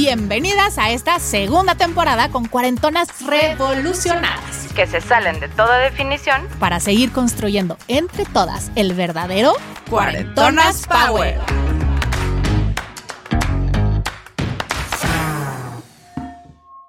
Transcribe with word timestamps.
Bienvenidas 0.00 0.78
a 0.78 0.92
esta 0.92 1.18
segunda 1.18 1.74
temporada 1.74 2.28
con 2.28 2.46
cuarentonas 2.46 3.08
revolucionadas. 3.26 4.72
que 4.72 4.86
se 4.86 5.00
salen 5.00 5.40
de 5.40 5.48
toda 5.48 5.76
definición. 5.78 6.46
Para 6.60 6.78
seguir 6.78 7.10
construyendo 7.10 7.76
entre 7.88 8.24
todas 8.24 8.70
el 8.76 8.94
verdadero 8.94 9.54
Cuarentonas 9.90 10.86
Power. 10.86 11.40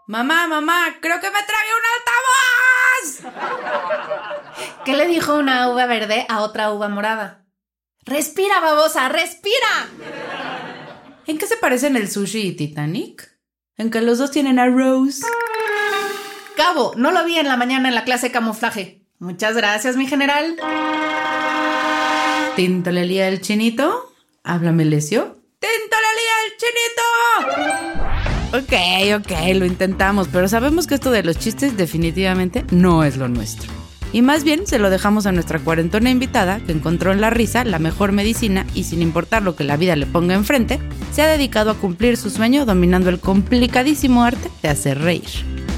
Mamá, 0.06 0.46
mamá, 0.46 0.98
creo 1.02 1.20
que 1.20 1.32
me 1.32 1.40
tragué 1.42 1.72
un 1.80 1.86
altavoz. 3.26 3.56
¿Qué 4.86 4.96
le 4.96 5.08
dijo 5.08 5.34
una 5.34 5.68
uva 5.72 5.88
verde 5.88 6.28
a 6.30 6.42
otra 6.42 6.72
uva 6.72 6.90
morada? 6.90 7.44
Respira, 8.06 8.60
babosa, 8.60 9.10
respira. 9.10 9.88
¿En 11.30 11.38
qué 11.38 11.46
se 11.46 11.58
parecen 11.58 11.96
el 11.96 12.10
sushi 12.10 12.40
y 12.40 12.52
Titanic? 12.54 13.38
En 13.78 13.92
que 13.92 14.02
los 14.02 14.18
dos 14.18 14.32
tienen 14.32 14.58
a 14.58 14.66
Rose. 14.66 15.22
Cabo, 16.58 16.94
no 16.98 17.12
lo 17.12 17.24
vi 17.24 17.38
en 17.38 17.48
la 17.48 17.56
mañana 17.56 17.88
en 17.88 17.94
la 17.94 18.04
clase 18.04 18.30
de 18.30 18.32
camuflaje. 18.32 19.04
Muchas 19.20 19.56
gracias, 19.56 19.96
mi 19.96 20.08
general. 20.08 20.56
Tintolelía 22.56 23.28
el 23.28 23.42
chinito. 23.42 24.12
Háblame, 24.44 24.86
Lesio. 24.86 25.40
¡Tintolelía 25.60 26.36
el 26.48 26.58
chinito! 26.58 27.04
Ok, 28.58 29.22
ok, 29.22 29.32
lo 29.56 29.66
intentamos, 29.66 30.30
pero 30.30 30.48
sabemos 30.48 30.88
que 30.88 30.96
esto 30.96 31.12
de 31.12 31.22
los 31.22 31.38
chistes 31.38 31.78
definitivamente 31.78 32.66
no 32.72 33.04
es 33.04 33.18
lo 33.18 33.28
nuestro. 33.28 33.79
Y 34.12 34.22
más 34.22 34.44
bien 34.44 34.66
se 34.66 34.80
lo 34.80 34.90
dejamos 34.90 35.26
a 35.26 35.32
nuestra 35.32 35.60
cuarentona 35.60 36.10
invitada, 36.10 36.60
que 36.60 36.72
encontró 36.72 37.12
en 37.12 37.22
la 37.22 37.30
risa 37.30 37.64
la 37.64 37.80
mejor 37.80 38.12
medicina 38.12 38.66
y 38.74 38.84
sin 38.84 39.02
importar 39.02 39.44
lo 39.44 39.56
que 39.56 39.64
la 39.64 39.78
vida 39.78 39.96
le 39.96 40.08
ponga 40.08 40.34
enfrente, 40.34 40.80
se 41.12 41.22
ha 41.22 41.28
dedicado 41.28 41.72
a 41.72 41.76
cumplir 41.76 42.18
su 42.18 42.30
sueño 42.30 42.66
dominando 42.66 43.10
el 43.10 43.20
complicadísimo 43.20 44.24
arte 44.24 44.50
de 44.64 44.70
hacer 44.70 45.00
reír. 45.00 45.69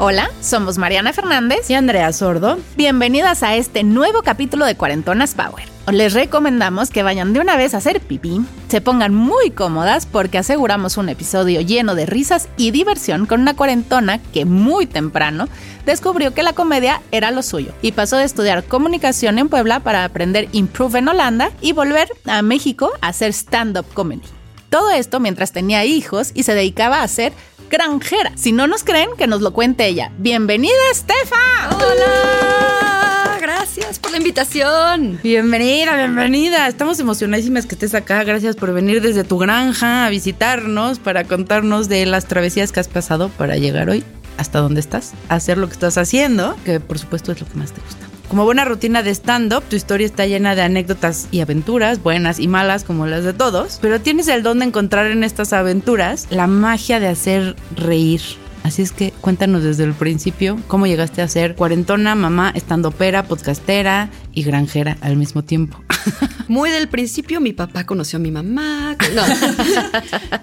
Hola, 0.00 0.30
somos 0.40 0.78
Mariana 0.78 1.12
Fernández. 1.12 1.68
Y 1.68 1.74
Andrea 1.74 2.12
Sordo, 2.12 2.56
Bienvenidas 2.76 3.42
a 3.42 3.56
este 3.56 3.82
nuevo 3.82 4.22
capítulo 4.22 4.64
de 4.64 4.76
Cuarentonas 4.76 5.34
Power. 5.34 5.64
Les 5.90 6.14
recomendamos 6.14 6.90
que 6.90 7.02
vayan 7.02 7.32
de 7.32 7.40
una 7.40 7.56
vez 7.56 7.74
a 7.74 7.78
hacer 7.78 8.00
pipí, 8.00 8.40
se 8.68 8.80
pongan 8.80 9.12
muy 9.12 9.50
cómodas 9.50 10.06
porque 10.06 10.38
aseguramos 10.38 10.98
un 10.98 11.08
episodio 11.08 11.62
lleno 11.62 11.96
de 11.96 12.06
risas 12.06 12.48
y 12.56 12.70
diversión 12.70 13.26
con 13.26 13.40
una 13.40 13.56
cuarentona 13.56 14.18
que 14.18 14.44
muy 14.44 14.86
temprano 14.86 15.48
descubrió 15.84 16.32
que 16.32 16.44
la 16.44 16.52
comedia 16.52 17.02
era 17.10 17.32
lo 17.32 17.42
suyo 17.42 17.72
y 17.82 17.90
pasó 17.90 18.18
de 18.18 18.24
estudiar 18.24 18.62
comunicación 18.62 19.36
en 19.40 19.48
Puebla 19.48 19.80
para 19.80 20.04
aprender 20.04 20.48
improve 20.52 21.00
en 21.00 21.08
Holanda 21.08 21.50
y 21.60 21.72
volver 21.72 22.08
a 22.24 22.42
México 22.42 22.92
a 23.00 23.08
hacer 23.08 23.32
stand-up 23.32 23.86
comedy. 23.94 24.22
Todo 24.70 24.90
esto 24.90 25.18
mientras 25.18 25.52
tenía 25.52 25.84
hijos 25.86 26.30
y 26.34 26.42
se 26.44 26.54
dedicaba 26.54 27.02
a 27.02 27.08
ser 27.08 27.32
granjera. 27.68 28.32
Si 28.36 28.52
no 28.52 28.66
nos 28.66 28.84
creen, 28.84 29.10
que 29.16 29.26
nos 29.26 29.40
lo 29.40 29.52
cuente 29.52 29.86
ella. 29.86 30.10
Bienvenida, 30.18 30.74
Estefa. 30.92 31.36
Hola, 31.76 33.38
gracias 33.40 33.98
por 33.98 34.10
la 34.10 34.18
invitación. 34.18 35.20
Bienvenida, 35.22 35.96
bienvenida. 35.96 36.68
Estamos 36.68 36.98
emocionadísimas 37.00 37.66
que 37.66 37.74
estés 37.74 37.94
acá. 37.94 38.24
Gracias 38.24 38.56
por 38.56 38.72
venir 38.72 39.00
desde 39.02 39.24
tu 39.24 39.38
granja 39.38 40.06
a 40.06 40.10
visitarnos 40.10 40.98
para 40.98 41.24
contarnos 41.24 41.88
de 41.88 42.06
las 42.06 42.26
travesías 42.26 42.72
que 42.72 42.80
has 42.80 42.88
pasado 42.88 43.28
para 43.28 43.56
llegar 43.56 43.88
hoy 43.90 44.04
hasta 44.38 44.60
donde 44.60 44.80
estás, 44.80 45.14
a 45.28 45.34
hacer 45.34 45.58
lo 45.58 45.66
que 45.66 45.72
estás 45.74 45.98
haciendo, 45.98 46.56
que 46.64 46.80
por 46.80 46.98
supuesto 46.98 47.32
es 47.32 47.40
lo 47.40 47.46
que 47.46 47.54
más 47.54 47.72
te 47.72 47.80
gusta. 47.80 48.07
Como 48.28 48.44
buena 48.44 48.66
rutina 48.66 49.02
de 49.02 49.10
stand-up, 49.10 49.62
tu 49.70 49.76
historia 49.76 50.04
está 50.06 50.26
llena 50.26 50.54
de 50.54 50.60
anécdotas 50.60 51.28
y 51.30 51.40
aventuras, 51.40 52.02
buenas 52.02 52.38
y 52.38 52.46
malas 52.46 52.84
como 52.84 53.06
las 53.06 53.24
de 53.24 53.32
todos, 53.32 53.78
pero 53.80 54.02
tienes 54.02 54.28
el 54.28 54.42
don 54.42 54.58
de 54.58 54.66
encontrar 54.66 55.06
en 55.06 55.24
estas 55.24 55.54
aventuras 55.54 56.26
la 56.30 56.46
magia 56.46 57.00
de 57.00 57.08
hacer 57.08 57.56
reír. 57.74 58.20
Así 58.68 58.82
es 58.82 58.92
que 58.92 59.14
cuéntanos 59.22 59.62
desde 59.62 59.84
el 59.84 59.94
principio 59.94 60.60
cómo 60.66 60.86
llegaste 60.86 61.22
a 61.22 61.28
ser 61.28 61.54
cuarentona, 61.54 62.14
mamá, 62.14 62.52
estandopera, 62.54 63.22
podcastera 63.22 64.10
y 64.34 64.42
granjera 64.42 64.98
al 65.00 65.16
mismo 65.16 65.42
tiempo. 65.42 65.82
Muy 66.48 66.68
del 66.68 66.86
principio 66.86 67.40
mi 67.40 67.54
papá 67.54 67.84
conoció 67.84 68.18
a 68.18 68.20
mi 68.20 68.30
mamá. 68.30 68.94
No. 69.14 69.22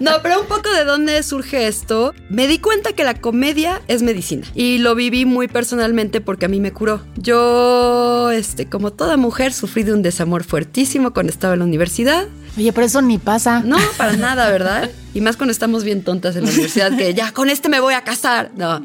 no, 0.00 0.10
pero 0.24 0.40
un 0.40 0.48
poco 0.48 0.68
de 0.72 0.82
dónde 0.82 1.22
surge 1.22 1.68
esto. 1.68 2.14
Me 2.28 2.48
di 2.48 2.58
cuenta 2.58 2.94
que 2.94 3.04
la 3.04 3.14
comedia 3.14 3.80
es 3.86 4.02
medicina 4.02 4.44
y 4.56 4.78
lo 4.78 4.96
viví 4.96 5.24
muy 5.24 5.46
personalmente 5.46 6.20
porque 6.20 6.46
a 6.46 6.48
mí 6.48 6.58
me 6.58 6.72
curó. 6.72 7.02
Yo, 7.14 8.32
este, 8.32 8.66
como 8.66 8.92
toda 8.92 9.16
mujer, 9.16 9.52
sufrí 9.52 9.84
de 9.84 9.92
un 9.92 10.02
desamor 10.02 10.42
fuertísimo 10.42 11.12
cuando 11.12 11.30
estaba 11.30 11.52
en 11.52 11.60
la 11.60 11.64
universidad. 11.64 12.26
Oye, 12.56 12.72
pero 12.72 12.86
eso 12.86 13.02
ni 13.02 13.18
pasa. 13.18 13.60
No, 13.64 13.76
para 13.98 14.12
nada, 14.16 14.50
¿verdad? 14.50 14.90
Y 15.12 15.20
más 15.20 15.36
cuando 15.36 15.52
estamos 15.52 15.84
bien 15.84 16.02
tontas 16.02 16.36
en 16.36 16.44
la 16.44 16.50
universidad, 16.50 16.96
que 16.96 17.12
ya 17.14 17.32
con 17.32 17.50
este 17.50 17.68
me 17.68 17.80
voy 17.80 17.94
a 17.94 18.02
casar. 18.02 18.50
No. 18.56 18.82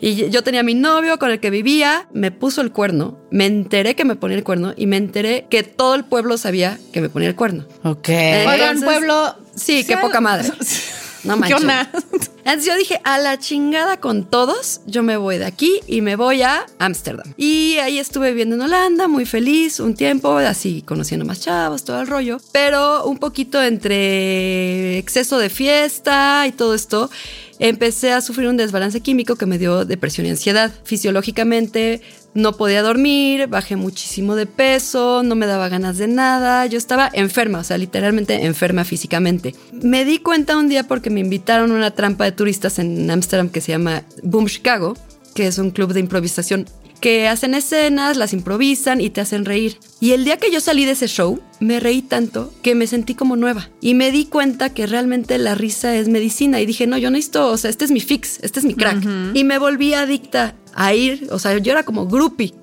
Y 0.00 0.28
yo 0.30 0.42
tenía 0.42 0.60
a 0.60 0.64
mi 0.64 0.74
novio 0.74 1.18
con 1.18 1.30
el 1.30 1.38
que 1.40 1.50
vivía, 1.50 2.08
me 2.12 2.30
puso 2.32 2.60
el 2.62 2.72
cuerno, 2.72 3.18
me 3.30 3.46
enteré 3.46 3.94
que 3.94 4.04
me 4.04 4.16
ponía 4.16 4.36
el 4.36 4.44
cuerno 4.44 4.74
y 4.76 4.86
me 4.86 4.96
enteré 4.96 5.46
que 5.50 5.62
todo 5.62 5.94
el 5.94 6.04
pueblo 6.04 6.36
sabía 6.36 6.78
que 6.92 7.00
me 7.00 7.08
ponía 7.08 7.28
el 7.28 7.36
cuerno. 7.36 7.64
Ok. 7.84 8.08
Oigan, 8.08 8.60
Entonces- 8.60 8.84
pueblo. 8.84 9.36
Sí, 9.54 9.84
qué 9.86 9.96
poca 9.98 10.20
madre. 10.20 10.50
No 11.24 11.34
¿Qué 11.34 11.40
manches. 11.40 11.60
onda? 11.60 11.90
Entonces 12.38 12.64
yo 12.66 12.76
dije, 12.76 13.00
a 13.04 13.18
la 13.18 13.38
chingada 13.38 13.98
con 13.98 14.28
todos, 14.28 14.80
yo 14.86 15.02
me 15.02 15.16
voy 15.16 15.38
de 15.38 15.44
aquí 15.44 15.80
y 15.86 16.00
me 16.00 16.16
voy 16.16 16.42
a 16.42 16.66
Ámsterdam. 16.78 17.32
Y 17.36 17.76
ahí 17.76 17.98
estuve 17.98 18.30
viviendo 18.30 18.56
en 18.56 18.62
Holanda, 18.62 19.06
muy 19.06 19.26
feliz, 19.26 19.78
un 19.78 19.94
tiempo, 19.94 20.36
así 20.38 20.82
conociendo 20.82 21.24
más 21.24 21.40
chavos, 21.40 21.84
todo 21.84 22.00
el 22.00 22.08
rollo. 22.08 22.38
Pero 22.50 23.04
un 23.04 23.18
poquito 23.18 23.62
entre 23.62 24.98
exceso 24.98 25.38
de 25.38 25.50
fiesta 25.50 26.44
y 26.48 26.52
todo 26.52 26.74
esto, 26.74 27.10
empecé 27.60 28.12
a 28.12 28.20
sufrir 28.20 28.48
un 28.48 28.56
desbalance 28.56 29.00
químico 29.00 29.36
que 29.36 29.46
me 29.46 29.58
dio 29.58 29.84
depresión 29.84 30.26
y 30.26 30.30
ansiedad. 30.30 30.72
Fisiológicamente 30.84 32.02
no 32.34 32.56
podía 32.56 32.82
dormir, 32.82 33.46
bajé 33.46 33.76
muchísimo 33.76 34.34
de 34.36 34.46
peso, 34.46 35.22
no 35.22 35.34
me 35.34 35.46
daba 35.46 35.68
ganas 35.68 35.98
de 35.98 36.08
nada, 36.08 36.64
yo 36.66 36.78
estaba 36.78 37.10
enferma, 37.12 37.58
o 37.58 37.64
sea, 37.64 37.78
literalmente 37.78 38.46
enferma 38.46 38.84
físicamente. 38.84 39.54
Me 39.72 40.04
di 40.04 40.18
cuenta 40.18 40.56
un 40.56 40.68
día 40.68 40.88
porque 40.88 41.10
me 41.10 41.20
invitaron 41.20 41.72
a 41.72 41.74
una 41.74 41.90
trampa 41.90 42.24
de 42.24 42.32
turistas 42.32 42.78
en 42.78 43.10
Ámsterdam 43.10 43.48
que 43.48 43.60
se 43.60 43.72
llama 43.72 44.04
Boom 44.22 44.46
Chicago, 44.46 44.96
que 45.34 45.46
es 45.46 45.58
un 45.58 45.70
club 45.70 45.92
de 45.92 46.00
improvisación 46.00 46.66
que 47.02 47.26
hacen 47.26 47.52
escenas, 47.54 48.16
las 48.16 48.32
improvisan 48.32 49.00
y 49.00 49.10
te 49.10 49.20
hacen 49.20 49.44
reír. 49.44 49.76
Y 50.00 50.12
el 50.12 50.24
día 50.24 50.36
que 50.38 50.52
yo 50.52 50.60
salí 50.60 50.84
de 50.84 50.92
ese 50.92 51.08
show, 51.08 51.42
me 51.58 51.80
reí 51.80 52.00
tanto 52.00 52.54
que 52.62 52.74
me 52.76 52.86
sentí 52.86 53.14
como 53.14 53.36
nueva. 53.36 53.68
Y 53.80 53.94
me 53.94 54.12
di 54.12 54.24
cuenta 54.24 54.70
que 54.72 54.86
realmente 54.86 55.36
la 55.36 55.56
risa 55.56 55.94
es 55.96 56.08
medicina. 56.08 56.60
Y 56.60 56.66
dije, 56.66 56.86
no, 56.86 56.96
yo 56.96 57.10
necesito, 57.10 57.50
o 57.50 57.56
sea, 57.56 57.70
este 57.70 57.84
es 57.84 57.90
mi 57.90 58.00
fix, 58.00 58.38
este 58.42 58.60
es 58.60 58.64
mi 58.64 58.74
crack. 58.74 59.04
Y 59.34 59.42
me 59.42 59.58
volví 59.58 59.94
adicta 59.94 60.54
a 60.74 60.94
ir, 60.94 61.28
o 61.30 61.38
sea, 61.38 61.58
yo 61.58 61.72
era 61.72 61.82
como 61.82 62.06
groupie, 62.06 62.54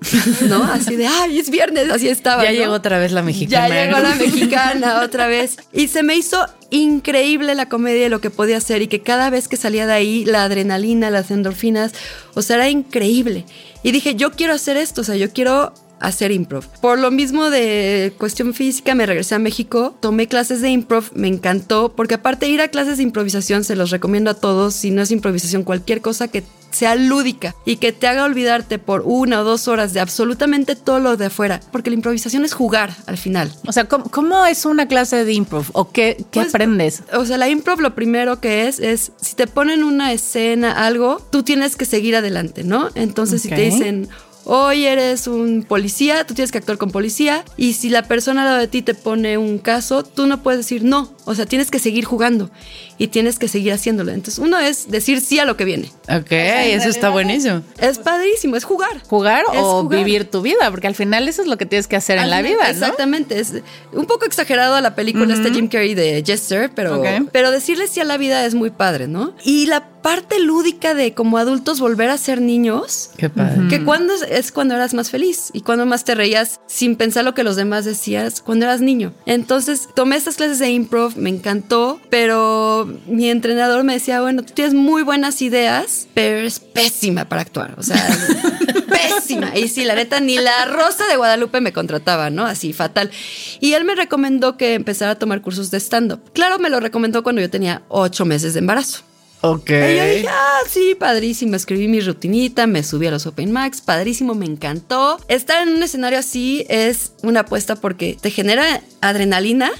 ¿no? 0.47 0.63
Así 0.71 0.95
de, 0.95 1.05
ay, 1.05 1.37
es 1.37 1.49
viernes, 1.49 1.91
así 1.91 2.07
estaba. 2.07 2.43
Ya 2.43 2.51
¿no? 2.51 2.57
llegó 2.57 2.73
otra 2.73 2.97
vez 2.97 3.11
la 3.11 3.21
mexicana. 3.21 3.69
Ya 3.69 3.85
llegó 3.85 3.99
la 3.99 4.15
mexicana 4.15 5.01
otra 5.03 5.27
vez. 5.27 5.57
Y 5.73 5.89
se 5.89 6.01
me 6.01 6.15
hizo 6.15 6.43
increíble 6.71 7.55
la 7.55 7.67
comedia 7.67 8.05
y 8.05 8.09
lo 8.09 8.21
que 8.21 8.29
podía 8.29 8.57
hacer 8.57 8.81
y 8.81 8.87
que 8.87 9.01
cada 9.01 9.29
vez 9.29 9.47
que 9.47 9.57
salía 9.57 9.85
de 9.85 9.93
ahí, 9.93 10.25
la 10.25 10.43
adrenalina, 10.43 11.09
las 11.09 11.29
endorfinas, 11.29 11.93
o 12.33 12.41
sea, 12.41 12.55
era 12.55 12.69
increíble. 12.69 13.45
Y 13.83 13.91
dije, 13.91 14.15
yo 14.15 14.31
quiero 14.31 14.53
hacer 14.53 14.77
esto, 14.77 15.01
o 15.01 15.03
sea, 15.03 15.15
yo 15.15 15.31
quiero 15.31 15.73
hacer 15.99 16.31
improv. 16.31 16.65
Por 16.81 16.99
lo 16.99 17.11
mismo 17.11 17.49
de 17.49 18.13
cuestión 18.17 18.53
física, 18.53 18.95
me 18.95 19.05
regresé 19.05 19.35
a 19.35 19.39
México, 19.39 19.95
tomé 19.99 20.27
clases 20.27 20.61
de 20.61 20.69
improv, 20.69 21.11
me 21.13 21.27
encantó, 21.27 21.93
porque 21.95 22.15
aparte 22.15 22.47
ir 22.47 22.61
a 22.61 22.69
clases 22.69 22.97
de 22.97 23.03
improvisación 23.03 23.63
se 23.63 23.75
los 23.75 23.91
recomiendo 23.91 24.31
a 24.31 24.33
todos, 24.33 24.73
si 24.73 24.91
no 24.91 25.01
es 25.01 25.11
improvisación, 25.11 25.63
cualquier 25.63 26.01
cosa 26.01 26.27
que 26.27 26.43
sea 26.71 26.95
lúdica 26.95 27.55
y 27.65 27.77
que 27.77 27.91
te 27.91 28.07
haga 28.07 28.23
olvidarte 28.23 28.79
por 28.79 29.03
una 29.05 29.41
o 29.41 29.43
dos 29.43 29.67
horas 29.67 29.93
de 29.93 29.99
absolutamente 29.99 30.75
todo 30.75 30.99
lo 30.99 31.17
de 31.17 31.27
afuera, 31.27 31.59
porque 31.71 31.89
la 31.89 31.95
improvisación 31.95 32.45
es 32.45 32.53
jugar 32.53 32.95
al 33.05 33.17
final. 33.17 33.51
O 33.67 33.71
sea, 33.71 33.85
¿cómo, 33.85 34.05
cómo 34.05 34.45
es 34.45 34.65
una 34.65 34.87
clase 34.87 35.25
de 35.25 35.33
improv? 35.33 35.65
¿O 35.73 35.91
qué, 35.91 36.17
qué 36.31 36.41
Pues, 36.41 36.49
aprendes? 36.49 37.03
O 37.13 37.25
sea, 37.25 37.37
la 37.37 37.49
improv 37.49 37.79
lo 37.79 37.95
primero 37.95 38.39
que 38.39 38.67
es, 38.67 38.79
es 38.79 39.11
si 39.21 39.35
te 39.35 39.47
ponen 39.47 39.83
una 39.83 40.11
escena, 40.13 40.85
algo, 40.85 41.21
tú 41.31 41.43
tienes 41.43 41.75
que 41.75 41.85
seguir 41.85 42.15
adelante, 42.15 42.63
¿no? 42.63 42.89
Entonces, 42.95 43.41
si 43.41 43.49
te 43.49 43.61
dicen, 43.61 44.09
Hoy 44.51 44.87
eres 44.87 45.27
un 45.27 45.61
policía, 45.61 46.25
tú 46.25 46.33
tienes 46.33 46.51
que 46.51 46.57
actuar 46.57 46.79
con 46.79 46.89
policía 46.89 47.45
y 47.55 47.73
si 47.73 47.87
la 47.89 48.01
persona 48.01 48.41
al 48.41 48.47
lado 48.47 48.57
de 48.57 48.67
ti 48.67 48.81
te 48.81 48.95
pone 48.95 49.37
un 49.37 49.59
caso, 49.59 50.01
tú 50.01 50.25
no 50.25 50.41
puedes 50.41 50.61
decir 50.61 50.83
no. 50.83 51.13
O 51.25 51.35
sea, 51.35 51.45
tienes 51.45 51.69
que 51.69 51.77
seguir 51.77 52.03
jugando 52.03 52.49
y 52.97 53.09
tienes 53.09 53.37
que 53.37 53.47
seguir 53.47 53.73
haciéndolo. 53.73 54.11
Entonces, 54.11 54.39
uno 54.39 54.57
es 54.57 54.89
decir 54.89 55.21
sí 55.21 55.37
a 55.37 55.45
lo 55.45 55.55
que 55.55 55.65
viene. 55.65 55.91
Ok, 56.09 56.31
eso 56.31 56.89
está 56.89 57.11
buenísimo. 57.11 57.61
Es 57.77 57.99
padrísimo, 57.99 58.55
es 58.55 58.63
jugar. 58.63 59.03
Jugar 59.07 59.43
Es 59.53 59.59
o 59.61 59.83
jugar. 59.83 59.99
vivir 59.99 60.25
tu 60.25 60.41
vida, 60.41 60.71
porque 60.71 60.87
al 60.87 60.95
final 60.95 61.27
eso 61.27 61.43
es 61.43 61.47
lo 61.47 61.59
que 61.59 61.67
tienes 61.67 61.85
que 61.85 61.97
hacer 61.97 62.17
en 62.17 62.31
la 62.31 62.41
vida. 62.41 62.67
Exactamente. 62.67 63.39
Es 63.39 63.53
un 63.93 64.07
poco 64.07 64.25
exagerado 64.25 64.81
la 64.81 64.95
película 64.95 65.31
este 65.31 65.51
Jim 65.51 65.67
Carrey 65.67 65.93
de 65.93 66.23
Jester, 66.25 66.71
pero, 66.73 67.03
pero 67.31 67.51
decirle 67.51 67.87
sí 67.87 67.99
a 67.99 68.03
la 68.03 68.17
vida 68.17 68.43
es 68.47 68.55
muy 68.55 68.71
padre, 68.71 69.07
¿no? 69.07 69.35
Y 69.43 69.67
la 69.67 69.89
parte 70.01 70.39
lúdica 70.39 70.93
de 70.93 71.13
como 71.13 71.37
adultos 71.37 71.79
volver 71.79 72.09
a 72.09 72.17
ser 72.17 72.41
niños. 72.41 73.11
Qué 73.17 73.29
padre. 73.29 73.67
Que 73.69 73.83
cuando 73.83 74.13
es, 74.13 74.21
es 74.23 74.51
cuando 74.51 74.75
eras 74.75 74.93
más 74.93 75.09
feliz 75.09 75.49
y 75.53 75.61
cuando 75.61 75.85
más 75.85 76.03
te 76.03 76.15
reías 76.15 76.59
sin 76.67 76.95
pensar 76.95 77.25
lo 77.25 77.33
que 77.33 77.43
los 77.43 77.55
demás 77.55 77.85
decías 77.85 78.41
cuando 78.41 78.65
eras 78.65 78.81
niño. 78.81 79.13
Entonces 79.25 79.89
tomé 79.95 80.15
estas 80.15 80.35
clases 80.35 80.59
de 80.59 80.69
improv, 80.69 81.17
me 81.17 81.29
encantó, 81.29 81.99
pero 82.09 82.89
mi 83.07 83.29
entrenador 83.29 83.83
me 83.83 83.93
decía, 83.93 84.21
bueno, 84.21 84.43
tú 84.43 84.53
tienes 84.53 84.73
muy 84.73 85.03
buenas 85.03 85.41
ideas, 85.41 86.07
pero 86.13 86.37
eres 86.37 86.59
pésima 86.59 87.25
para 87.25 87.41
actuar. 87.41 87.75
O 87.77 87.83
sea, 87.83 87.97
pésima. 88.89 89.57
Y 89.57 89.67
sí, 89.67 89.85
la 89.85 89.95
neta, 89.95 90.19
ni 90.19 90.37
la 90.37 90.65
Rosa 90.65 91.07
de 91.07 91.17
Guadalupe 91.17 91.61
me 91.61 91.73
contrataba, 91.73 92.29
¿no? 92.29 92.45
Así, 92.45 92.73
fatal. 92.73 93.11
Y 93.59 93.73
él 93.73 93.83
me 93.83 93.95
recomendó 93.95 94.57
que 94.57 94.73
empezara 94.73 95.11
a 95.11 95.15
tomar 95.15 95.41
cursos 95.41 95.71
de 95.71 95.79
stand-up. 95.79 96.21
Claro, 96.33 96.59
me 96.59 96.69
lo 96.69 96.79
recomendó 96.79 97.23
cuando 97.23 97.41
yo 97.41 97.49
tenía 97.49 97.83
ocho 97.89 98.25
meses 98.25 98.53
de 98.53 98.59
embarazo. 98.59 99.03
Ok. 99.41 99.69
Y 99.69 99.95
yo 99.97 100.05
dije, 100.05 100.27
ah, 100.29 100.59
sí, 100.67 100.95
padrísimo. 100.99 101.55
Escribí 101.55 101.87
mi 101.87 102.01
rutinita, 102.01 102.67
me 102.67 102.83
subí 102.83 103.07
a 103.07 103.11
los 103.11 103.25
Open 103.25 103.51
Max, 103.51 103.81
padrísimo, 103.81 104.35
me 104.35 104.45
encantó. 104.45 105.19
Estar 105.27 105.67
en 105.67 105.75
un 105.75 105.83
escenario 105.83 106.19
así 106.19 106.65
es 106.69 107.13
una 107.23 107.41
apuesta 107.41 107.75
porque 107.75 108.17
te 108.19 108.31
genera 108.31 108.81
adrenalina. 109.01 109.71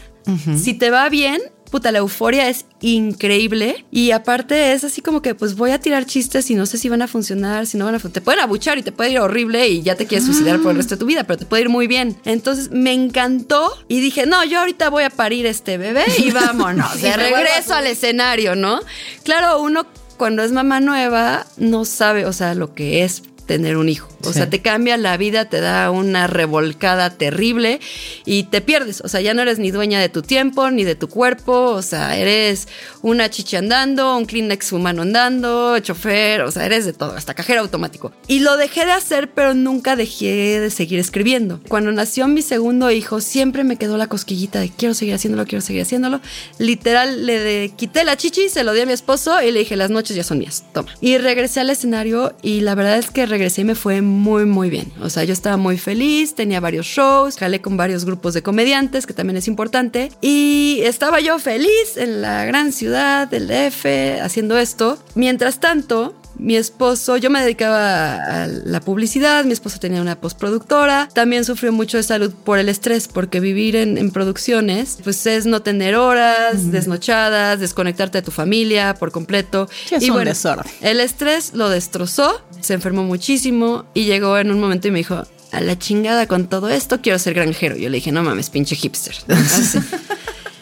Si 0.56 0.76
te 0.76 0.92
va 0.92 1.10
bien, 1.10 1.42
puta, 1.70 1.92
la 1.92 2.00
euforia 2.00 2.50
es 2.50 2.66
increíble. 2.82 3.86
Y 3.92 4.12
aparte 4.12 4.74
es 4.74 4.84
así 4.84 5.02
como 5.02 5.22
que, 5.22 5.36
pues 5.36 5.56
voy 5.56 5.72
a 5.72 5.80
tirar 5.80 6.06
chistes 6.06 6.50
y 6.50 6.56
no 6.56 6.66
sé 6.66 6.78
si 6.78 6.90
van 6.90 7.02
a 7.02 7.08
funcionar, 7.08 7.68
si 7.68 7.78
no 7.78 7.86
van 7.86 7.96
a 7.96 8.00
funcionar. 8.00 8.14
Te 8.14 8.22
pueden 8.22 8.42
abuchar 8.42 8.78
y 8.78 8.84
te 8.84 8.92
puede 8.92 9.12
ir 9.12 9.20
horrible 9.20 9.68
y 9.68 9.82
ya 9.82 9.96
te 9.96 10.06
quieres 10.06 10.26
suicidar 10.26 10.60
por 10.60 10.72
el 10.72 10.78
resto 10.78 10.96
de 10.96 11.00
tu 11.00 11.06
vida, 11.06 11.24
pero 11.24 11.38
te 11.38 11.46
puede 11.46 11.64
ir 11.64 11.70
muy 11.70 11.88
bien. 11.88 12.18
Entonces 12.26 12.72
me 12.72 12.94
encantó 12.94 13.72
y 13.88 14.00
dije, 14.02 14.26
no, 14.26 14.44
yo 14.44 14.60
ahorita 14.60 14.90
voy 14.90 15.04
a 15.04 15.10
parir 15.10 15.46
este 15.46 15.78
bebé 15.78 16.06
y 16.18 16.32
vámonos. 16.32 17.02
de 17.02 17.16
regreso 17.16 17.74
al 17.74 17.88
escenario, 17.88 18.56
¿no? 18.56 18.80
Claro, 19.24 19.62
uno 19.62 19.86
cuando 20.18 20.44
es 20.44 20.52
mamá 20.52 20.82
nueva 20.82 21.46
no 21.58 21.86
sabe, 21.86 22.26
o 22.26 22.34
sea, 22.34 22.54
lo 22.54 22.74
que 22.74 23.04
es 23.04 23.24
tener 23.50 23.78
un 23.78 23.90
hijo. 23.90 24.08
O 24.24 24.28
Sí. 24.28 24.34
sea, 24.36 24.48
te 24.50 24.62
cambia 24.62 24.96
la 24.96 25.18
vida, 25.18 25.46
te 25.50 25.60
da 25.60 25.90
una 25.90 26.28
revolcada 26.28 27.10
terrible 27.10 27.80
y 28.24 28.44
te 28.44 28.62
pierdes. 28.62 29.02
O 29.02 29.08
sea, 29.08 29.22
ya 29.22 29.34
no 29.34 29.42
eres 29.42 29.58
ni 29.58 29.72
dueña 29.72 30.00
de 30.00 30.08
tu 30.08 30.22
tiempo, 30.22 30.70
ni 30.70 30.84
de 30.84 30.94
tu 30.94 31.08
cuerpo. 31.10 31.72
O 31.72 31.82
sea, 31.82 32.16
eres 32.16 32.68
una 33.02 33.32
chicha 33.32 33.58
andando, 33.58 34.16
un 34.16 34.26
Kleenex 34.28 34.72
humano 34.72 35.02
andando, 35.02 35.80
chofer, 35.80 36.42
o 36.42 36.52
sea, 36.52 36.68
eres 36.68 36.86
de 36.86 36.94
todo, 36.94 37.14
hasta 37.16 37.34
cajero 37.34 37.62
automático. 37.62 38.12
Y 38.28 38.40
lo 38.42 38.56
dejé 38.56 38.86
de 38.86 38.92
hacer, 38.92 39.32
pero 39.32 39.56
nunca 39.56 39.96
dejé 39.96 40.60
de 40.60 40.70
seguir 40.70 41.00
escribiendo. 41.00 41.60
Cuando 41.68 41.92
nació 41.92 42.28
mi 42.28 42.44
segundo 42.44 42.92
hijo, 42.92 43.22
siempre 43.22 43.64
me 43.64 43.78
quedó 43.78 43.98
la 43.98 44.06
cosquillita 44.06 44.60
de 44.60 44.70
quiero 44.70 44.94
seguir 44.94 45.16
haciéndolo, 45.16 45.46
quiero 45.48 45.62
seguir 45.62 45.82
haciéndolo. 45.82 46.22
Literal, 46.60 47.26
le 47.26 47.40
de- 47.40 47.74
quité 47.76 48.04
la 48.04 48.16
chichi, 48.16 48.48
se 48.50 48.64
lo 48.64 48.74
di 48.74 48.82
a 48.82 48.86
mi 48.86 48.94
esposo 48.94 49.42
y 49.42 49.52
le 49.52 49.60
dije, 49.62 49.76
las 49.76 49.90
noches 49.90 50.16
ya 50.16 50.24
son 50.24 50.38
mías, 50.38 50.66
toma. 50.72 50.94
Y 51.02 51.18
regresé 51.18 51.62
al 51.62 51.72
escenario 51.72 52.36
y 52.44 52.62
la 52.62 52.76
verdad 52.76 53.00
es 53.00 53.10
que 53.10 53.26
regresé 53.26 53.39
y 53.40 53.64
me 53.64 53.76
fue 53.76 54.02
muy, 54.02 54.46
muy 54.46 54.70
bien. 54.70 54.92
O 55.02 55.10
sea, 55.10 55.24
yo 55.24 55.32
estaba 55.32 55.56
muy 55.56 55.78
feliz, 55.78 56.36
tenía 56.36 56.60
varios 56.60 56.86
shows, 56.86 57.38
jalé 57.38 57.62
con 57.62 57.78
varios 57.78 58.04
grupos 58.04 58.34
de 58.34 58.44
comediantes, 58.44 59.08
que 59.08 59.14
también 59.14 59.38
es 59.38 59.48
importante. 59.48 60.12
Y 60.22 60.82
estaba 60.84 61.22
yo 61.22 61.40
feliz 61.40 61.96
en 61.96 62.22
la 62.22 62.44
gran 62.46 62.74
ciudad 62.74 63.30
del 63.30 63.48
DF 63.48 64.22
haciendo 64.22 64.58
esto. 64.58 64.98
Mientras 65.16 65.60
tanto, 65.62 66.19
mi 66.40 66.56
esposo, 66.56 67.18
yo 67.18 67.30
me 67.30 67.42
dedicaba 67.42 68.16
a 68.16 68.48
la 68.48 68.80
publicidad, 68.80 69.46
mi 69.46 69.54
esposo 69.54 69.80
tenía 69.80 70.02
una 70.02 70.20
postproductora, 70.20 71.10
también 71.14 71.46
sufrió 71.46 71.72
mucho 71.72 71.98
de 71.98 72.04
salud 72.04 72.34
por 72.44 72.60
el 72.60 72.70
estrés, 72.70 73.08
porque 73.08 73.40
vivir 73.40 73.76
en, 73.76 73.98
en 73.98 74.12
producciones, 74.12 75.00
pues 75.04 75.26
es 75.26 75.46
no 75.46 75.62
tener 75.62 75.96
horas, 75.96 76.72
desnochadas, 76.72 77.60
desconectarte 77.60 78.20
de 78.20 78.22
tu 78.22 78.32
familia 78.32 78.96
por 78.96 79.12
completo. 79.12 79.70
Es 79.92 80.10
un 80.10 80.24
desorden. 80.24 80.66
El 80.82 81.00
estrés 81.00 81.54
lo 81.54 81.70
destrozó, 81.70 82.42
se 82.62 82.74
enfermó 82.74 83.04
muchísimo 83.04 83.86
y 83.94 84.06
llegó 84.06 84.38
en 84.38 84.52
un 84.52 84.60
momento 84.60 84.88
y 84.88 84.92
me 84.92 85.00
dijo, 85.00 85.26
a 85.52 85.62
la 85.62 85.78
chingada 85.78 86.28
con 86.28 86.48
todo 86.48 86.70
esto, 86.70 87.02
quiero 87.02 87.20
ser 87.20 87.34
granjero. 87.34 87.76
Yo 87.76 87.90
le 87.90 87.98
dije, 87.98 88.12
no 88.12 88.24
mames, 88.24 88.50
pinche 88.50 88.76
hipster. 88.76 89.16
Así. 89.30 89.80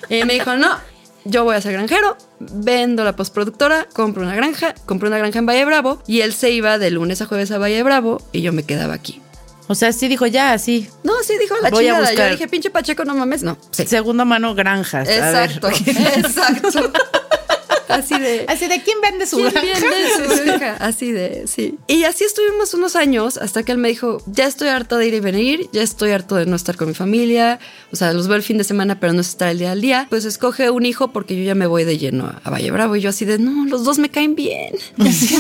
y 0.10 0.24
me 0.24 0.34
dijo, 0.34 0.56
no, 0.56 0.78
yo 1.30 1.44
voy 1.44 1.56
a 1.56 1.62
ser 1.62 1.74
granjero, 1.74 2.18
vendo 2.40 3.04
la 3.04 3.16
postproductora, 3.16 3.88
compro 3.94 4.24
una 4.24 4.36
granja, 4.36 4.74
compré 4.86 5.08
una 5.08 5.18
granja 5.18 5.40
en 5.40 5.46
Valle 5.46 5.66
Bravo 5.66 6.02
y 6.08 6.22
él 6.22 6.34
se 6.34 6.52
iba 6.52 6.78
de 6.78 6.92
lunes 6.92 7.22
a 7.22 7.26
jueves 7.26 7.52
a 7.52 7.58
Valle 7.58 7.82
Bravo 7.84 8.22
y 8.32 8.42
yo 8.42 8.54
me 8.54 8.64
quedaba 8.64 8.94
aquí. 8.94 9.22
O 9.70 9.76
sea, 9.76 9.92
sí 9.92 10.08
dijo 10.08 10.26
ya, 10.26 10.58
sí. 10.58 10.90
No, 11.04 11.12
sí, 11.24 11.38
dijo 11.38 11.56
la 11.62 11.70
Voy 11.70 11.88
a 11.88 11.92
chingada. 11.92 12.06
Yo 12.06 12.12
buscar. 12.12 12.32
dije, 12.32 12.48
pinche 12.48 12.70
Pacheco, 12.70 13.04
no 13.04 13.16
mames, 13.16 13.44
no. 13.44 13.58
Sí. 13.72 13.86
Segunda 13.86 14.24
mano 14.24 14.56
granjas. 14.56 15.10
A. 15.10 15.46
Exacto, 15.46 15.68
exacto. 15.86 16.92
Así 17.90 18.20
de... 18.20 18.46
Así 18.48 18.68
de 18.68 18.82
quién 18.82 19.00
vende 19.02 19.26
su 19.26 19.38
¿Quién 19.38 19.52
granja? 19.52 19.70
vende 19.72 20.38
su 20.38 20.44
granja? 20.46 20.78
Así 20.80 21.12
de, 21.12 21.48
sí. 21.48 21.78
Y 21.88 22.04
así 22.04 22.24
estuvimos 22.24 22.74
unos 22.74 22.96
años 22.96 23.38
hasta 23.38 23.64
que 23.64 23.72
él 23.72 23.78
me 23.78 23.88
dijo, 23.88 24.22
ya 24.28 24.46
estoy 24.46 24.68
harto 24.70 24.98
de 24.98 25.08
ir 25.08 25.14
y 25.14 25.20
venir, 25.20 25.70
ya 25.72 25.82
estoy 25.82 26.12
harto 26.12 26.36
de 26.36 26.46
no 26.46 26.56
estar 26.56 26.76
con 26.76 26.88
mi 26.88 26.94
familia, 26.94 27.60
o 27.92 27.96
sea, 27.96 28.14
los 28.14 28.28
veo 28.28 28.38
el 28.38 28.44
fin 28.44 28.58
de 28.58 28.64
semana, 28.64 29.00
pero 29.00 29.14
no 29.14 29.22
es 29.22 29.30
estar 29.30 29.50
el 29.50 29.60
día 29.60 29.72
al 29.72 29.82
día. 29.82 30.08
Pues 30.10 30.26
escoge 30.26 30.70
un 30.70 30.86
hijo 30.86 31.10
porque 31.10 31.38
yo 31.38 31.44
ya 31.44 31.56
me 31.56 31.68
voy 31.68 31.84
de 31.84 31.98
lleno 31.98 32.34
a 32.44 32.50
Valle 32.50 32.72
Bravo. 32.72 32.96
Y 32.96 33.02
yo 33.02 33.10
así 33.10 33.26
de, 33.26 33.40
no, 33.40 33.66
los 33.66 33.84
dos 33.84 34.00
me 34.00 34.10
caen 34.10 34.36
bien. 34.36 34.76
Así, 35.00 35.38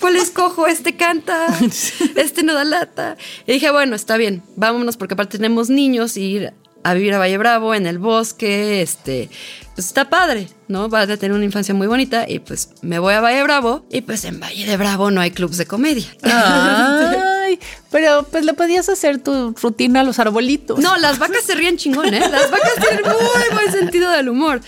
¿cuál 0.00 0.16
escojo? 0.16 0.66
Este 0.66 0.96
canta, 0.96 1.46
este 2.16 2.42
no 2.42 2.54
da 2.54 2.64
lata. 2.64 3.16
Y 3.46 3.52
dije, 3.52 3.70
bueno, 3.70 3.96
está 3.96 4.16
bien, 4.16 4.42
vámonos 4.56 4.96
porque 4.96 5.14
aparte 5.14 5.38
tenemos 5.38 5.70
niños 5.70 6.16
y 6.16 6.22
ir 6.22 6.52
a 6.84 6.94
vivir 6.94 7.12
a 7.14 7.18
Valle 7.18 7.38
Bravo, 7.38 7.74
en 7.74 7.86
el 7.86 7.98
bosque, 7.98 8.82
este, 8.82 9.28
pues 9.78 9.86
está 9.86 10.10
padre, 10.10 10.48
¿no? 10.66 10.88
Vas 10.88 11.08
a 11.08 11.16
tener 11.16 11.36
una 11.36 11.44
infancia 11.44 11.72
muy 11.72 11.86
bonita 11.86 12.24
y 12.28 12.40
pues 12.40 12.70
me 12.82 12.98
voy 12.98 13.14
a 13.14 13.20
Valle 13.20 13.44
Bravo 13.44 13.86
y 13.92 14.00
pues 14.00 14.24
en 14.24 14.40
Valle 14.40 14.66
de 14.66 14.76
Bravo 14.76 15.12
no 15.12 15.20
hay 15.20 15.30
clubs 15.30 15.56
de 15.56 15.66
comedia. 15.66 16.04
Ay, 16.24 17.60
pero 17.92 18.24
pues 18.24 18.44
le 18.44 18.54
podías 18.54 18.88
hacer 18.88 19.22
tu 19.22 19.52
rutina 19.52 20.00
a 20.00 20.02
los 20.02 20.18
arbolitos. 20.18 20.80
No, 20.80 20.96
las 20.96 21.20
vacas 21.20 21.44
se 21.44 21.54
ríen 21.54 21.76
chingón, 21.76 22.12
¿eh? 22.12 22.18
Las 22.18 22.50
vacas 22.50 22.72
tienen 22.80 23.04
muy 23.04 23.54
buen 23.54 23.70
sentido 23.70 24.10
del 24.10 24.30
humor. 24.30 24.60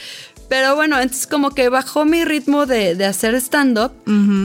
Pero 0.51 0.75
bueno, 0.75 1.01
entonces 1.01 1.29
como 1.29 1.51
que 1.51 1.69
bajó 1.69 2.05
mi 2.05 2.25
ritmo 2.25 2.67
de, 2.67 2.97
de 2.97 3.05
hacer 3.05 3.37
stand-up. 3.37 3.93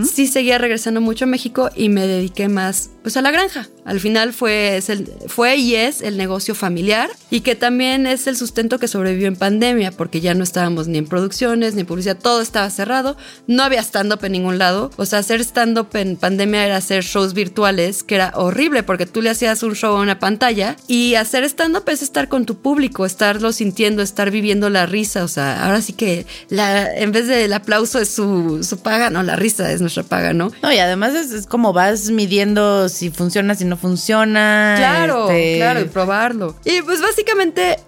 Sí 0.06 0.28
seguía 0.28 0.60
regresando 0.60 1.02
mucho 1.02 1.26
a 1.26 1.28
México 1.28 1.72
y 1.76 1.90
me 1.90 2.06
dediqué 2.06 2.48
más 2.48 2.92
pues 3.06 3.18
a 3.18 3.22
la 3.22 3.30
granja. 3.30 3.68
Al 3.86 4.00
final 4.00 4.34
fue, 4.34 4.78
es 4.78 4.90
el, 4.90 5.08
fue 5.28 5.58
y 5.58 5.76
es 5.76 6.02
el 6.02 6.18
negocio 6.18 6.56
familiar 6.56 7.08
y 7.30 7.42
que 7.42 7.54
también 7.54 8.08
es 8.08 8.26
el 8.26 8.36
sustento 8.36 8.80
que 8.80 8.88
sobrevivió 8.88 9.28
en 9.28 9.36
pandemia 9.36 9.92
porque 9.92 10.22
ya 10.22 10.34
no 10.34 10.44
estábamos 10.44 10.88
ni 10.88 10.98
en 10.98 11.06
producciones 11.06 11.76
ni 11.76 11.82
en 11.82 11.86
publicidad, 11.86 12.18
todo 12.18 12.42
estaba 12.42 12.68
cerrado. 12.72 13.16
No 13.46 13.62
había 13.62 13.82
stand-up 13.82 14.26
en 14.26 14.32
ningún 14.32 14.58
lado. 14.58 14.90
O 14.98 15.06
sea, 15.06 15.20
hacer 15.20 15.40
stand-up 15.42 15.90
en 15.94 16.18
pandemia 16.18 16.66
era 16.66 16.78
hacer 16.78 17.04
shows 17.04 17.36
virtuales, 17.36 18.02
que 18.02 18.16
era 18.16 18.32
horrible 18.34 18.82
porque 18.82 19.06
tú 19.06 19.22
le 19.22 19.30
hacías 19.30 19.62
un 19.62 19.76
show 19.76 19.96
a 19.96 20.02
una 20.02 20.18
pantalla 20.18 20.76
y 20.88 21.14
hacer 21.14 21.44
stand-up 21.44 21.88
es 21.88 22.02
estar 22.02 22.28
con 22.28 22.48
tu 22.48 22.58
público, 22.58 23.06
estarlo 23.06 23.52
sintiendo, 23.52 24.02
estar 24.02 24.32
viviendo 24.32 24.72
la 24.72 24.88
risa. 24.88 25.24
O 25.24 25.28
sea, 25.28 25.64
ahora 25.64 25.84
sí 25.84 25.94
que 25.96 26.26
la, 26.50 26.94
en 26.94 27.12
vez 27.12 27.28
del 27.28 27.52
aplauso 27.54 28.00
es 28.00 28.10
su, 28.10 28.64
su 28.64 28.78
paga, 28.80 29.10
no, 29.10 29.24
la 29.24 29.36
risa 29.36 29.72
es 29.72 29.82
nuestra 29.82 30.04
paga, 30.04 30.34
¿no? 30.34 30.52
No, 30.62 30.72
y 30.72 30.78
además 30.78 31.14
es, 31.14 31.32
es 31.32 31.48
como 31.48 31.74
vas 31.74 32.10
midiendo 32.10 32.90
si 32.90 33.10
funciona, 33.10 33.56
si 33.56 33.66
no 33.66 33.78
funciona. 33.78 34.76
Claro, 34.78 35.30
este, 35.30 35.58
claro, 35.58 35.82
y 35.82 35.86
probarlo. 35.86 36.56
Y 36.66 36.82
pues 36.82 37.02
básicamente 37.02 37.80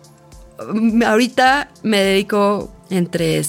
mm, 0.73 1.03
ahorita 1.03 1.69
me 1.83 2.01
dedico 2.01 2.71
entre 2.89 3.43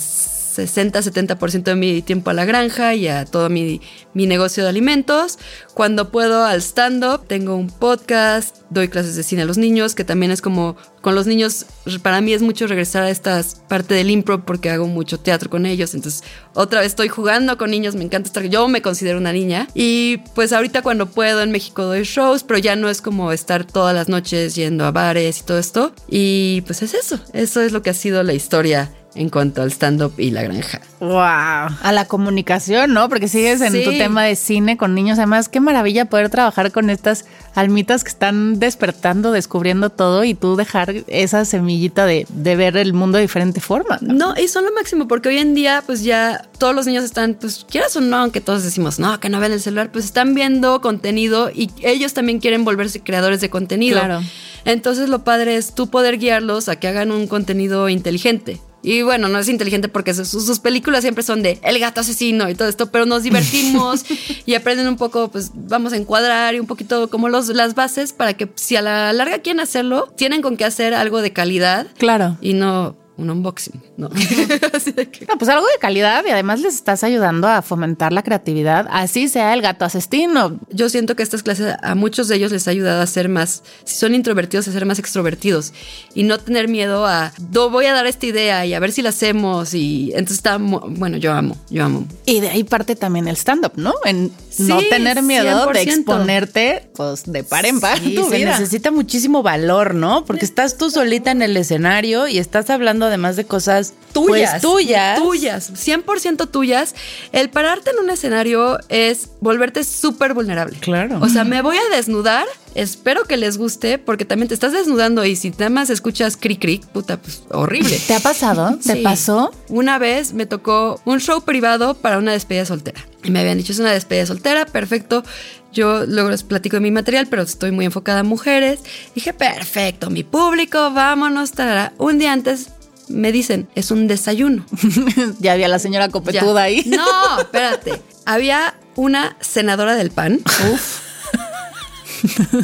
60-70% 0.67 1.63
de 1.63 1.75
mi 1.75 2.03
tiempo 2.03 2.31
a 2.31 2.35
la 2.35 2.45
granja 2.45 2.95
y 2.95 3.09
a 3.09 3.25
todo 3.25 3.49
mi, 3.49 3.81
mi 4.15 4.27
negocio 4.27 4.63
de 4.63 4.69
alimentos. 4.69 5.39
Cuando 5.75 6.11
puedo 6.11 6.45
al 6.45 6.61
stand-up, 6.61 7.27
tengo 7.27 7.55
un 7.55 7.69
podcast, 7.69 8.57
doy 8.71 8.89
clases 8.89 9.17
de 9.17 9.23
cine 9.23 9.43
a 9.43 9.45
los 9.45 9.59
niños, 9.59 9.95
que 9.95 10.05
también 10.05 10.33
es 10.33 10.41
como 10.41 10.77
con 11.01 11.15
los 11.15 11.27
niños, 11.27 11.67
para 12.03 12.21
mí 12.21 12.33
es 12.33 12.43
mucho 12.43 12.67
regresar 12.67 13.05
a 13.05 13.11
esta 13.11 13.41
parte 13.69 13.95
del 13.95 14.11
impro 14.11 14.45
porque 14.45 14.71
hago 14.71 14.87
mucho 14.87 15.21
teatro 15.21 15.49
con 15.49 15.65
ellos. 15.65 15.95
Entonces, 15.95 16.25
otra 16.55 16.81
vez 16.81 16.89
estoy 16.89 17.09
jugando 17.09 17.57
con 17.57 17.71
niños, 17.71 17.95
me 17.95 18.05
encanta 18.05 18.27
estar, 18.27 18.45
yo 18.45 18.69
me 18.69 18.83
considero 18.83 19.19
una 19.19 19.33
niña. 19.33 19.69
Y 19.75 20.19
pues 20.35 20.53
ahorita 20.53 20.83
cuando 20.83 21.07
puedo 21.07 21.43
en 21.43 21.53
México 21.53 21.85
doy 21.85 22.03
shows, 22.03 22.43
pero 22.43 22.59
ya 22.59 22.77
no 22.77 22.89
es 22.89 23.01
como 23.01 23.33
estar 23.33 23.65
todas 23.65 23.95
las 23.95 24.09
noches 24.09 24.55
yendo 24.55 24.85
a 24.85 24.91
bares 24.91 25.41
y 25.41 25.43
todo 25.45 25.59
esto. 25.59 25.93
Y 26.09 26.63
pues 26.63 26.83
es 26.83 26.95
eso, 26.95 27.21
eso 27.33 27.61
es 27.61 27.73
lo 27.73 27.83
que 27.83 27.91
ha 27.91 27.95
sido 27.95 28.23
la 28.23 28.35
historia 28.35 28.91
en 29.19 29.31
cuanto 29.31 29.63
al 29.63 29.71
stand-up 29.73 30.13
y 30.17 30.31
la 30.31 30.43
granja. 30.43 30.81
Wow. 31.01 31.11
A 31.19 31.91
la 31.93 32.05
comunicación, 32.07 32.93
¿no? 32.93 33.09
Porque 33.09 33.27
sigues 33.29 33.61
en 33.61 33.73
Sí. 33.73 33.83
tu 33.85 33.91
tema 33.91 34.23
de 34.25 34.37
cine 34.37 34.77
con 34.77 34.95
niños. 34.95 35.19
Además, 35.19 35.49
qué 35.49 35.59
maravilla 35.61 36.05
poder 36.05 36.31
trabajar 36.31 36.71
con 36.73 36.89
estas 36.89 37.25
almitas 37.55 38.05
que 38.05 38.11
están 38.11 38.61
despertando, 38.61 39.33
descubriendo 39.33 39.91
todo 39.91 40.23
y 40.25 40.35
tú 40.35 40.55
dejar 40.57 40.95
esa 41.09 41.45
semillita 41.45 42.07
de, 42.07 42.27
de 42.29 42.57
ver 42.57 42.77
el 42.77 42.93
mundo 42.95 43.17
de 43.19 43.23
diferente 43.23 43.61
forma. 43.61 43.99
¿no? 44.01 44.15
No, 44.15 44.35
y 44.41 44.47
son 44.49 44.65
lo 44.65 44.73
máximo, 44.73 45.09
porque 45.09 45.29
hoy 45.31 45.39
en 45.39 45.55
día, 45.55 45.83
pues 45.85 46.05
ya 46.05 46.45
todos 46.59 46.75
los 46.75 46.87
niños 46.87 47.03
están, 47.05 47.35
pues 47.35 47.67
quieras 47.69 47.97
o 47.97 48.01
no, 48.01 48.17
aunque 48.19 48.41
todos 48.41 48.63
decimos, 48.63 48.99
no, 49.01 49.19
que 49.19 49.29
no 49.29 49.41
ven 49.41 49.53
el 49.53 49.61
celular, 49.61 49.91
pues 49.91 50.05
están 50.05 50.35
viendo 50.35 50.81
contenido 50.81 51.51
y 51.53 51.71
ellos 51.83 52.15
también 52.15 52.39
quieren 52.39 52.65
volverse 52.65 53.01
creadores 53.01 53.41
de 53.41 53.51
contenido. 53.51 53.99
Claro. 53.99 54.21
Entonces 54.65 55.09
lo 55.09 55.25
padre 55.25 55.57
es 55.57 55.75
tú 55.75 55.89
poder 55.89 56.19
guiarlos 56.19 56.69
a 56.69 56.77
que 56.77 56.89
hagan 56.89 57.11
un 57.11 57.27
contenido 57.27 57.89
inteligente. 57.89 58.61
Y 58.83 59.03
bueno, 59.03 59.29
no 59.29 59.39
es 59.41 59.49
inteligente 59.49 59.89
porque 59.89 60.15
sus, 60.15 60.29
sus 60.29 60.61
películas 60.61 61.03
siempre 61.03 61.25
son 61.25 61.43
de 61.43 61.59
el 61.63 61.79
gato 61.81 62.01
asesino 62.01 62.49
y 62.49 62.55
todo 62.55 62.69
esto, 62.69 62.91
pero 62.93 63.07
nos 63.07 63.25
divertimos 63.25 64.05
y 64.47 64.55
aprenden 64.55 64.87
un 64.87 64.97
poco, 64.97 65.29
pues 65.31 65.51
vamos 65.55 65.93
a 65.93 65.97
encuadrar 65.97 66.55
y 66.55 66.61
un 66.61 66.67
poquito 66.67 67.11
como 67.11 67.29
los, 67.29 67.49
las 67.49 67.75
bases 67.75 68.13
para 68.13 68.35
que 68.35 68.49
si 68.55 68.77
a 68.77 68.83
la 68.83 69.13
larga 69.13 69.39
quieren 69.41 69.61
hacerlo, 69.61 70.13
tienen 70.17 70.43
con 70.43 70.57
qué 70.57 70.65
hacer 70.65 70.95
algo 70.95 71.23
de 71.23 71.33
calidad 71.33 71.87
Claro. 71.99 72.37
y 72.41 72.55
no 72.55 72.97
un 73.19 73.31
unboxing, 73.31 73.83
¿no? 73.97 74.09
Así 74.73 74.93
de 74.93 75.11
que- 75.11 75.27
No, 75.27 75.37
pues 75.39 75.49
algo 75.51 75.67
de 75.67 75.79
calidad 75.81 76.25
y 76.27 76.31
además 76.31 76.61
les 76.61 76.75
estás 76.75 77.05
ayudando 77.05 77.47
a 77.49 77.63
fomentar 77.63 78.13
la 78.13 78.23
creatividad, 78.23 78.87
así 78.91 79.29
sea 79.29 79.53
el 79.55 79.61
gato 79.63 79.85
asesino. 79.85 80.59
Yo 80.71 80.89
siento 80.89 81.17
que 81.17 81.23
estas 81.23 81.43
clases 81.43 81.75
a 81.83 81.95
muchos 81.95 82.29
de 82.29 82.37
ellos 82.37 82.53
les 82.53 82.67
ha 82.69 82.71
ayudado 82.71 83.03
a 83.03 83.07
ser 83.07 83.29
más, 83.29 83.63
si 83.85 83.97
son 83.97 84.15
introvertidos, 84.15 84.69
a 84.69 84.73
ser 84.73 84.87
más 84.87 84.99
extrovertidos 84.99 85.73
y 86.15 86.23
no 86.23 86.39
tener 86.39 86.69
miedo 86.69 87.07
a, 87.07 87.33
no 87.53 87.71
voy 87.71 87.87
a 87.87 87.93
dar 87.93 88.07
esta 88.07 88.27
idea 88.27 88.65
y 88.67 88.75
a 88.75 88.81
ver 88.81 88.93
si 88.93 89.03
la 89.03 89.09
hacemos 89.11 89.75
y 89.75 90.11
entonces 90.13 90.39
está, 90.39 90.57
bueno, 90.59 91.17
yo 91.17 91.33
amo, 91.33 91.57
yo 91.71 91.85
amo. 91.85 92.07
Y 92.25 92.41
de 92.41 92.49
ahí 92.51 92.65
parte 92.65 92.95
también 92.97 93.29
el 93.29 93.37
stand-up, 93.37 93.73
¿no? 93.77 93.95
En 94.05 94.31
no 94.59 94.81
Sí, 94.81 94.87
tener 94.91 95.23
miedo 95.23 95.67
de 95.67 95.81
100%. 95.85 95.89
exponerte, 95.89 96.89
pues, 96.95 97.25
de 97.25 97.45
par 97.45 97.67
en 97.67 97.81
par 97.81 97.99
Sí, 97.99 98.15
tu 98.15 98.29
se 98.29 98.37
vida. 98.39 98.51
necesita 98.59 98.91
muchísimo 98.91 99.43
valor, 99.43 99.95
¿no? 99.95 100.25
Porque 100.25 100.45
estás 100.45 100.77
tú 100.77 100.91
solita 100.91 101.31
en 101.31 101.43
el 101.43 101.57
escenario 101.57 102.27
y 102.29 102.39
estás 102.39 102.71
hablando 102.71 103.08
además 103.09 103.37
de 103.37 103.45
cosas 103.45 103.95
tuyas. 104.13 104.51
pues, 104.51 104.63
tuyas. 104.63 105.19
Tuyas, 105.19 105.73
100% 105.75 106.51
tuyas. 106.51 106.95
El 107.33 107.51
pararte 107.51 107.91
en 107.91 107.99
un 107.99 108.11
escenario 108.11 108.79
es 108.89 109.31
volverte 109.41 109.85
súper 109.85 110.35
vulnerable. 110.35 110.79
Claro. 110.81 111.19
O 111.21 111.29
sea, 111.29 111.45
me 111.45 111.61
voy 111.63 111.77
a 111.77 111.95
desnudar. 111.97 112.47
Espero 112.75 113.25
que 113.25 113.37
les 113.37 113.59
guste 113.59 113.99
porque 113.99 114.25
también 114.25 114.47
te 114.49 114.55
estás 114.55 114.73
desnudando 114.73 115.25
y 115.25 115.35
si 115.35 115.51
nada 115.51 115.69
más 115.71 115.91
escuchas 115.91 116.37
cric 116.37 116.61
cric, 116.61 116.87
puta, 116.87 117.17
pues 117.17 117.43
horrible. 117.51 117.99
¿Te 118.07 118.15
ha 118.15 118.21
pasado? 118.21 118.79
¿Te 118.85 118.95
Sí. 118.95 119.03
pasó? 119.03 119.51
Una 119.69 119.99
vez 119.99 120.33
me 120.33 120.47
tocó 120.47 121.01
un 121.05 121.19
show 121.21 121.43
privado 121.43 121.95
para 121.95 122.19
una 122.19 122.33
despedida 122.33 122.65
soltera. 122.67 123.05
Y 123.25 123.31
me 123.33 123.41
habían 123.41 123.59
dicho, 123.59 123.73
es 123.73 123.79
una 123.81 123.91
despedida 123.93 124.27
soltera, 124.27 124.65
perfecto. 124.67 125.25
Yo 125.73 126.07
luego 126.07 126.31
les 126.31 126.45
platico 126.45 126.77
de 126.77 126.81
mi 126.81 126.91
material, 126.91 127.27
pero 127.29 127.43
estoy 127.43 127.73
muy 127.73 127.85
enfocada 127.85 128.21
en 128.21 128.27
mujeres. 128.27 128.81
Dije, 129.15 129.33
perfecto, 129.35 130.09
mi 130.09 130.23
público, 130.23 130.91
vámonos. 130.93 131.53
tarara. 131.53 131.93
Un 131.99 132.19
día 132.19 132.33
antes 132.33 132.69
me 133.09 133.33
dicen, 133.33 133.69
es 133.75 133.91
un 133.91 134.09
desayuno. 134.09 134.65
ya 135.39 135.53
había 135.53 135.69
la 135.69 135.79
señora 135.79 136.07
Ya. 136.07 136.13
copetuda 136.13 136.63
ahí. 136.63 136.83
No, 136.87 137.41
espérate. 137.41 138.03
Había 138.25 138.75
una 138.97 139.37
senadora 139.41 139.95
del 139.95 140.11
PAN. 140.11 140.41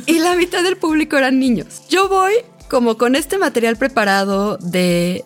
y 0.07 0.19
la 0.19 0.35
mitad 0.35 0.63
del 0.63 0.77
público 0.77 1.17
eran 1.17 1.39
niños. 1.39 1.83
Yo 1.89 2.09
voy 2.09 2.35
como 2.69 2.99
con 2.99 3.15
este 3.17 3.39
material 3.39 3.77
preparado 3.77 4.57
de. 4.59 5.25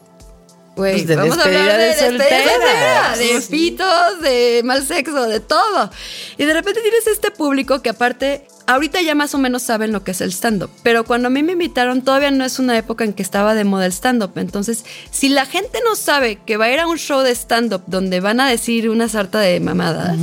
Pues 0.77 1.09
de 1.09 1.17
vamos 1.17 1.37
a 1.39 1.43
hablar 1.43 1.77
de, 1.77 1.85
de 1.87 1.95
soltera. 1.95 2.53
soltera, 2.53 3.17
de 3.17 3.41
pitos, 3.51 4.21
de 4.23 4.63
mal 4.65 4.87
sexo, 4.87 5.27
de 5.27 5.41
todo. 5.41 5.91
Y 6.37 6.45
de 6.45 6.53
repente 6.53 6.81
tienes 6.83 7.05
este 7.09 7.33
público 7.33 7.83
que 7.83 7.89
aparte, 7.91 8.47
ahorita 8.69 9.01
ya 9.03 9.15
más 9.17 9.35
o 9.35 9.39
menos 9.39 9.63
saben 9.63 9.91
lo 9.93 10.05
que 10.05 10.13
es 10.13 10.21
el 10.21 10.31
stand-up. 10.33 10.71
Pero 10.85 11.05
cuando 11.05 11.27
a 11.27 11.31
mí 11.31 11.43
me 11.43 11.53
invitaron, 11.53 12.03
todavía 12.03 12.31
no 12.31 12.45
es 12.45 12.59
una 12.61 12.77
época 12.79 13.03
en 13.05 13.13
que 13.13 13.23
estaba 13.23 13.55
de 13.55 13.65
moda 13.65 13.87
el 13.87 13.93
stand-up. 13.93 14.33
Entonces, 14.37 14.85
si 15.11 15.29
la 15.29 15.47
gente 15.47 15.81
no 15.85 15.97
sabe 15.97 16.37
que 16.47 16.57
va 16.57 16.67
a 16.67 16.71
ir 16.73 16.79
a 16.79 16.87
un 16.87 16.99
show 16.99 17.23
de 17.23 17.33
stand-up 17.35 17.83
donde 17.87 18.21
van 18.21 18.39
a 18.41 18.49
decir 18.49 18.89
una 18.91 19.09
sarta 19.09 19.41
de 19.41 19.59
mamadas, 19.59 20.17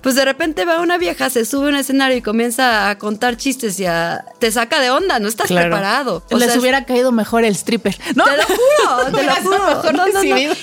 pues 0.00 0.14
de 0.14 0.24
repente 0.24 0.64
va 0.64 0.80
una 0.80 0.98
vieja, 0.98 1.30
se 1.30 1.44
sube 1.44 1.66
a 1.66 1.68
un 1.70 1.74
escenario 1.76 2.16
y 2.16 2.22
comienza 2.22 2.88
a 2.90 2.96
contar 2.98 3.36
chistes 3.36 3.78
y 3.80 3.86
a, 3.86 4.24
te 4.38 4.50
saca 4.52 4.80
de 4.80 4.90
onda, 4.90 5.18
no 5.18 5.26
estás 5.28 5.48
Claro. 5.48 5.66
preparado. 5.68 6.22
O 6.30 6.38
Les 6.38 6.50
sea, 6.52 6.60
hubiera 6.60 6.84
caído 6.84 7.10
mejor 7.12 7.44
el 7.44 7.54
stripper. 7.56 7.96
No, 8.14 8.24
te 8.24 8.36
lo 8.36 8.42
juro, 8.44 9.12
te 9.18 9.22
lo 9.24 9.34
juro. 9.36 9.66
mejor 9.66 9.94
No, 9.94 10.06
no, 10.06 10.22
no. 10.22 10.54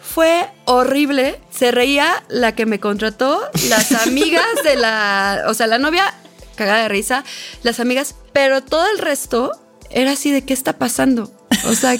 Fue 0.00 0.48
horrible. 0.64 1.38
Se 1.50 1.70
reía 1.70 2.22
la 2.28 2.52
que 2.54 2.66
me 2.66 2.80
contrató, 2.80 3.40
las 3.68 3.92
amigas 4.06 4.46
de 4.64 4.76
la, 4.76 5.44
o 5.48 5.54
sea, 5.54 5.66
la 5.66 5.78
novia 5.78 6.14
cagada 6.58 6.82
de 6.82 6.88
risa, 6.88 7.24
las 7.62 7.80
amigas, 7.80 8.14
pero 8.34 8.62
todo 8.62 8.84
el 8.90 8.98
resto 8.98 9.52
era 9.90 10.12
así 10.12 10.30
de 10.30 10.42
qué 10.42 10.52
está 10.52 10.74
pasando. 10.74 11.32
O 11.66 11.72
sea, 11.74 11.96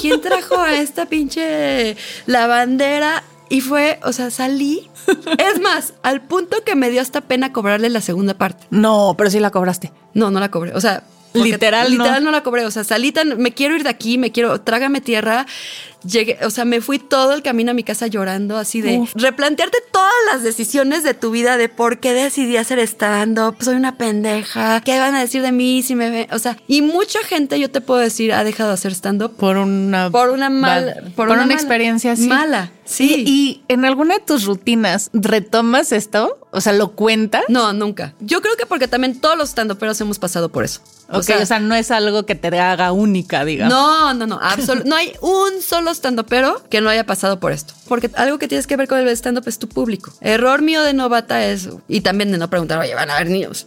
¿quién 0.00 0.20
trajo 0.22 0.58
a 0.58 0.76
esta 0.76 1.06
pinche 1.06 1.96
lavandera? 2.26 3.22
Y 3.50 3.60
fue, 3.60 3.98
o 4.04 4.12
sea, 4.12 4.30
salí. 4.30 4.88
Es 5.38 5.60
más, 5.60 5.94
al 6.02 6.22
punto 6.22 6.62
que 6.64 6.76
me 6.76 6.88
dio 6.88 7.02
hasta 7.02 7.20
pena 7.20 7.52
cobrarle 7.52 7.90
la 7.90 8.00
segunda 8.00 8.34
parte. 8.34 8.66
No, 8.70 9.14
pero 9.18 9.28
sí 9.28 9.40
la 9.40 9.50
cobraste. 9.50 9.92
No, 10.14 10.30
no 10.30 10.38
la 10.38 10.50
cobré. 10.50 10.72
O 10.74 10.80
sea, 10.80 11.02
porque 11.32 11.50
Literal, 11.50 11.96
no. 11.96 12.04
literal 12.04 12.24
no. 12.24 12.30
la 12.30 12.42
cobré. 12.42 12.64
O 12.64 12.70
sea, 12.70 12.84
salí 12.84 13.12
tan, 13.12 13.38
me 13.38 13.52
quiero 13.52 13.76
ir 13.76 13.82
de 13.82 13.88
aquí, 13.88 14.18
me 14.18 14.32
quiero, 14.32 14.60
trágame 14.60 15.00
tierra. 15.00 15.46
Llegué, 16.04 16.38
o 16.44 16.50
sea, 16.50 16.64
me 16.64 16.80
fui 16.80 16.98
todo 16.98 17.32
el 17.34 17.42
camino 17.42 17.72
a 17.72 17.74
mi 17.74 17.84
casa 17.84 18.06
llorando, 18.06 18.56
así 18.56 18.80
de 18.80 18.98
Uf. 18.98 19.12
replantearte 19.14 19.78
todas 19.92 20.10
las 20.32 20.42
decisiones 20.42 21.02
de 21.02 21.14
tu 21.14 21.30
vida, 21.30 21.56
de 21.56 21.68
por 21.68 21.98
qué 22.00 22.12
decidí 22.14 22.56
hacer 22.56 22.78
stand-up, 22.80 23.56
soy 23.60 23.74
una 23.76 23.96
pendeja, 23.98 24.80
qué 24.82 24.98
van 24.98 25.14
a 25.14 25.20
decir 25.20 25.42
de 25.42 25.52
mí 25.52 25.82
si 25.82 25.94
me 25.94 26.10
ven. 26.10 26.26
O 26.32 26.38
sea, 26.38 26.56
y 26.66 26.82
mucha 26.82 27.18
gente, 27.24 27.58
yo 27.60 27.70
te 27.70 27.80
puedo 27.80 28.00
decir, 28.00 28.32
ha 28.32 28.44
dejado 28.44 28.70
de 28.70 28.74
hacer 28.74 28.92
stand-up 28.92 29.36
Por 29.36 29.56
una. 29.56 30.10
por 30.10 30.30
una 30.30 30.50
mala, 30.50 30.94
Vale. 30.94 31.10
Por 31.14 31.26
una 31.26 31.34
una 31.36 31.42
mala- 31.46 31.54
experiencia 31.54 32.12
así. 32.12 32.26
Mala, 32.28 32.72
sí. 32.84 33.24
Y, 33.26 33.30
y 33.30 33.62
en 33.68 33.84
alguna 33.84 34.14
de 34.14 34.20
tus 34.20 34.44
rutinas, 34.44 35.10
¿retomas 35.12 35.92
esto? 35.92 36.38
O 36.52 36.60
sea, 36.60 36.72
¿lo 36.72 36.92
cuentas? 36.92 37.44
no, 37.48 37.72
nunca. 37.72 38.14
Yo 38.20 38.40
creo 38.42 38.56
que 38.56 38.66
porque 38.66 38.88
también 38.88 39.20
todos 39.20 39.36
los 39.38 39.50
stand-uperos 39.50 40.00
hemos 40.00 40.18
pasado 40.18 40.48
por 40.50 40.64
eso. 40.64 40.80
Ok, 41.12 41.28
o 41.42 41.46
sea, 41.46 41.58
no 41.58 41.74
es 41.74 41.90
algo 41.90 42.24
que 42.24 42.36
te 42.36 42.56
haga 42.58 42.92
única, 42.92 43.44
digamos. 43.44 43.74
No, 43.74 44.14
no, 44.14 44.26
no, 44.28 44.40
absolu- 44.40 44.84
no 44.84 44.94
hay 44.94 45.12
un 45.20 45.60
solo 45.60 45.89
stand-upero 45.94 46.62
que 46.68 46.80
no 46.80 46.88
haya 46.88 47.04
pasado 47.04 47.40
por 47.40 47.52
esto. 47.52 47.74
Porque 47.88 48.10
algo 48.14 48.38
que 48.38 48.48
tienes 48.48 48.66
que 48.66 48.76
ver 48.76 48.88
con 48.88 48.98
el 48.98 49.08
stand-up 49.08 49.44
es 49.46 49.58
tu 49.58 49.68
público. 49.68 50.12
Error 50.20 50.62
mío 50.62 50.82
de 50.82 50.92
novata 50.94 51.44
es, 51.44 51.68
y 51.88 52.00
también 52.02 52.32
de 52.32 52.38
no 52.38 52.48
preguntar, 52.50 52.78
oye, 52.78 52.94
van 52.94 53.10
a 53.10 53.16
haber 53.16 53.28
niños. 53.30 53.66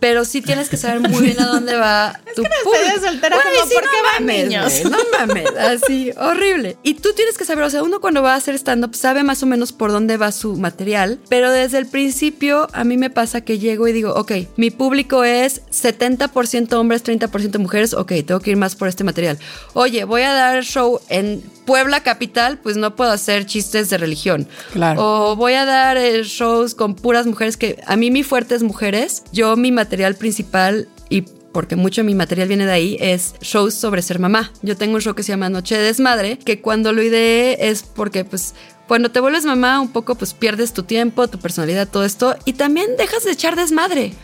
Pero 0.00 0.24
sí 0.24 0.42
tienes 0.42 0.68
que 0.68 0.76
saber 0.76 1.08
muy 1.08 1.22
bien 1.22 1.40
a 1.40 1.46
dónde 1.46 1.76
va 1.76 2.20
tu 2.36 2.42
que 2.42 2.48
público. 2.62 3.06
soltera, 3.06 3.36
como, 3.36 3.66
sí, 3.66 3.74
¿por 3.74 3.84
no 3.84 3.90
qué 3.90 4.02
van 4.02 4.26
mames, 4.26 4.44
niños? 4.44 4.90
No 4.90 4.98
mames, 5.16 5.46
así, 5.56 6.12
horrible. 6.18 6.76
Y 6.82 6.94
tú 6.94 7.12
tienes 7.14 7.38
que 7.38 7.44
saber, 7.44 7.64
o 7.64 7.70
sea, 7.70 7.82
uno 7.82 8.00
cuando 8.00 8.20
va 8.22 8.34
a 8.34 8.36
hacer 8.36 8.54
stand-up 8.56 8.94
sabe 8.94 9.22
más 9.22 9.42
o 9.42 9.46
menos 9.46 9.72
por 9.72 9.92
dónde 9.92 10.16
va 10.16 10.30
su 10.32 10.56
material, 10.56 11.20
pero 11.28 11.50
desde 11.50 11.78
el 11.78 11.86
principio 11.86 12.68
a 12.72 12.84
mí 12.84 12.96
me 12.98 13.08
pasa 13.08 13.40
que 13.42 13.58
llego 13.58 13.88
y 13.88 13.92
digo, 13.92 14.12
ok, 14.14 14.32
mi 14.56 14.70
público 14.70 15.24
es 15.24 15.62
70% 15.68 16.72
hombres, 16.74 17.04
30% 17.04 17.58
mujeres, 17.58 17.94
ok, 17.94 18.12
tengo 18.26 18.40
que 18.40 18.50
ir 18.50 18.56
más 18.56 18.74
por 18.74 18.88
este 18.88 19.04
material. 19.04 19.38
Oye, 19.72 20.04
voy 20.04 20.22
a 20.22 20.32
dar 20.34 20.64
show 20.64 21.00
en 21.08 21.40
Puebla 21.64 22.02
capital, 22.02 22.58
pues 22.58 22.76
no 22.76 22.94
puedo 22.96 23.10
hacer 23.10 23.46
chistes 23.46 23.90
de 23.90 23.98
religión. 23.98 24.46
Claro. 24.72 25.30
O 25.30 25.36
voy 25.36 25.54
a 25.54 25.64
dar 25.64 25.96
eh, 25.96 26.22
shows 26.24 26.74
con 26.74 26.94
puras 26.94 27.26
mujeres 27.26 27.56
que 27.56 27.82
a 27.86 27.96
mí 27.96 28.10
mi 28.10 28.22
fuerte 28.22 28.54
es 28.54 28.62
mujeres. 28.62 29.22
Yo 29.32 29.56
mi 29.56 29.72
material 29.72 30.14
principal 30.14 30.88
y 31.08 31.24
porque 31.54 31.76
mucho 31.76 32.02
de 32.02 32.06
mi 32.06 32.14
material 32.16 32.48
viene 32.48 32.66
de 32.66 32.72
ahí, 32.72 32.96
es 33.00 33.36
shows 33.40 33.74
sobre 33.74 34.02
ser 34.02 34.18
mamá. 34.18 34.52
Yo 34.62 34.76
tengo 34.76 34.96
un 34.96 35.00
show 35.00 35.14
que 35.14 35.22
se 35.22 35.32
llama 35.32 35.48
Noche 35.48 35.76
de 35.76 35.84
Desmadre, 35.84 36.36
que 36.36 36.60
cuando 36.60 36.92
lo 36.92 37.00
ideé 37.00 37.70
es 37.70 37.84
porque 37.84 38.24
pues 38.24 38.54
cuando 38.88 39.10
te 39.10 39.20
vuelves 39.20 39.44
mamá 39.44 39.80
un 39.80 39.88
poco 39.88 40.14
pues 40.14 40.34
pierdes 40.34 40.72
tu 40.72 40.82
tiempo, 40.82 41.28
tu 41.28 41.38
personalidad, 41.38 41.88
todo 41.88 42.04
esto 42.04 42.36
y 42.44 42.52
también 42.54 42.96
dejas 42.98 43.24
de 43.24 43.32
echar 43.32 43.56
desmadre. 43.56 44.14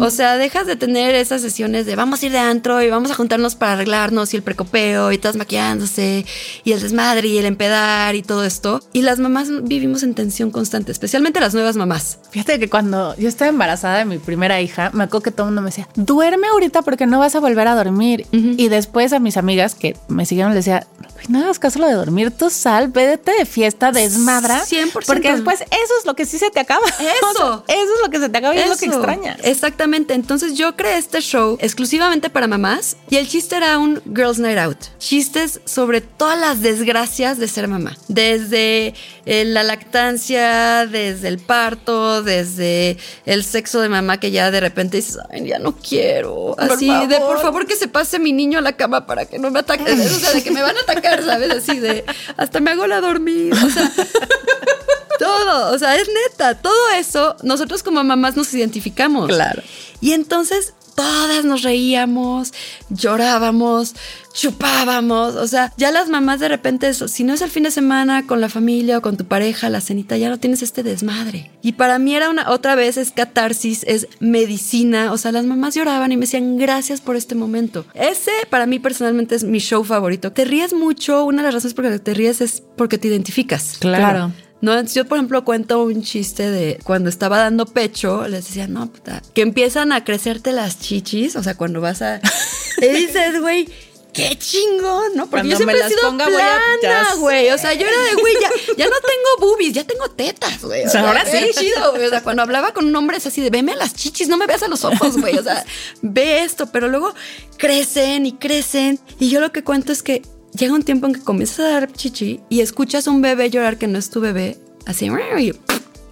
O 0.00 0.10
sea, 0.10 0.38
dejas 0.38 0.66
de 0.66 0.74
tener 0.76 1.14
esas 1.14 1.42
sesiones 1.42 1.84
de 1.86 1.94
vamos 1.94 2.22
a 2.22 2.26
ir 2.26 2.32
de 2.32 2.38
antro 2.38 2.82
y 2.82 2.88
vamos 2.90 3.10
a 3.10 3.14
juntarnos 3.14 3.54
para 3.56 3.74
arreglarnos 3.74 4.32
y 4.32 4.36
el 4.36 4.42
precopeo 4.42 5.12
y 5.12 5.18
todas 5.18 5.36
maquillándose 5.36 6.24
y 6.64 6.72
el 6.72 6.80
desmadre 6.80 7.28
y 7.28 7.38
el 7.38 7.44
empedar 7.46 8.14
y 8.14 8.22
todo 8.22 8.44
esto. 8.44 8.80
Y 8.92 9.02
las 9.02 9.18
mamás 9.18 9.48
vivimos 9.64 10.02
en 10.02 10.14
tensión 10.14 10.50
constante, 10.50 10.92
especialmente 10.92 11.40
las 11.40 11.54
nuevas 11.54 11.76
mamás. 11.76 12.18
Fíjate 12.30 12.58
que 12.58 12.68
cuando 12.70 13.14
yo 13.16 13.28
estaba 13.28 13.50
embarazada 13.50 13.98
de 13.98 14.04
mi 14.06 14.18
primera 14.18 14.60
hija, 14.60 14.90
me 14.94 15.04
acuerdo 15.04 15.24
que 15.24 15.30
todo 15.30 15.46
el 15.46 15.48
mundo 15.50 15.62
me 15.62 15.66
decía, 15.68 15.88
duerme 15.94 16.48
ahorita 16.48 16.82
porque 16.82 17.06
no 17.06 17.18
vas 17.18 17.34
a 17.34 17.40
volver 17.40 17.68
a 17.68 17.74
dormir. 17.74 18.26
Y 18.32 18.68
después 18.68 19.12
a 19.12 19.18
mis 19.20 19.36
amigas 19.36 19.74
que 19.74 19.96
me 20.08 20.24
siguieron 20.26 20.54
les 20.54 20.64
decía, 20.64 20.86
"Güey, 21.14 21.26
no 21.28 21.40
hagas 21.40 21.58
caso 21.58 21.78
lo 21.78 21.86
de 21.86 21.94
dormir, 21.94 22.30
tú 22.30 22.48
sal, 22.50 22.88
vete 22.88 23.32
de 23.32 23.44
fiesta, 23.44 23.92
desmadras. 24.02 24.70
100%. 24.70 25.06
Porque 25.06 25.32
después 25.32 25.60
eso 25.60 25.94
es 25.98 26.06
lo 26.06 26.14
que 26.14 26.26
sí 26.26 26.38
se 26.38 26.50
te 26.50 26.60
acaba. 26.60 26.86
Eso. 27.00 27.64
eso 27.66 27.94
es 27.94 28.00
lo 28.02 28.10
que 28.10 28.18
se 28.18 28.28
te 28.28 28.38
acaba 28.38 28.54
y 28.54 28.58
es 28.58 28.68
lo 28.68 28.76
que 28.76 28.86
extrañas. 28.86 29.38
Exactamente. 29.42 30.14
Entonces 30.14 30.54
yo 30.54 30.76
creé 30.76 30.98
este 30.98 31.20
show 31.20 31.58
exclusivamente 31.60 32.30
para 32.30 32.46
mamás 32.46 32.96
y 33.08 33.16
el 33.16 33.28
chiste 33.28 33.56
era 33.56 33.78
un 33.78 34.00
Girls 34.14 34.38
Night 34.38 34.58
Out. 34.58 34.78
Chistes 34.98 35.60
sobre 35.64 36.00
todas 36.00 36.38
las 36.38 36.60
desgracias 36.60 37.38
de 37.38 37.48
ser 37.48 37.68
mamá. 37.68 37.96
Desde 38.08 38.94
eh, 39.26 39.44
la 39.44 39.62
lactancia, 39.62 40.86
desde 40.86 41.28
el 41.28 41.38
parto, 41.38 42.22
desde 42.22 42.96
el 43.26 43.44
sexo 43.44 43.80
de 43.80 43.88
mamá 43.88 44.18
que 44.18 44.30
ya 44.30 44.50
de 44.50 44.60
repente 44.60 44.98
dices, 44.98 45.18
ay, 45.30 45.46
ya 45.46 45.58
no 45.58 45.76
quiero. 45.76 46.54
Así 46.58 46.88
de, 47.06 47.18
por 47.18 47.40
favor 47.40 47.66
que 47.66 47.76
se 47.76 47.88
pase 47.88 48.18
mi 48.18 48.32
niño 48.32 48.58
a 48.58 48.62
la 48.62 48.72
cama 48.72 49.06
para 49.06 49.26
que 49.26 49.38
no 49.38 49.50
me 49.50 49.60
ataque. 49.60 49.92
O 49.92 49.96
sea, 49.96 50.32
de 50.32 50.42
que 50.42 50.50
me 50.50 50.62
van 50.62 50.76
a 50.76 50.80
atacar, 50.80 51.22
¿sabes? 51.24 51.50
Así 51.50 51.78
de, 51.78 52.04
hasta 52.36 52.60
me 52.60 52.70
hago 52.70 52.86
la 52.86 53.00
dormir. 53.00 53.52
O 53.54 53.70
sea, 53.70 53.89
todo, 55.18 55.74
o 55.74 55.78
sea, 55.78 55.96
es 55.96 56.08
neta, 56.08 56.54
todo 56.54 56.90
eso, 56.96 57.36
nosotros 57.42 57.82
como 57.82 58.02
mamás 58.02 58.36
nos 58.36 58.52
identificamos. 58.54 59.28
Claro. 59.28 59.62
Y 60.00 60.12
entonces 60.12 60.74
todas 61.00 61.46
nos 61.46 61.62
reíamos, 61.62 62.52
llorábamos, 62.90 63.94
chupábamos, 64.34 65.34
o 65.34 65.46
sea, 65.46 65.72
ya 65.78 65.90
las 65.90 66.10
mamás 66.10 66.40
de 66.40 66.48
repente, 66.48 66.88
eso, 66.88 67.08
si 67.08 67.24
no 67.24 67.32
es 67.32 67.40
el 67.40 67.48
fin 67.48 67.62
de 67.62 67.70
semana 67.70 68.26
con 68.26 68.42
la 68.42 68.50
familia 68.50 68.98
o 68.98 69.00
con 69.00 69.16
tu 69.16 69.24
pareja, 69.24 69.70
la 69.70 69.80
cenita, 69.80 70.18
ya 70.18 70.28
no 70.28 70.38
tienes 70.38 70.62
este 70.62 70.82
desmadre. 70.82 71.50
Y 71.62 71.72
para 71.72 71.98
mí 71.98 72.14
era 72.14 72.28
una, 72.28 72.50
otra 72.50 72.74
vez 72.74 72.98
es 72.98 73.12
catarsis, 73.12 73.82
es 73.84 74.08
medicina, 74.20 75.10
o 75.10 75.16
sea, 75.16 75.32
las 75.32 75.46
mamás 75.46 75.74
lloraban 75.74 76.12
y 76.12 76.18
me 76.18 76.26
decían 76.26 76.58
gracias 76.58 77.00
por 77.00 77.16
este 77.16 77.34
momento. 77.34 77.86
Ese 77.94 78.32
para 78.50 78.66
mí 78.66 78.78
personalmente 78.78 79.34
es 79.34 79.44
mi 79.44 79.58
show 79.58 79.82
favorito. 79.84 80.32
Te 80.32 80.44
ríes 80.44 80.74
mucho, 80.74 81.24
una 81.24 81.38
de 81.38 81.44
las 81.44 81.54
razones 81.54 81.72
por 81.72 81.86
las 81.86 81.94
que 81.94 82.00
te 82.00 82.12
ríes 82.14 82.42
es 82.42 82.62
porque 82.76 82.98
te 82.98 83.08
identificas. 83.08 83.78
Claro. 83.80 84.32
No, 84.60 84.82
yo 84.84 85.06
por 85.06 85.16
ejemplo 85.16 85.44
cuento 85.44 85.82
un 85.82 86.02
chiste 86.02 86.50
de 86.50 86.78
cuando 86.84 87.08
estaba 87.08 87.38
dando 87.38 87.66
pecho, 87.66 88.28
les 88.28 88.46
decía, 88.46 88.66
no, 88.66 88.92
puta, 88.92 89.22
que 89.34 89.42
empiezan 89.42 89.92
a 89.92 90.04
crecerte 90.04 90.52
las 90.52 90.78
chichis, 90.78 91.36
o 91.36 91.42
sea, 91.42 91.56
cuando 91.56 91.80
vas 91.80 92.02
a... 92.02 92.20
y 92.82 92.86
dices, 92.88 93.40
güey, 93.40 93.68
qué 94.12 94.36
chingón, 94.36 95.14
¿no? 95.14 95.24
Porque 95.24 95.30
Cuando 95.30 95.50
yo 95.50 95.56
siempre 95.56 95.74
me 95.74 95.80
he 95.80 95.82
las 95.82 95.92
sido 95.92 96.02
ponga, 96.02 96.26
plana, 96.26 97.14
güey. 97.18 97.50
O 97.50 97.58
sea, 97.58 97.74
yo 97.74 97.86
era 97.86 97.96
de, 98.02 98.14
güey, 98.20 98.34
ya, 98.34 98.50
ya 98.76 98.84
no 98.86 98.96
tengo 99.00 99.48
boobies, 99.52 99.72
ya 99.72 99.84
tengo 99.84 100.10
tetas, 100.10 100.62
güey. 100.62 100.84
O 100.84 100.90
sea, 100.90 101.06
Ahora 101.06 101.24
sí. 101.24 101.38
chido, 101.58 101.92
güey. 101.92 102.06
O 102.06 102.10
sea, 102.10 102.22
cuando 102.22 102.42
hablaba 102.42 102.72
con 102.72 102.86
un 102.86 102.94
hombre 102.96 103.16
es 103.16 103.26
así 103.26 103.40
de, 103.40 103.50
veme 103.50 103.72
a 103.72 103.76
las 103.76 103.94
chichis, 103.94 104.28
no 104.28 104.36
me 104.36 104.46
veas 104.46 104.62
a 104.62 104.68
los 104.68 104.84
ojos, 104.84 105.16
güey. 105.18 105.38
O 105.38 105.42
sea, 105.42 105.64
ve 106.02 106.42
esto, 106.42 106.66
pero 106.66 106.88
luego 106.88 107.14
crecen 107.56 108.26
y 108.26 108.32
crecen. 108.32 108.98
Y 109.18 109.30
yo 109.30 109.40
lo 109.40 109.52
que 109.52 109.64
cuento 109.64 109.92
es 109.92 110.02
que 110.02 110.22
llega 110.52 110.74
un 110.74 110.82
tiempo 110.82 111.06
en 111.06 111.14
que 111.14 111.20
comienzas 111.20 111.60
a 111.60 111.70
dar 111.70 111.92
chichi 111.92 112.40
y 112.48 112.60
escuchas 112.60 113.06
a 113.06 113.10
un 113.10 113.22
bebé 113.22 113.50
llorar 113.50 113.78
que 113.78 113.86
no 113.86 113.98
es 113.98 114.10
tu 114.10 114.20
bebé, 114.20 114.58
así, 114.86 115.06
y 115.38 115.52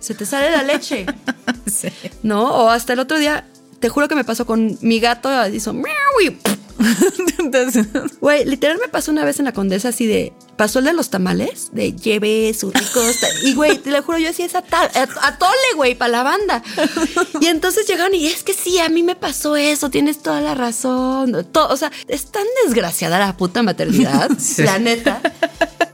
se 0.01 0.15
te 0.15 0.27
sale 0.27 0.51
la 0.51 0.63
leche. 0.63 1.07
Sí. 1.67 1.89
¿No? 2.23 2.47
O 2.47 2.71
hasta 2.71 2.95
el 2.95 2.99
otro 2.99 3.19
día, 3.19 3.47
te 3.79 3.91
juro 3.91 4.09
que 4.09 4.15
me 4.15 4.25
pasó 4.25 4.47
con 4.47 4.79
mi 4.81 5.01
gato, 5.01 5.29
hizo 5.49 5.75
Entonces, 7.39 7.87
Güey, 8.21 8.47
literal 8.47 8.79
me 8.81 8.89
pasó 8.89 9.11
una 9.13 9.25
vez 9.25 9.39
en 9.39 9.45
la 9.45 9.53
condesa 9.53 9.91
así 9.91 10.07
de. 10.07 10.33
Pasó 10.59 10.81
el 10.81 10.85
de 10.87 10.93
los 10.93 11.09
tamales, 11.09 11.69
de 11.73 11.93
lleve 11.95 12.53
sus 12.53 12.75
ricos. 12.75 13.17
Y 13.45 13.55
güey, 13.55 13.79
te 13.79 13.91
lo 13.91 14.03
juro, 14.03 14.19
yo 14.19 14.27
decía 14.27 14.45
esa 14.45 14.61
tal. 14.61 14.91
A, 14.95 15.27
a 15.29 15.39
tole, 15.39 15.53
güey, 15.77 15.95
para 15.95 16.11
la 16.11 16.23
banda. 16.25 16.63
Y 17.41 17.47
entonces 17.47 17.87
llegaron 17.87 18.13
y 18.15 18.27
es 18.27 18.43
que 18.43 18.53
sí, 18.53 18.79
a 18.81 18.89
mí 18.89 19.03
me 19.03 19.15
pasó 19.17 19.57
eso, 19.57 19.89
tienes 19.89 20.21
toda 20.23 20.41
la 20.41 20.55
razón. 20.55 21.47
To- 21.53 21.69
o 21.69 21.77
sea, 21.77 21.91
es 22.09 22.27
tan 22.27 22.45
desgraciada 22.67 23.19
la 23.19 23.37
puta 23.37 23.63
maternidad, 23.63 24.29
la 24.59 24.79
neta, 24.81 25.21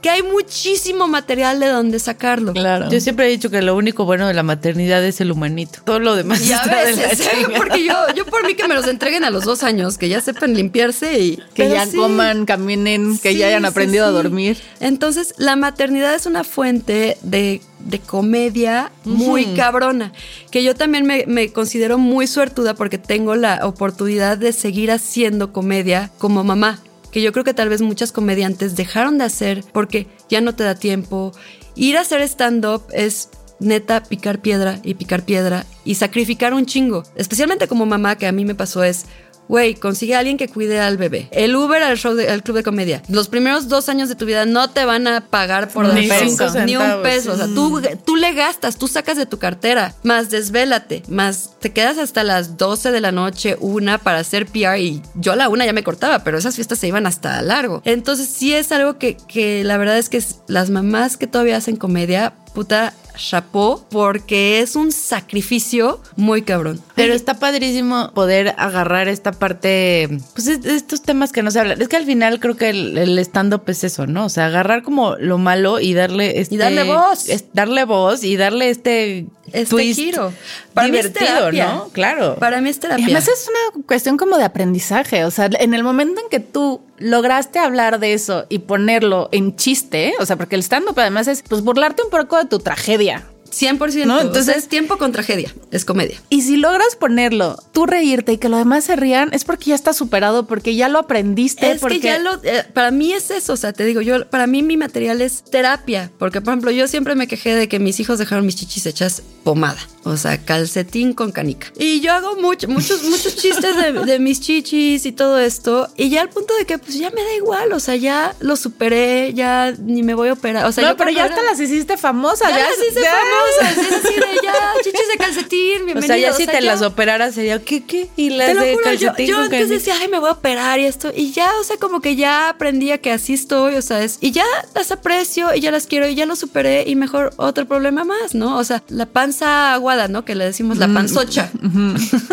que 0.01 0.09
hay 0.09 0.23
muchísimo 0.23 1.07
material 1.07 1.59
de 1.59 1.67
donde 1.67 1.99
sacarlo. 1.99 2.53
claro. 2.53 2.89
Yo 2.89 2.99
siempre 2.99 3.27
he 3.27 3.29
dicho 3.29 3.49
que 3.51 3.61
lo 3.61 3.75
único 3.75 4.05
bueno 4.05 4.27
de 4.27 4.33
la 4.33 4.43
maternidad 4.43 5.03
es 5.05 5.21
el 5.21 5.31
humanito. 5.31 5.79
Todo 5.85 5.99
lo 5.99 6.15
demás 6.15 6.41
Y 6.41 6.51
a 6.53 6.57
está 6.57 6.83
de 6.83 6.95
la 6.95 7.01
veces, 7.07 7.27
¿eh? 7.27 7.45
porque 7.55 7.83
yo, 7.85 7.93
yo 8.15 8.25
por 8.25 8.45
mí 8.45 8.55
que 8.55 8.67
me 8.67 8.73
los 8.75 8.87
entreguen 8.87 9.23
a 9.23 9.29
los 9.29 9.43
dos 9.45 9.61
años, 9.63 9.97
que 9.99 10.09
ya 10.09 10.21
sepan 10.21 10.53
limpiarse 10.55 11.19
y 11.19 11.35
que 11.37 11.43
pero 11.65 11.75
ya 11.75 11.85
sí. 11.85 11.97
coman, 11.97 12.45
caminen, 12.45 13.17
que 13.19 13.31
Sí, 13.33 13.37
ya 13.37 13.47
hayan 13.47 13.61
sí, 13.63 13.67
aprendido 13.67 14.05
a 14.05 14.11
sí. 14.55 14.61
Entonces, 14.79 15.33
la 15.37 15.55
maternidad 15.55 16.15
es 16.15 16.25
una 16.25 16.43
fuente 16.43 17.17
de, 17.21 17.61
de 17.79 17.99
comedia 17.99 18.91
muy 19.03 19.45
cabrona, 19.55 20.11
que 20.51 20.63
yo 20.63 20.75
también 20.75 21.05
me, 21.05 21.25
me 21.27 21.51
considero 21.51 21.97
muy 21.97 22.27
suertuda 22.27 22.73
porque 22.73 22.97
tengo 22.97 23.35
la 23.35 23.65
oportunidad 23.65 24.37
de 24.37 24.53
seguir 24.53 24.91
haciendo 24.91 25.53
comedia 25.53 26.11
como 26.17 26.43
mamá, 26.43 26.79
que 27.11 27.21
yo 27.21 27.31
creo 27.31 27.45
que 27.45 27.53
tal 27.53 27.69
vez 27.69 27.81
muchas 27.81 28.11
comediantes 28.11 28.75
dejaron 28.75 29.17
de 29.17 29.25
hacer 29.25 29.63
porque 29.71 30.07
ya 30.29 30.41
no 30.41 30.55
te 30.55 30.63
da 30.63 30.75
tiempo. 30.75 31.31
Ir 31.75 31.97
a 31.97 32.01
hacer 32.01 32.21
stand-up 32.21 32.83
es 32.93 33.29
neta 33.59 34.03
picar 34.03 34.39
piedra 34.39 34.79
y 34.83 34.95
picar 34.95 35.23
piedra 35.23 35.65
y 35.83 35.95
sacrificar 35.95 36.53
un 36.53 36.65
chingo, 36.65 37.03
especialmente 37.15 37.67
como 37.67 37.85
mamá 37.85 38.17
que 38.17 38.27
a 38.27 38.31
mí 38.31 38.45
me 38.45 38.55
pasó 38.55 38.83
es... 38.83 39.05
Güey, 39.47 39.75
consigue 39.75 40.15
a 40.15 40.19
alguien 40.19 40.37
que 40.37 40.47
cuide 40.47 40.79
al 40.79 40.97
bebé. 40.97 41.27
El 41.31 41.55
Uber 41.55 41.83
al 41.83 41.97
show 41.97 42.13
de- 42.15 42.29
al 42.29 42.41
club 42.43 42.57
de 42.57 42.63
comedia. 42.63 43.01
Los 43.09 43.27
primeros 43.27 43.67
dos 43.67 43.89
años 43.89 44.09
de 44.09 44.15
tu 44.15 44.25
vida 44.25 44.45
no 44.45 44.69
te 44.71 44.85
van 44.85 45.07
a 45.07 45.21
pagar 45.21 45.69
por 45.69 45.93
Ni 45.93 46.09
cinco 46.09 46.45
ni 46.65 46.75
un 46.75 47.01
peso. 47.03 47.33
O 47.33 47.35
sea, 47.37 47.45
sí. 47.45 47.53
tú, 47.55 47.81
tú 48.05 48.15
le 48.15 48.33
gastas, 48.33 48.77
tú 48.77 48.87
sacas 48.87 49.17
de 49.17 49.25
tu 49.25 49.37
cartera, 49.37 49.93
más 50.03 50.29
desvélate, 50.29 51.03
más 51.09 51.51
te 51.59 51.71
quedas 51.71 51.97
hasta 51.97 52.23
las 52.23 52.57
12 52.57 52.91
de 52.91 53.01
la 53.01 53.11
noche, 53.11 53.55
una 53.59 53.97
para 53.99 54.19
hacer 54.19 54.45
PR 54.47 54.79
y 54.79 55.01
yo 55.15 55.33
a 55.33 55.35
la 55.35 55.49
una 55.49 55.65
ya 55.65 55.73
me 55.73 55.83
cortaba, 55.83 56.23
pero 56.23 56.37
esas 56.37 56.55
fiestas 56.55 56.79
se 56.79 56.87
iban 56.87 57.05
hasta 57.05 57.41
largo. 57.41 57.81
Entonces 57.85 58.27
sí 58.27 58.53
es 58.53 58.71
algo 58.71 58.97
que, 58.97 59.17
que 59.27 59.63
la 59.63 59.77
verdad 59.77 59.97
es 59.97 60.09
que 60.09 60.21
las 60.47 60.69
mamás 60.69 61.17
que 61.17 61.27
todavía 61.27 61.57
hacen 61.57 61.75
comedia, 61.75 62.33
puta, 62.55 62.93
chapó, 63.15 63.85
porque 63.91 64.59
es 64.61 64.75
un 64.75 64.91
sacrificio 64.91 66.01
muy 66.15 66.41
cabrón. 66.41 66.81
Pero 66.95 67.13
está 67.13 67.35
padrísimo 67.35 68.11
poder 68.13 68.53
agarrar 68.57 69.07
esta 69.07 69.31
parte, 69.31 70.09
pues 70.33 70.47
es- 70.47 70.65
estos 70.65 71.01
temas 71.01 71.31
que 71.31 71.43
no 71.43 71.51
se 71.51 71.59
hablan. 71.59 71.81
Es 71.81 71.87
que 71.87 71.95
al 71.97 72.05
final 72.05 72.39
creo 72.39 72.57
que 72.57 72.69
el, 72.69 72.97
el 72.97 73.19
stand-up 73.19 73.63
es 73.67 73.83
eso, 73.83 74.07
¿no? 74.07 74.25
O 74.25 74.29
sea, 74.29 74.47
agarrar 74.47 74.81
como 74.83 75.15
lo 75.17 75.37
malo 75.37 75.79
y 75.79 75.93
darle 75.93 76.39
este, 76.41 76.57
darle 76.57 76.83
voz. 76.83 77.29
es- 77.29 77.45
darle 77.53 77.85
voz 77.85 78.23
y 78.23 78.35
darle 78.37 78.69
este, 78.69 79.27
Este 79.53 79.65
twist 79.69 79.99
giro. 79.99 80.33
Para 80.73 80.87
mí 80.89 80.97
es 80.97 81.13
divertido. 81.13 81.51
¿no? 81.51 81.89
Claro. 81.93 82.35
Para 82.35 82.59
mí 82.61 82.69
es 82.69 82.77
Y 82.77 82.79
terapia. 82.81 83.05
además 83.05 83.27
es 83.27 83.47
una 83.47 83.83
cuestión 83.85 84.17
como 84.17 84.37
de 84.37 84.43
aprendizaje. 84.43 85.23
O 85.25 85.31
sea, 85.31 85.49
en 85.59 85.73
el 85.73 85.83
momento 85.83 86.19
en 86.21 86.29
que 86.29 86.39
tú 86.41 86.81
lograste 86.97 87.59
hablar 87.59 87.99
de 87.99 88.13
eso 88.13 88.45
y 88.49 88.59
ponerlo 88.59 89.27
en 89.33 89.55
chiste, 89.57 90.13
o 90.19 90.25
sea, 90.25 90.37
porque 90.37 90.55
el 90.55 90.63
stand-up 90.63 90.97
además 90.97 91.27
es 91.27 91.43
pues 91.47 91.61
burlarte 91.61 92.01
un 92.03 92.09
poco 92.09 92.44
tu 92.47 92.59
tragedia. 92.59 93.25
100%. 93.51 94.05
¿No? 94.05 94.19
Entonces 94.19 94.25
Entonces- 94.47 94.57
es 94.57 94.67
tiempo 94.67 94.97
con 94.97 95.13
tragedia. 95.13 95.53
Es 95.71 95.85
comedia. 95.85 96.19
Y 96.29 96.41
si 96.41 96.57
logras 96.57 96.97
ponerlo, 96.99 97.57
tú 97.71 97.85
reírte 97.85 98.33
y 98.33 98.37
que 98.37 98.49
los 98.49 98.59
demás 98.59 98.83
se 98.83 98.97
rían, 98.97 99.29
es 99.33 99.45
porque 99.45 99.69
ya 99.69 99.75
está 99.75 99.93
superado, 99.93 100.45
porque 100.45 100.75
ya 100.75 100.89
lo 100.89 100.99
aprendiste. 100.99 101.71
Es 101.71 101.79
porque 101.79 102.01
que 102.01 102.07
ya 102.07 102.19
lo, 102.19 102.33
eh, 102.43 102.65
para 102.73 102.91
mí 102.91 103.13
es 103.13 103.31
eso, 103.31 103.53
o 103.53 103.57
sea, 103.57 103.71
te 103.71 103.85
digo, 103.85 104.01
yo, 104.01 104.27
para 104.29 104.45
mí 104.45 104.61
mi 104.61 104.75
material 104.75 105.21
es 105.21 105.43
terapia, 105.43 106.11
porque 106.19 106.41
por 106.41 106.51
ejemplo, 106.53 106.71
yo 106.71 106.87
siempre 106.89 107.15
me 107.15 107.27
quejé 107.29 107.55
de 107.55 107.69
que 107.69 107.79
mis 107.79 107.99
hijos 108.01 108.19
dejaron 108.19 108.45
mis 108.45 108.57
chichis 108.57 108.85
hechas 108.87 109.21
pomada, 109.45 109.79
o 110.05 110.15
sea, 110.17 110.37
calcetín 110.37 111.13
con 111.13 111.31
canica. 111.31 111.67
Y 111.77 111.99
yo 111.99 112.13
hago 112.13 112.35
mucho, 112.37 112.67
muchos, 112.69 113.03
muchos 113.03 113.35
chistes 113.35 113.75
de, 113.75 113.91
de 113.91 114.19
mis 114.19 114.39
chichis 114.39 115.05
y 115.05 115.11
todo 115.11 115.37
esto, 115.39 115.89
y 115.97 116.09
ya 116.09 116.21
al 116.21 116.29
punto 116.29 116.55
de 116.57 116.65
que 116.65 116.77
pues 116.77 116.97
ya 116.97 117.09
me 117.09 117.21
da 117.23 117.33
igual, 117.35 117.73
o 117.73 117.79
sea, 117.79 117.95
ya 117.95 118.33
lo 118.39 118.55
superé, 118.55 119.33
ya 119.33 119.73
ni 119.79 120.03
me 120.03 120.13
voy 120.13 120.29
a 120.29 120.33
operar, 120.33 120.65
o 120.65 120.71
sea, 120.71 120.83
no, 120.83 120.89
yo 120.91 120.97
pero 120.97 121.09
ya 121.11 121.25
hasta 121.25 121.41
era- 121.41 121.51
las 121.51 121.59
hiciste 121.59 121.97
famosas. 121.97 122.49
ya, 122.49 122.59
las 122.59 122.77
hice 122.89 123.01
ya- 123.01 123.11
famosas, 123.11 123.77
es 123.85 123.93
así 124.05 124.13
de 124.15 124.39
ya, 124.43 124.53
chichis 124.83 125.07
de 125.07 125.17
calcetín, 125.17 125.81
o 125.81 125.85
bienvenido. 125.85 126.07
sea, 126.07 126.17
ya 126.17 126.33
si 126.33 126.45
te 126.45 126.53
ya- 126.53 126.61
las 126.61 126.81
operaras 126.81 127.35
sería, 127.35 127.59
¿qué, 127.61 127.83
qué? 127.83 128.09
Y 128.15 128.29
las 128.29 128.47
te 128.49 128.53
lo 128.55 128.61
de 128.61 128.73
juro, 128.73 128.93
yo, 128.93 129.07
calcetín 129.07 129.27
yo 129.27 129.35
con 129.35 129.43
antes 129.45 129.59
canica. 129.59 129.73
decía, 129.75 129.95
ay, 129.99 130.07
me 130.07 130.19
voy 130.19 130.29
a 130.29 130.33
operar 130.33 130.79
y 130.79 130.85
esto. 130.85 131.11
Y 131.15 131.31
ya, 131.31 131.49
o 131.59 131.63
sea, 131.63 131.77
como 131.77 131.99
que 132.01 132.15
ya 132.15 132.49
aprendí 132.49 132.91
a 132.91 132.99
que 132.99 133.11
así 133.11 133.33
estoy, 133.33 133.75
o 133.75 133.81
sea, 133.81 134.03
es, 134.03 134.17
y 134.21 134.31
ya 134.31 134.45
las 134.75 134.91
aprecio 134.91 135.53
y 135.55 135.61
ya 135.61 135.71
las 135.71 135.87
quiero 135.87 136.07
y 136.07 136.15
ya 136.15 136.25
lo 136.25 136.35
superé 136.35 136.83
y 136.87 136.95
mejor 136.95 137.33
otro 137.37 137.65
problema 137.65 138.03
más, 138.03 138.35
¿no? 138.35 138.57
O 138.57 138.63
sea, 138.63 138.83
la 138.89 139.05
panza 139.07 139.77
aguada, 139.95 140.07
¿no? 140.07 140.25
Que 140.25 140.35
le 140.35 140.45
decimos 140.45 140.77
la 140.77 140.87
panzocha. 140.87 141.51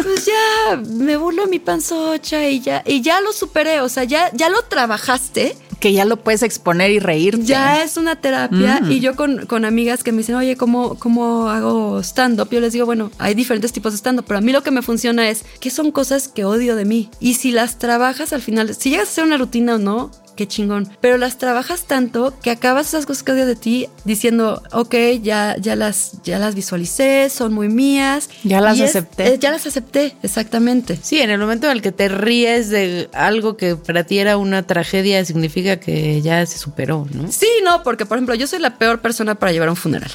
Pues 0.03 0.27
ya 0.27 0.77
me 0.77 1.16
burlo 1.16 1.46
mi 1.46 1.59
panzocha 1.59 2.48
y 2.48 2.61
ya, 2.61 2.83
y 2.87 3.03
ya 3.03 3.20
lo 3.20 3.33
superé, 3.33 3.81
o 3.81 3.88
sea, 3.88 4.05
ya, 4.05 4.31
ya 4.35 4.48
lo 4.48 4.62
trabajaste. 4.62 5.57
Que 5.81 5.92
ya 5.92 6.05
lo 6.05 6.16
puedes 6.16 6.42
exponer 6.42 6.90
y 6.90 6.98
reírte. 7.01 7.44
Ya 7.44 7.83
es 7.83 7.96
una 7.96 8.16
terapia 8.16 8.81
y 8.88 9.01
yo 9.01 9.16
con, 9.16 9.46
con 9.46 9.64
amigas 9.64 10.05
que 10.05 10.12
me 10.12 10.18
dicen, 10.18 10.37
oye, 10.37 10.57
¿cómo, 10.57 10.96
¿cómo 10.98 11.48
hago 11.48 12.01
stand-up? 12.03 12.48
Yo 12.51 12.61
les 12.61 12.72
digo, 12.72 12.87
bueno, 12.87 13.11
hay 13.18 13.35
diferentes 13.35 13.72
tipos 13.72 13.92
de 13.92 13.98
stand-up, 13.98 14.25
pero 14.27 14.38
a 14.38 14.40
mí 14.40 14.53
lo 14.53 14.62
que 14.62 14.70
me 14.70 14.83
funciona 14.83 15.29
es 15.29 15.44
que 15.61 15.70
son 15.70 15.90
cosas 15.90 16.29
que 16.29 16.44
odio 16.44 16.77
de 16.77 16.85
mí. 16.85 17.11
Y 17.18 17.35
si 17.35 17.51
las 17.51 17.79
trabajas 17.79 18.33
al 18.33 18.42
final, 18.42 18.75
si 18.75 18.90
llegas 18.90 19.09
a 19.09 19.11
hacer 19.11 19.25
una 19.25 19.38
rutina 19.38 19.75
o 19.75 19.79
no, 19.79 20.11
qué 20.37 20.47
chingón. 20.49 20.88
Pero 21.01 21.16
las 21.18 21.38
trabajas 21.38 21.83
tanto 21.83 22.35
que 22.42 22.51
acabas 22.51 22.88
esas 22.88 23.07
cosas 23.07 23.23
que 23.23 23.33
odio 23.33 23.47
de 23.47 23.57
ti 23.57 23.88
diciendo, 24.05 24.62
ok, 24.73 24.95
ya, 25.23 25.57
ya, 25.59 25.77
las, 25.77 26.12
ya 26.25 26.38
las 26.38 26.55
visualicé, 26.55 27.29
son 27.31 27.53
muy 27.53 27.68
mías. 27.68 28.29
Ya 28.45 28.61
las 28.61 28.79
Y 28.79 28.83
es- 28.83 28.90
acepté. 28.90 29.38
ya 29.38 29.51
las 29.51 29.66
acepté, 29.66 30.16
exactamente. 30.23 30.99
Sí, 31.03 31.21
en 31.21 31.31
el 31.31 31.38
momento 31.38 31.66
en 31.66 31.73
el 31.73 31.83
que 31.83 31.92
te 31.92 32.09
ríes 32.09 32.68
de 32.71 33.09
algo 33.12 33.57
que 33.57 33.77
para 33.77 34.05
ti 34.05 34.18
era 34.18 34.37
una 34.37 34.62
tragedia, 34.66 35.25
significa 35.25 35.79
que 35.79 36.21
ya 36.23 36.45
se 36.47 36.59
superó, 36.59 37.07
¿no? 37.12 37.31
Sí, 37.31 37.49
no, 37.64 37.83
porque 37.83 38.07
por 38.07 38.18
ejemplo, 38.18 38.35
yo 38.35 38.47
soy 38.47 38.59
la 38.59 38.79
peor 38.79 39.01
persona 39.01 39.35
para 39.35 39.53
llevar 39.53 39.68
a 39.68 39.73
un 39.73 39.77
funeral. 39.77 40.11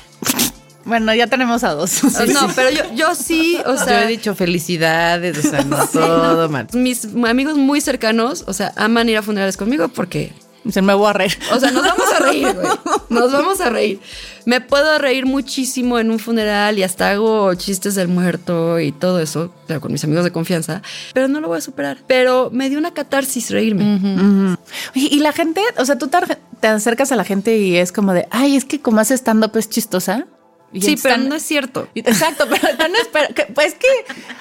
Bueno, 0.88 1.14
ya 1.14 1.28
tenemos 1.28 1.64
a 1.64 1.74
dos. 1.74 2.02
no, 2.04 2.48
pero 2.56 2.70
yo, 2.72 2.84
yo 2.96 3.14
sí, 3.14 3.58
o 3.66 3.76
Yo 3.76 3.78
sea, 3.78 4.06
he 4.06 4.08
dicho 4.08 4.34
felicidades, 4.36 5.38
o 5.38 5.50
sea, 5.50 5.64
no 5.64 5.86
todo 5.94 6.50
mal. 6.50 6.68
mis 6.74 7.06
amigos 7.06 7.58
muy 7.58 7.82
cercanos, 7.82 8.46
o 8.48 8.54
sea, 8.54 8.74
aman 8.78 9.10
ir 9.10 9.18
a 9.18 9.22
funerales 9.22 9.58
conmigo 9.58 9.90
porque 9.90 10.32
Se 10.70 10.82
me 10.82 10.94
voy 10.94 11.10
a 11.10 11.14
reír. 11.14 11.38
O 11.54 11.60
sea, 11.60 11.72
nos 11.72 11.84
vamos 11.84 12.08
a 12.14 12.20
reír, 12.26 12.54
güey. 12.54 12.68
Nos 13.10 13.32
vamos 13.32 13.62
a 13.62 13.70
reír. 13.70 14.00
Me 14.46 14.60
puedo 14.60 14.98
reír 14.98 15.26
muchísimo 15.26 15.98
en 16.00 16.12
un 16.12 16.20
funeral 16.20 16.78
y 16.78 16.84
hasta 16.84 17.12
hago 17.12 17.54
chistes 17.56 17.96
del 17.96 18.08
muerto 18.10 18.80
y 18.80 18.92
todo 18.92 19.20
eso, 19.20 19.54
claro, 19.66 19.82
con 19.82 19.92
mis 19.94 20.04
amigos 20.04 20.24
de 20.26 20.32
confianza, 20.32 20.82
pero 21.14 21.28
no 21.30 21.40
lo 21.42 21.48
voy 21.48 21.58
a 21.58 21.62
superar. 21.62 21.98
Pero 22.08 22.50
me 22.52 22.70
dio 22.70 22.80
una 22.80 22.94
catarsis 22.94 23.50
reírme. 23.52 24.58
Oye, 24.96 25.08
y 25.12 25.20
la 25.20 25.32
gente, 25.34 25.62
o 25.78 25.86
sea, 25.86 25.98
tú 25.98 26.08
te, 26.08 26.18
te 26.60 26.68
acercas 26.68 27.12
a 27.12 27.16
la 27.16 27.24
gente 27.24 27.58
y 27.58 27.78
es 27.78 27.92
como 27.92 28.14
de, 28.14 28.28
ay, 28.32 28.56
es 28.58 28.66
que 28.66 28.80
como 28.82 29.00
hace 29.00 29.14
stand-up 29.16 29.56
es 29.58 29.70
chistosa. 29.70 30.26
Y 30.74 30.82
Sí, 30.82 30.96
pero 31.02 31.16
están- 31.16 31.30
no 31.30 31.36
es 31.36 31.44
cierto. 31.44 31.88
Exacto, 31.96 32.46
pero 32.50 32.68
están 32.68 32.92
esper- 32.94 33.34
que- 33.34 33.46
pues 33.46 33.74
que 33.76 33.88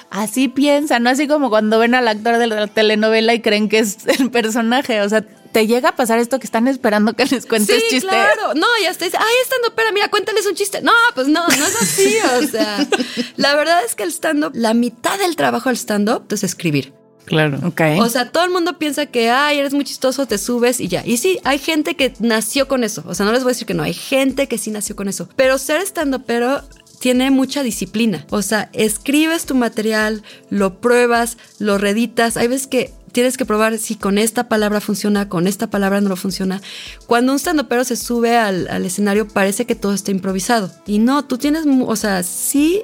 así 0.09 0.47
piensan, 0.49 1.03
¿no? 1.03 1.09
Así 1.09 1.27
como 1.27 1.49
cuando 1.49 1.79
ven 1.79 1.95
al 1.95 2.07
actor 2.07 2.37
de 2.37 2.47
la 2.47 2.67
telenovela 2.67 3.33
y 3.33 3.41
creen 3.41 3.69
que 3.69 3.79
es 3.79 4.05
el 4.19 4.29
personaje. 4.29 5.01
O 5.01 5.09
sea, 5.09 5.21
te 5.53 5.65
llega 5.65 5.89
a 5.89 5.95
pasar 5.95 6.19
esto 6.19 6.37
que 6.39 6.45
están 6.45 6.67
esperando 6.67 7.13
que 7.13 7.25
les 7.25 7.45
cuentes 7.45 7.77
Sí, 7.77 7.81
chistes. 7.89 8.03
claro. 8.11 8.53
No, 8.55 8.67
y 8.83 8.85
hasta 8.85 9.05
dice, 9.05 9.17
ay, 9.17 9.33
estando, 9.43 9.73
pero 9.75 9.91
mira, 9.93 10.09
cuéntales 10.09 10.45
un 10.45 10.53
chiste. 10.55 10.81
No, 10.81 10.91
pues 11.15 11.27
no, 11.29 11.47
no 11.47 11.65
es 11.65 11.81
así. 11.81 12.17
O 12.39 12.43
sea, 12.45 12.85
la 13.37 13.55
verdad 13.55 13.83
es 13.85 13.95
que 13.95 14.03
el 14.03 14.09
stand-up, 14.11 14.51
la 14.53 14.73
mitad 14.73 15.17
del 15.17 15.35
trabajo 15.37 15.69
del 15.69 15.77
stand-up 15.77 16.25
es 16.31 16.43
escribir. 16.43 16.93
Claro. 17.27 17.59
Ok. 17.65 17.81
O 17.99 18.07
sea, 18.07 18.31
todo 18.31 18.45
el 18.45 18.51
mundo 18.51 18.79
piensa 18.79 19.05
que, 19.05 19.29
ay, 19.29 19.59
eres 19.59 19.73
muy 19.73 19.83
chistoso, 19.83 20.25
te 20.25 20.37
subes 20.37 20.79
y 20.79 20.87
ya. 20.87 21.05
Y 21.05 21.17
sí, 21.17 21.39
hay 21.43 21.59
gente 21.59 21.95
que 21.95 22.13
nació 22.19 22.69
con 22.69 22.85
eso. 22.85 23.03
O 23.05 23.13
sea, 23.13 23.25
no 23.25 23.33
les 23.33 23.43
voy 23.43 23.51
a 23.51 23.53
decir 23.53 23.67
que 23.67 23.73
no, 23.73 23.83
hay 23.83 23.93
gente 23.93 24.47
que 24.47 24.57
sí 24.57 24.71
nació 24.71 24.95
con 24.95 25.09
eso. 25.09 25.27
Pero 25.35 25.57
ser 25.57 25.81
estando, 25.81 26.23
pero 26.23 26.61
tiene 26.99 27.29
mucha 27.29 27.63
disciplina. 27.63 28.25
O 28.29 28.41
sea, 28.41 28.69
escribes 28.71 29.45
tu 29.45 29.55
material, 29.55 30.23
lo 30.49 30.79
pruebas, 30.79 31.37
lo 31.59 31.77
reditas. 31.77 32.37
Hay 32.37 32.47
veces 32.47 32.67
que 32.67 32.93
tienes 33.11 33.35
que 33.35 33.45
probar 33.45 33.77
si 33.77 33.95
con 33.95 34.17
esta 34.17 34.47
palabra 34.47 34.79
funciona, 34.79 35.27
con 35.27 35.47
esta 35.47 35.69
palabra 35.69 35.99
no 35.99 36.07
lo 36.07 36.15
funciona. 36.15 36.61
Cuando 37.07 37.33
un 37.33 37.39
stand 37.39 37.67
pero 37.67 37.83
se 37.83 37.97
sube 37.97 38.37
al, 38.37 38.69
al 38.69 38.85
escenario, 38.85 39.27
parece 39.27 39.65
que 39.65 39.75
todo 39.75 39.93
está 39.93 40.11
improvisado. 40.11 40.71
Y 40.85 40.99
no, 40.99 41.25
tú 41.25 41.37
tienes, 41.37 41.65
o 41.65 41.95
sea, 41.97 42.23
sí 42.23 42.83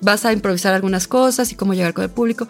vas 0.00 0.24
a 0.24 0.32
improvisar 0.32 0.74
algunas 0.74 1.08
cosas 1.08 1.52
y 1.52 1.54
cómo 1.54 1.74
llegar 1.74 1.94
con 1.94 2.04
el 2.04 2.10
público, 2.10 2.48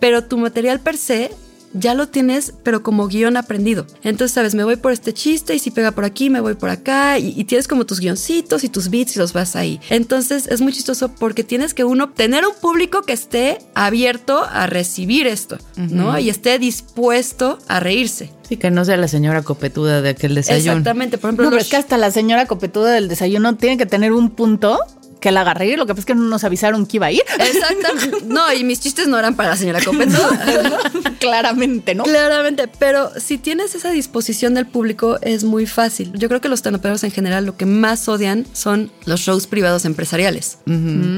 pero 0.00 0.24
tu 0.24 0.38
material 0.38 0.80
per 0.80 0.96
se 0.96 1.30
ya 1.78 1.94
lo 1.94 2.08
tienes, 2.08 2.54
pero 2.62 2.82
como 2.82 3.06
guion 3.08 3.36
aprendido. 3.36 3.86
Entonces, 4.02 4.32
sabes, 4.34 4.54
me 4.54 4.64
voy 4.64 4.76
por 4.76 4.92
este 4.92 5.12
chiste 5.12 5.54
y 5.54 5.58
si 5.58 5.70
pega 5.70 5.92
por 5.92 6.04
aquí, 6.04 6.30
me 6.30 6.40
voy 6.40 6.54
por 6.54 6.70
acá 6.70 7.18
y, 7.18 7.38
y 7.38 7.44
tienes 7.44 7.68
como 7.68 7.84
tus 7.86 8.00
guioncitos 8.00 8.64
y 8.64 8.68
tus 8.68 8.90
beats 8.90 9.16
y 9.16 9.18
los 9.18 9.32
vas 9.32 9.56
ahí. 9.56 9.80
Entonces, 9.90 10.46
es 10.46 10.60
muy 10.60 10.72
chistoso 10.72 11.10
porque 11.10 11.44
tienes 11.44 11.74
que 11.74 11.84
uno 11.84 12.10
tener 12.10 12.46
un 12.46 12.54
público 12.54 13.02
que 13.02 13.12
esté 13.12 13.58
abierto 13.74 14.44
a 14.44 14.66
recibir 14.66 15.26
esto, 15.26 15.58
¿no? 15.76 16.18
Y 16.18 16.30
esté 16.30 16.58
dispuesto 16.58 17.58
a 17.68 17.80
reírse. 17.80 18.30
Sí, 18.48 18.56
que 18.56 18.70
no 18.70 18.84
sea 18.84 18.96
la 18.96 19.08
señora 19.08 19.42
copetuda 19.42 20.02
de 20.02 20.10
aquel 20.10 20.34
desayuno. 20.36 20.72
Exactamente. 20.72 21.18
Por 21.18 21.30
ejemplo, 21.30 21.46
no, 21.46 21.50
pero 21.50 21.62
es 21.62 21.68
que 21.68 21.76
hasta 21.76 21.98
la 21.98 22.12
señora 22.12 22.46
copetuda 22.46 22.92
del 22.92 23.08
desayuno 23.08 23.56
tiene 23.56 23.76
que 23.76 23.86
tener 23.86 24.12
un 24.12 24.30
punto 24.30 24.78
que 25.20 25.30
la 25.30 25.42
haga 25.42 25.54
reír. 25.54 25.78
Lo 25.78 25.86
que 25.86 25.94
pasa 25.94 26.00
es 26.00 26.06
que 26.06 26.14
no 26.14 26.24
nos 26.24 26.44
avisaron 26.44 26.86
que 26.86 26.98
iba 26.98 27.06
a 27.06 27.12
ir. 27.12 27.22
Exactamente. 27.38 28.16
No, 28.26 28.52
y 28.52 28.64
mis 28.64 28.80
chistes 28.80 29.08
no 29.08 29.18
eran 29.18 29.34
para 29.34 29.50
la 29.50 29.56
señora 29.56 29.80
Copetuda. 29.82 30.80
Claramente, 31.20 31.94
¿no? 31.94 32.04
Claramente, 32.04 32.68
pero 32.78 33.10
si 33.18 33.38
tienes 33.38 33.74
esa 33.74 33.90
disposición 33.90 34.54
del 34.54 34.66
público 34.66 35.18
es 35.22 35.44
muy 35.44 35.66
fácil. 35.66 36.12
Yo 36.14 36.28
creo 36.28 36.40
que 36.40 36.48
los 36.48 36.62
tanoperos 36.62 37.04
en 37.04 37.10
general 37.10 37.46
lo 37.46 37.56
que 37.56 37.66
más 37.66 38.08
odian 38.08 38.46
son 38.52 38.90
los 39.04 39.20
shows 39.20 39.46
privados 39.46 39.84
empresariales. 39.84 40.58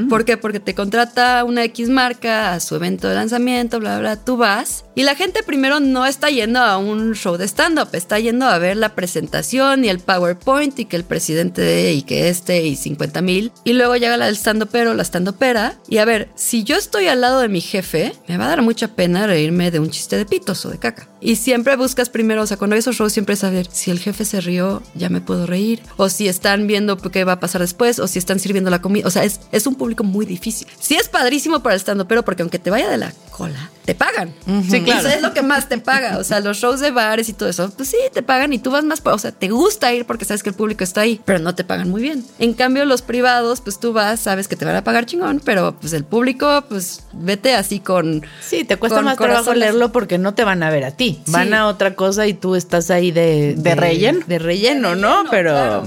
¿Por 0.08 0.24
qué? 0.24 0.36
Porque 0.36 0.60
te 0.60 0.74
contrata 0.74 1.44
una 1.44 1.64
X 1.64 1.88
marca 1.88 2.52
a 2.52 2.60
su 2.60 2.76
evento 2.76 3.08
de 3.08 3.14
lanzamiento, 3.14 3.80
bla, 3.80 3.98
bla, 3.98 4.14
bla, 4.14 4.24
tú 4.24 4.36
vas 4.36 4.84
y 4.94 5.02
la 5.02 5.14
gente 5.14 5.42
primero 5.42 5.80
no 5.80 6.06
está 6.06 6.28
yendo 6.28 6.60
a 6.60 6.76
un 6.78 7.14
show 7.14 7.36
de 7.36 7.46
stand-up, 7.46 7.88
está 7.92 8.18
yendo 8.18 8.46
a 8.46 8.58
ver 8.58 8.76
la 8.76 8.94
presentación 8.94 9.84
y 9.84 9.88
el 9.88 10.00
PowerPoint 10.00 10.78
y 10.78 10.84
que 10.84 10.96
el 10.96 11.04
presidente 11.04 11.62
de 11.62 11.92
y 11.92 12.02
que 12.02 12.28
este 12.28 12.66
y 12.66 12.76
50 12.76 13.22
mil 13.22 13.52
y 13.64 13.74
luego 13.74 13.87
llega 13.96 14.16
la 14.16 14.26
del 14.26 14.36
stand-upero, 14.36 14.94
la 14.94 15.04
stand-upera 15.04 15.74
y 15.88 15.98
a 15.98 16.04
ver, 16.04 16.28
si 16.34 16.64
yo 16.64 16.76
estoy 16.76 17.08
al 17.08 17.20
lado 17.20 17.40
de 17.40 17.48
mi 17.48 17.60
jefe, 17.60 18.12
me 18.26 18.36
va 18.36 18.46
a 18.46 18.48
dar 18.48 18.62
mucha 18.62 18.88
pena 18.88 19.26
reírme 19.26 19.70
de 19.70 19.80
un 19.80 19.90
chiste 19.90 20.16
de 20.16 20.26
pitos 20.26 20.64
o 20.66 20.70
de 20.70 20.78
caca. 20.78 21.08
Y 21.20 21.36
siempre 21.36 21.76
buscas 21.76 22.08
primero, 22.08 22.42
o 22.42 22.46
sea, 22.46 22.56
cuando 22.56 22.74
hay 22.74 22.80
esos 22.80 22.96
shows 22.96 23.12
siempre 23.12 23.36
saber 23.36 23.68
si 23.70 23.90
el 23.90 23.98
jefe 23.98 24.24
se 24.24 24.40
rió, 24.40 24.82
ya 24.94 25.08
me 25.08 25.20
puedo 25.20 25.46
reír, 25.46 25.82
o 25.96 26.08
si 26.08 26.28
están 26.28 26.66
viendo 26.66 26.96
qué 26.96 27.24
va 27.24 27.32
a 27.32 27.40
pasar 27.40 27.60
después, 27.60 27.98
o 27.98 28.06
si 28.06 28.18
están 28.18 28.38
sirviendo 28.38 28.70
la 28.70 28.80
comida. 28.80 29.06
O 29.06 29.10
sea, 29.10 29.24
es, 29.24 29.40
es 29.52 29.66
un 29.66 29.74
público 29.74 30.04
muy 30.04 30.26
difícil. 30.26 30.68
Sí 30.78 30.94
es 30.94 31.08
padrísimo 31.08 31.60
para 31.60 31.74
el 31.74 31.80
stand 31.80 32.06
pero 32.06 32.24
porque 32.24 32.42
aunque 32.42 32.58
te 32.58 32.70
vaya 32.70 32.88
de 32.88 32.98
la 32.98 33.12
cola, 33.30 33.70
te 33.84 33.94
pagan. 33.94 34.32
Sí, 34.68 34.82
claro. 34.82 35.00
Eso 35.00 35.16
es 35.16 35.22
lo 35.22 35.32
que 35.32 35.42
más 35.42 35.68
te 35.68 35.78
paga. 35.78 36.18
O 36.18 36.24
sea, 36.24 36.40
los 36.40 36.58
shows 36.58 36.80
de 36.80 36.90
bares 36.90 37.28
y 37.28 37.32
todo 37.32 37.48
eso, 37.48 37.70
pues 37.76 37.88
sí, 37.88 37.96
te 38.12 38.22
pagan 38.22 38.52
y 38.52 38.58
tú 38.58 38.70
vas 38.70 38.84
más, 38.84 39.00
o 39.04 39.18
sea, 39.18 39.32
te 39.32 39.48
gusta 39.48 39.92
ir 39.92 40.04
porque 40.04 40.24
sabes 40.24 40.42
que 40.42 40.50
el 40.50 40.54
público 40.54 40.84
está 40.84 41.00
ahí, 41.00 41.20
pero 41.24 41.38
no 41.38 41.54
te 41.54 41.64
pagan 41.64 41.88
muy 41.90 42.02
bien. 42.02 42.24
En 42.38 42.52
cambio, 42.54 42.84
los 42.84 43.02
privados, 43.02 43.60
pues 43.60 43.80
tú 43.80 43.92
vas, 43.92 44.20
sabes 44.20 44.46
que 44.46 44.56
te 44.56 44.64
van 44.64 44.76
a 44.76 44.84
pagar 44.84 45.06
chingón, 45.06 45.40
pero 45.44 45.74
pues 45.80 45.92
el 45.92 46.04
público, 46.04 46.64
pues 46.68 47.02
vete 47.12 47.54
así 47.54 47.80
con... 47.80 48.24
Sí, 48.46 48.64
te 48.64 48.76
cuesta 48.76 48.98
con 48.98 49.06
más 49.06 49.16
trabajo 49.16 49.54
leerlo 49.54 49.90
porque 49.90 50.18
no 50.18 50.34
te 50.34 50.44
van 50.44 50.62
a 50.62 50.70
ver 50.70 50.84
a 50.84 50.90
ti. 50.90 51.07
Sí. 51.24 51.32
Van 51.32 51.54
a 51.54 51.66
otra 51.66 51.94
cosa 51.94 52.26
y 52.26 52.34
tú 52.34 52.54
estás 52.54 52.90
ahí 52.90 53.10
de... 53.10 53.54
¿De 53.56 53.74
relleno? 53.74 54.20
De 54.26 54.38
relleno, 54.38 54.94
¿no? 54.94 55.24
relleno, 55.24 55.30
Pero... 55.30 55.50
claro. 55.50 55.82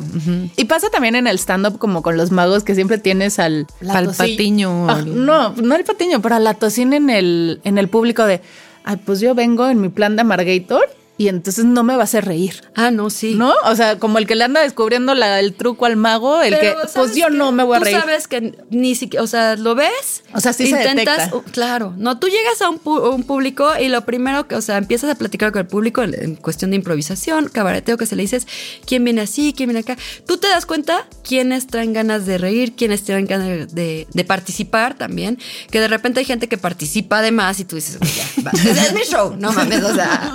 Y 0.56 0.66
pasa 0.66 0.90
también 0.90 1.16
en 1.16 1.28
el 1.28 1.38
stand-up 1.38 1.78
como 1.78 2.02
con 2.02 2.18
los 2.18 2.32
magos 2.32 2.64
que 2.64 2.76
siempre 2.76 2.98
tienes 2.98 3.40
al... 3.40 3.68
Al 3.90 4.14
patiño. 4.14 4.90
Ah, 4.90 5.02
no, 5.06 5.54
no 5.54 5.76
el 5.76 5.84
patiño, 5.84 6.22
pero 6.22 6.36
a 6.36 6.40
la 6.40 6.54
tocina 6.54 6.96
en 6.96 7.10
el, 7.10 7.62
en 7.64 7.78
el 7.78 7.88
público 7.88 8.26
de, 8.26 8.42
ay, 8.84 8.98
pues 9.06 9.20
yo 9.20 9.36
vengo 9.36 9.70
en 9.70 9.82
mi 9.82 9.90
plan 9.90 10.16
de 10.16 10.22
Amargator 10.22 10.88
y 11.22 11.28
entonces 11.28 11.66
no 11.66 11.84
me 11.84 11.96
va 11.96 12.02
a 12.02 12.04
hacer 12.06 12.26
reír. 12.26 12.62
Ah, 12.76 12.90
no, 12.92 13.10
sí. 13.10 13.36
¿No? 13.36 13.54
O 13.66 13.76
sea, 13.76 14.00
como 14.00 14.18
el 14.18 14.26
que 14.28 14.36
le 14.36 14.44
anda 14.44 14.62
descubriendo 14.62 15.14
la- 15.14 15.40
el 15.40 15.54
truco 15.54 15.86
al 15.86 15.96
mago, 15.96 16.42
el 16.42 16.56
Pero 16.58 16.62
que, 16.76 16.80
pues 16.82 16.92
¿sabes 16.94 17.16
yo 17.16 17.30
no 17.30 17.52
me 17.52 17.64
voy 17.64 17.76
a 17.76 17.80
Tú 17.80 17.86
reír. 17.86 18.00
sabes 18.00 18.28
que 18.28 18.56
ni 18.70 18.96
siquiera, 18.96 19.24
o 19.24 19.28
sea, 19.28 19.56
lo 19.56 19.76
ves. 19.76 20.24
O 20.34 20.40
sea, 20.40 20.54
sí 20.54 20.68
se 20.68 20.78
detecta. 20.78 21.30
uh, 21.34 21.42
claro, 21.52 21.94
no, 21.98 22.18
tú 22.20 22.28
llegas 22.28 22.62
a 22.62 22.70
un, 22.70 22.80
pu- 22.80 23.14
un 23.14 23.24
público 23.24 23.70
y 23.80 23.88
lo 23.90 24.04
primero 24.06 24.48
que, 24.48 24.56
o 24.56 24.62
sea, 24.62 24.78
empiezas 24.78 25.10
a 25.12 25.16
platicar 25.16 25.52
con 25.52 25.62
el 25.62 25.68
público 25.68 26.02
en, 26.04 26.14
en 26.16 26.36
cuestión 26.36 26.72
de 26.72 26.78
improvisación, 26.78 27.50
cabareteo, 27.50 27.98
que 27.98 28.06
se 28.06 28.16
le 28.16 28.24
dices, 28.24 28.48
quién 28.86 29.04
viene 29.04 29.22
así, 29.22 29.54
quién 29.56 29.70
viene 29.70 29.82
acá. 29.82 29.98
Tú 30.26 30.38
te 30.38 30.48
das 30.48 30.66
cuenta 30.66 31.08
quiénes 31.24 31.68
traen 31.68 31.94
ganas 31.94 32.26
de 32.26 32.38
reír, 32.38 32.74
quiénes 32.76 33.04
traen 33.04 33.26
ganas 33.28 33.74
de, 33.74 34.08
de 34.12 34.24
participar 34.26 34.98
también, 34.98 35.38
que 35.70 35.80
de 35.80 35.88
repente 35.88 36.20
hay 36.20 36.26
gente 36.26 36.48
que 36.48 36.58
participa 36.58 37.20
además 37.20 37.60
y 37.60 37.66
tú 37.66 37.76
dices, 37.76 38.00
ya, 38.00 38.44
va, 38.44 38.52
es 38.66 38.94
mi 38.94 39.02
show, 39.02 39.36
no 39.38 39.52
mames, 39.52 39.84
o 39.84 39.94
sea, 39.94 40.34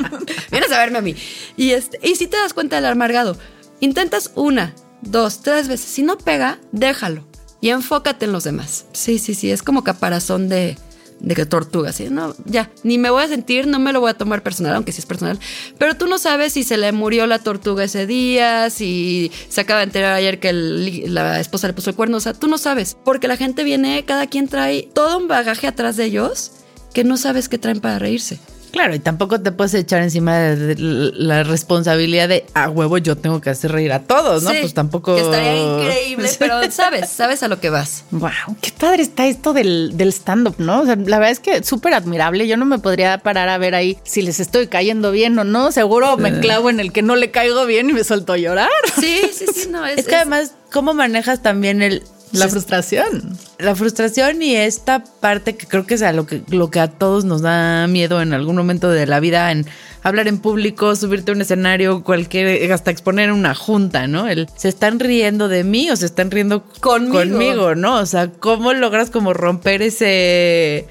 vienes 0.51 0.71
a 0.73 0.76
verme 0.79 0.99
a 0.99 1.03
mí. 1.03 1.15
Y, 1.57 1.71
este, 1.73 1.99
y 2.03 2.17
si 2.17 2.27
te 2.27 2.37
das 2.37 2.55
cuenta 2.55 2.77
del 2.77 2.87
amargado, 2.87 3.37
intentas 3.81 4.33
una, 4.35 4.75
dos, 5.03 5.43
tres 5.43 5.69
veces, 5.69 5.89
si 5.89 6.03
no 6.03 6.19
pega, 6.19 6.59
déjalo 6.73 7.25
y 7.61 7.71
enfócate 7.71 8.27
en 8.27 8.33
los 8.33 8.45
demás. 8.45 8.87
Sí, 8.93 9.19
sí, 9.19 9.35
sí, 9.35 9.51
es 9.51 9.63
como 9.63 9.85
caparazón 9.85 10.49
de, 10.49 10.77
de 11.21 11.35
que 11.35 11.47
tortuga, 11.47 11.93
¿sí? 11.93 12.09
No, 12.11 12.35
ya, 12.45 12.71
ni 12.83 12.99
me 12.99 13.11
voy 13.11 13.25
a 13.25 13.29
sentir, 13.29 13.67
no 13.67 13.79
me 13.79 13.93
lo 13.93 14.01
voy 14.01 14.11
a 14.11 14.15
tomar 14.15 14.43
personal, 14.43 14.75
aunque 14.75 14.93
sí 14.93 15.01
es 15.01 15.07
personal, 15.07 15.39
pero 15.79 15.97
tú 15.97 16.07
no 16.07 16.19
sabes 16.19 16.53
si 16.53 16.63
se 16.63 16.77
le 16.77 16.93
murió 16.93 17.27
la 17.27 17.39
tortuga 17.39 17.85
ese 17.85 18.07
día, 18.07 18.71
si 18.71 19.31
se 19.49 19.61
acaba 19.61 19.81
de 19.81 19.85
enterar 19.85 20.15
ayer 20.15 20.39
que 20.41 20.53
la 20.53 21.41
esposa 21.41 21.67
le 21.67 21.73
puso 21.73 21.91
el 21.91 21.97
cuerno, 21.97 22.19
o 22.19 22.21
sea, 22.21 22.35
tú 22.35 22.49
no 22.49 22.59
sabes, 22.59 22.97
porque 23.05 23.29
la 23.29 23.37
gente 23.37 23.65
viene, 23.65 24.05
cada 24.05 24.27
quien 24.27 24.49
trae 24.49 24.89
todo 24.95 25.19
un 25.19 25.29
bagaje 25.29 25.67
atrás 25.67 25.97
de 25.97 26.05
ellos 26.05 26.53
que 26.93 27.05
no 27.05 27.17
sabes 27.17 27.49
qué 27.49 27.59
traen 27.59 27.81
para 27.81 27.99
reírse. 27.99 28.39
Claro, 28.77 28.95
y 28.95 28.99
tampoco 28.99 29.41
te 29.41 29.53
puedes 29.53 29.73
echar 29.73 30.03
encima 30.03 30.37
de, 30.37 30.75
la 30.79 31.45
responsabilidad 31.45 32.29
de 32.29 32.45
a 32.53 32.69
huevo 32.69 32.99
yo 32.99 33.17
tengo 33.17 33.41
que 33.41 33.49
hacer 33.49 33.73
reír 33.73 33.91
a 33.91 34.01
todos, 34.03 34.43
¿no? 34.43 34.51
Sí, 34.51 34.59
pues 34.61 34.75
tampoco. 34.75 35.15
Que 35.15 35.23
estaría 35.23 35.57
increíble, 35.57 36.29
pero 36.39 36.71
sabes, 36.71 37.09
sabes 37.09 37.43
a 37.43 37.49
lo 37.49 37.59
que 37.59 37.71
vas. 37.71 38.05
Wow, 38.11 38.31
qué 38.61 38.71
padre 38.79 39.03
está 39.03 39.27
esto 39.27 39.55
del, 39.55 39.97
del 39.97 40.11
stand-up, 40.11 40.57
¿no? 40.59 40.83
O 40.83 40.85
sea, 40.85 40.95
la 40.95 41.19
verdad 41.19 41.31
es 41.31 41.41
que 41.41 41.57
es 41.57 41.67
súper 41.67 41.95
admirable. 41.95 42.47
Yo 42.47 42.59
no 42.59 42.67
me 42.67 42.79
podría 42.79 43.17
parar 43.17 43.49
a 43.49 43.57
ver 43.57 43.75
ahí 43.75 43.97
si 44.05 44.21
les 44.21 44.41
estoy 44.41 44.67
cayendo 44.67 45.11
bien 45.11 45.39
o 45.39 45.45
no. 45.45 45.73
Seguro 45.73 46.19
me 46.19 46.39
clavo 46.41 46.69
en 46.69 46.79
el 46.79 46.93
que 46.93 47.01
no 47.01 47.17
le 47.17 47.31
caigo 47.31 47.65
bien 47.65 47.89
y 47.89 47.95
me 47.95 48.05
suelto 48.05 48.35
a 48.35 48.37
llorar. 48.37 48.69
Sí, 49.01 49.23
sí, 49.33 49.47
sí, 49.55 49.69
no, 49.71 49.87
es, 49.87 50.01
Es 50.01 50.05
que 50.05 50.11
es- 50.17 50.21
además, 50.21 50.53
¿cómo 50.71 50.93
manejas 50.93 51.41
también 51.41 51.81
el 51.81 52.03
La 52.33 52.49
frustración. 52.49 53.39
La 53.59 53.75
frustración 53.77 54.43
y 54.43 54.57
esta 54.57 55.03
parte 55.05 55.57
que 55.57 55.67
creo 55.67 55.87
que 55.87 55.95
es 55.95 56.03
a 56.03 56.13
lo 56.13 56.27
que, 56.27 56.43
lo 56.49 56.71
que 56.71 56.81
a 56.81 56.89
todos 56.89 57.25
nos 57.25 57.41
da 57.43 57.87
miedo 57.87 58.21
en 58.21 58.33
algún 58.35 58.57
momento 58.57 58.91
de 58.91 59.07
la 59.07 59.21
vida, 59.21 59.51
en 59.53 59.65
hablar 60.03 60.29
en 60.29 60.39
público, 60.39 60.97
subirte 60.97 61.31
a 61.31 61.35
un 61.35 61.41
escenario, 61.41 62.03
cualquier, 62.03 62.71
hasta 62.73 62.91
exponer 62.91 63.33
una 63.33 63.55
junta, 63.55 64.07
¿no? 64.07 64.29
El, 64.29 64.49
¿se 64.57 64.69
están 64.69 64.99
riendo 65.01 65.49
de 65.49 65.65
mí 65.65 65.91
o 65.91 65.97
se 65.97 66.07
están 66.07 66.31
riendo 66.31 66.65
Conmigo. 66.81 67.15
conmigo, 67.19 67.75
¿no? 67.75 67.97
O 68.01 68.07
sea, 68.07 68.31
¿cómo 68.31 68.73
logras 68.75 69.11
como 69.11 69.33
romper 69.33 69.83
ese... 69.83 70.87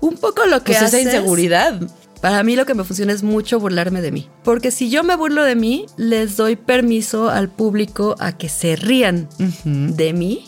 Un 0.00 0.16
poco 0.16 0.46
lo 0.46 0.60
que 0.64 0.72
Pues 0.72 0.78
esa 0.78 0.86
haces- 0.96 1.04
inseguridad. 1.04 1.80
Para 2.22 2.42
mí 2.42 2.54
lo 2.54 2.66
que 2.66 2.74
me 2.74 2.84
funciona 2.84 3.12
es 3.14 3.22
mucho 3.22 3.58
burlarme 3.60 4.02
de 4.02 4.12
mí. 4.12 4.28
Porque 4.44 4.70
si 4.70 4.90
yo 4.90 5.02
me 5.04 5.16
burlo 5.16 5.42
de 5.42 5.56
mí, 5.56 5.86
les 5.96 6.36
doy 6.36 6.56
permiso 6.56 7.30
al 7.30 7.48
público 7.48 8.14
a 8.18 8.36
que 8.36 8.48
se 8.50 8.76
rían 8.76 9.26
de 9.64 10.12
mí. 10.12 10.44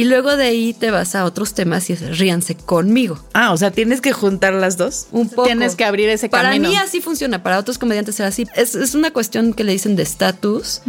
Y 0.00 0.04
luego 0.04 0.34
de 0.36 0.44
ahí 0.44 0.72
te 0.72 0.90
vas 0.90 1.14
a 1.14 1.26
otros 1.26 1.52
temas 1.52 1.90
y 1.90 1.92
es 1.92 2.18
ríanse 2.18 2.54
conmigo. 2.54 3.22
Ah, 3.34 3.52
o 3.52 3.56
sea, 3.58 3.70
tienes 3.70 4.00
que 4.00 4.12
juntar 4.12 4.54
las 4.54 4.78
dos. 4.78 5.08
Un 5.12 5.28
poco. 5.28 5.44
Tienes 5.44 5.76
que 5.76 5.84
abrir 5.84 6.08
ese 6.08 6.30
Para 6.30 6.50
camino. 6.50 6.70
mí 6.70 6.76
así 6.76 7.02
funciona, 7.02 7.42
para 7.42 7.58
otros 7.58 7.76
comediantes 7.76 8.14
será 8.14 8.30
así. 8.30 8.46
Es, 8.56 8.74
es 8.74 8.94
una 8.94 9.10
cuestión 9.12 9.52
que 9.52 9.62
le 9.62 9.72
dicen 9.72 9.96
de 9.96 10.02
estatus. 10.02 10.80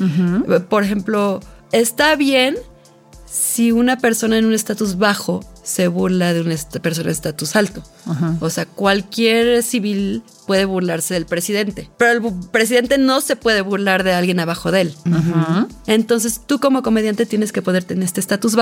Por 0.70 0.84
ejemplo, 0.84 1.42
está 1.74 2.16
bien 2.16 2.56
si 3.32 3.72
una 3.72 3.98
persona 3.98 4.38
en 4.38 4.46
un 4.46 4.54
estatus 4.54 4.98
bajo 4.98 5.40
se 5.64 5.88
burla 5.88 6.34
de 6.34 6.42
una 6.42 6.56
persona 6.82 7.06
en 7.08 7.12
estatus 7.12 7.56
alto. 7.56 7.82
O 8.42 8.50
sea, 8.50 8.66
cualquier 8.66 9.64
civil 9.64 10.24
puede 10.48 10.66
burlarse 10.66 11.14
del 11.14 11.26
presidente, 11.26 11.90
pero 11.98 12.12
el 12.12 12.50
presidente 12.52 12.98
no 12.98 13.22
se 13.22 13.36
puede 13.36 13.62
burlar 13.62 14.04
de 14.04 14.14
alguien 14.14 14.40
abajo 14.40 14.72
de 14.72 14.82
él. 14.82 14.96
Entonces 15.88 16.42
tú 16.46 16.60
como 16.60 16.84
comediante 16.84 17.26
tienes 17.26 17.52
que 17.52 17.62
ponerte 17.62 17.94
en 17.94 18.04
este 18.04 18.20
estatus 18.20 18.56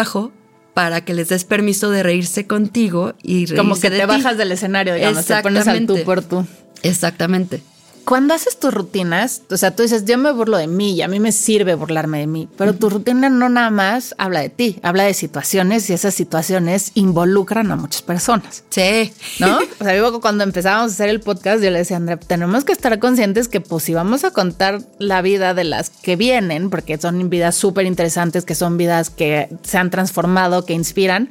para 0.74 1.02
que 1.04 1.14
les 1.14 1.30
des 1.30 1.46
permiso 1.46 1.90
de 1.90 2.04
reírse 2.04 2.46
contigo 2.46 3.16
y 3.24 3.48
reírse 3.48 3.56
Como 3.56 3.76
que 3.76 3.90
de 3.90 3.98
te 3.98 4.04
ti. 4.04 4.08
bajas 4.08 4.38
del 4.38 4.52
escenario, 4.52 4.94
digamos, 4.94 5.26
te 5.26 5.42
pones 5.42 5.68
al 5.68 5.86
tú 5.88 5.98
por 6.06 6.22
tú. 6.22 6.46
Exactamente. 6.84 7.62
Cuando 8.06 8.34
haces 8.34 8.60
tus 8.60 8.74
rutinas, 8.74 9.44
o 9.50 9.58
sea, 9.58 9.76
tú 9.76 9.84
dices, 9.84 10.06
yo 10.06 10.18
me 10.18 10.32
burlo 10.32 10.58
de 10.58 10.68
mí 10.68 10.94
y 10.94 11.02
a 11.02 11.08
mí 11.08 11.20
me 11.20 11.32
sirve 11.32 11.76
burlarme 11.76 12.20
de 12.20 12.28
mí, 12.28 12.50
pero 12.58 12.74
tu 12.74 12.90
rutina 12.90 13.30
no 13.30 13.50
nada 13.50 13.70
más 13.70 14.16
habla 14.18 14.42
de 14.42 14.50
ti, 14.50 14.80
habla 14.84 15.04
de 15.04 15.14
situaciones 15.14 15.90
y 15.90 15.94
esas 15.94 16.14
situaciones 16.14 16.92
involucran 16.96 17.72
a 17.72 17.76
muchas 17.76 18.02
personas. 18.02 18.64
Sí. 18.70 19.14
¿No? 19.40 19.60
O 19.80 19.84
sea, 19.84 19.94
que 19.94 20.20
cuando 20.20 20.44
empezábamos 20.44 20.92
a 20.92 20.94
hacer 20.94 21.10
el 21.10 21.22
podcast, 21.22 21.64
yo 21.64 21.70
le 21.72 21.80
decía 21.80 21.98
Andrea, 21.98 22.18
tenemos 22.18 22.66
que 22.66 22.74
estar 22.74 23.00
conscientes 23.00 23.48
que 23.48 23.62
pues 23.62 23.84
si 23.84 23.94
vamos 23.94 24.24
a 24.24 24.32
contar 24.32 24.82
la 24.98 25.22
vida 25.22 25.54
de 25.54 25.64
las 25.64 25.90
que 25.90 26.16
vienen, 26.16 26.70
porque 26.70 26.98
son 26.98 27.30
vidas 27.30 27.56
súper 27.56 27.86
interesantes, 27.86 28.44
que 28.44 28.56
son 28.56 28.78
vidas 28.78 29.10
que 29.10 29.50
se 29.64 29.78
han 29.78 29.90
transformado, 29.90 30.66
que 30.66 30.74
inspiran, 30.74 31.30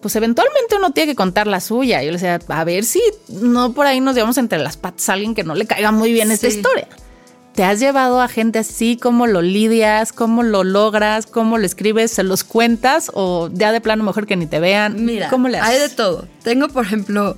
pues 0.00 0.14
eventualmente 0.16 0.76
uno 0.76 0.92
tiene 0.92 1.12
que 1.12 1.16
contar 1.16 1.46
la 1.46 1.60
suya. 1.60 2.02
Yo 2.02 2.10
le 2.10 2.18
decía, 2.18 2.38
a 2.48 2.64
ver 2.64 2.84
si 2.84 3.00
no 3.28 3.72
por 3.72 3.86
ahí 3.86 4.00
nos 4.00 4.14
llevamos 4.14 4.38
entre 4.38 4.58
las 4.58 4.76
patas 4.76 5.08
a 5.08 5.14
alguien 5.14 5.34
que 5.34 5.44
no 5.44 5.54
le 5.54 5.66
caiga 5.66 5.92
muy 5.92 6.12
bien 6.12 6.30
esta 6.30 6.48
historia. 6.48 6.88
¿Te 7.54 7.64
has 7.64 7.80
llevado 7.80 8.20
a 8.20 8.28
gente 8.28 8.60
así? 8.60 8.96
¿Cómo 8.96 9.26
lo 9.26 9.42
lidias? 9.42 10.12
¿Cómo 10.12 10.44
lo 10.44 10.62
logras? 10.62 11.26
¿Cómo 11.26 11.58
lo 11.58 11.66
escribes? 11.66 12.12
¿Se 12.12 12.22
los 12.22 12.44
cuentas? 12.44 13.10
¿O 13.14 13.50
ya 13.52 13.72
de 13.72 13.80
plano 13.80 14.04
mejor 14.04 14.28
que 14.28 14.36
ni 14.36 14.46
te 14.46 14.60
vean? 14.60 15.04
Mira, 15.04 15.28
¿cómo 15.28 15.48
le 15.48 15.58
haces? 15.58 15.74
hay 15.74 15.88
de 15.88 15.88
todo. 15.88 16.28
Tengo, 16.44 16.68
por 16.68 16.84
ejemplo, 16.84 17.36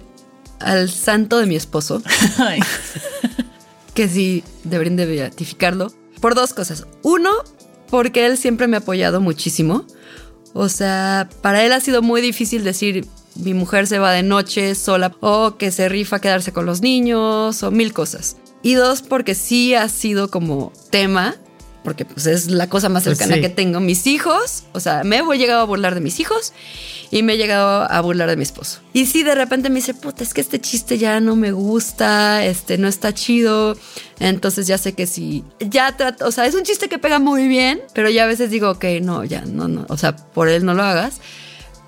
al 0.59 0.91
santo 0.91 1.39
de 1.39 1.47
mi 1.47 1.57
esposo, 1.57 2.03
que 3.95 4.09
sí 4.09 4.45
deberían 4.65 4.97
de 4.97 5.07
beatificarlo, 5.07 5.91
por 6.21 6.35
dos 6.35 6.53
cosas. 6.53 6.87
Uno, 7.03 7.31
porque 7.89 8.27
él 8.27 8.37
siempre 8.37 8.69
me 8.69 8.77
ha 8.77 8.81
apoyado 8.81 9.23
muchísimo. 9.23 9.87
O 10.53 10.69
sea, 10.69 11.29
para 11.43 11.65
él 11.65 11.73
ha 11.73 11.81
sido 11.81 12.03
muy 12.03 12.21
difícil 12.21 12.65
decir 12.65 13.07
mi 13.37 13.55
mujer 13.55 13.87
se 13.87 13.99
va 13.99 14.13
de 14.13 14.23
noche 14.23 14.75
sola 14.75 15.15
o 15.21 15.57
que 15.57 15.71
se 15.71 15.89
rifa 15.89 16.17
a 16.17 16.21
quedarse 16.21 16.53
con 16.53 16.67
los 16.67 16.81
niños 16.81 17.63
o 17.63 17.71
mil 17.71 17.93
cosas. 17.93 18.37
Y 18.63 18.75
dos, 18.75 19.03
porque 19.03 19.35
sí 19.35 19.75
ha 19.75 19.89
sido 19.89 20.31
como 20.31 20.73
tema, 20.91 21.37
porque 21.83 22.05
pues 22.05 22.27
es 22.27 22.51
la 22.51 22.69
cosa 22.69 22.89
más 22.89 23.05
Pues 23.05 23.17
cercana 23.19 23.37
sí. 23.37 23.41
que 23.43 23.49
tengo. 23.49 23.81
Mis 23.81 24.07
hijos, 24.07 24.65
o 24.73 24.81
sea, 24.81 25.03
me 25.05 25.19
he 25.19 25.39
llegado 25.39 25.61
a 25.61 25.65
burlar 25.65 25.95
de 25.95 26.01
mis 26.01 26.21
hijos 26.21 26.53
y 27.11 27.23
me 27.23 27.35
he 27.35 27.37
llegado 27.37 27.91
a 27.91 28.01
burlar 28.01 28.29
de 28.29 28.37
mi 28.37 28.43
esposo. 28.43 28.81
Y 28.93 29.07
sí, 29.07 29.23
de 29.23 29.35
repente 29.35 29.69
me 29.71 29.77
dice, 29.77 29.95
puta, 29.95 30.23
es 30.23 30.35
que 30.35 30.41
este 30.41 30.61
chiste 30.61 30.99
ya 30.99 31.21
no 31.21 31.37
me 31.37 31.53
gusta, 31.53 32.45
este 32.45 32.79
no 32.79 32.89
está 32.89 33.13
chido. 33.15 33.77
Entonces 34.19 34.67
ya 34.67 34.79
sé 34.79 34.93
que 34.93 35.07
sí, 35.07 35.45
ya 35.61 35.97
trato, 35.97 36.27
o 36.27 36.31
sea, 36.33 36.47
es 36.47 36.55
un 36.55 36.63
chiste 36.63 36.89
que 36.89 36.99
pega 36.99 37.19
muy 37.19 37.49
bien, 37.49 37.81
pero 37.95 38.11
ya 38.11 38.25
a 38.25 38.27
veces 38.27 38.51
digo, 38.51 38.71
ok, 38.71 38.85
no, 39.03 39.25
ya, 39.25 39.43
no, 39.43 39.67
no, 39.69 39.87
o 39.89 39.97
sea, 39.97 40.15
por 40.17 40.49
él 40.49 40.65
no 40.65 40.75
lo 40.75 40.83
hagas. 40.83 41.21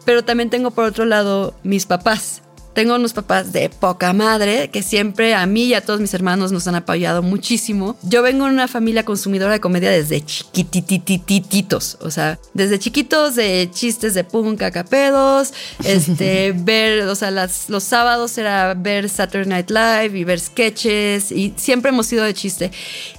Pero 0.04 0.24
también 0.24 0.50
tengo 0.50 0.72
por 0.72 0.84
otro 0.84 1.04
lado 1.04 1.54
mis 1.62 1.86
papás. 1.86 2.41
Tengo 2.74 2.94
unos 2.94 3.12
papás 3.12 3.52
de 3.52 3.68
poca 3.68 4.12
madre 4.14 4.70
que 4.70 4.82
siempre 4.82 5.34
a 5.34 5.44
mí 5.46 5.64
y 5.64 5.74
a 5.74 5.82
todos 5.82 6.00
mis 6.00 6.14
hermanos 6.14 6.52
nos 6.52 6.66
han 6.66 6.74
apoyado 6.74 7.22
muchísimo. 7.22 7.96
Yo 8.02 8.22
vengo 8.22 8.46
de 8.46 8.50
una 8.52 8.66
familia 8.66 9.04
consumidora 9.04 9.52
de 9.52 9.60
comedia 9.60 9.90
desde 9.90 10.24
chiquitititititos. 10.24 11.98
O 12.00 12.10
sea, 12.10 12.38
desde 12.54 12.78
chiquitos 12.78 13.34
de 13.34 13.68
chistes 13.72 14.14
de 14.14 14.24
punk 14.24 14.62
a 14.62 14.70
capedos, 14.70 15.52
este, 15.84 16.52
ver, 16.56 17.02
o 17.08 17.14
sea, 17.14 17.30
las- 17.30 17.68
los 17.68 17.82
sábados 17.84 18.38
era 18.38 18.72
ver 18.74 19.08
Saturday 19.08 19.48
Night 19.48 19.70
Live 19.70 20.18
y 20.18 20.24
ver 20.24 20.40
sketches 20.40 21.30
y 21.30 21.52
siempre 21.56 21.90
hemos 21.90 22.06
sido 22.06 22.24
de 22.24 22.32
chiste. 22.34 22.70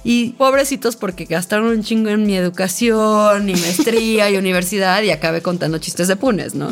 Y 0.02 0.30
pobrecitos 0.30 0.96
porque 0.96 1.26
gastaron 1.26 1.66
un 1.68 1.82
chingo 1.84 2.10
en 2.10 2.26
mi 2.26 2.36
educación 2.36 3.48
y 3.48 3.52
maestría 3.52 4.30
y 4.30 4.36
universidad 4.44 5.02
y 5.02 5.10
acabé 5.10 5.42
contando 5.42 5.78
chistes 5.78 6.08
de 6.08 6.16
punes, 6.16 6.54
¿no? 6.54 6.70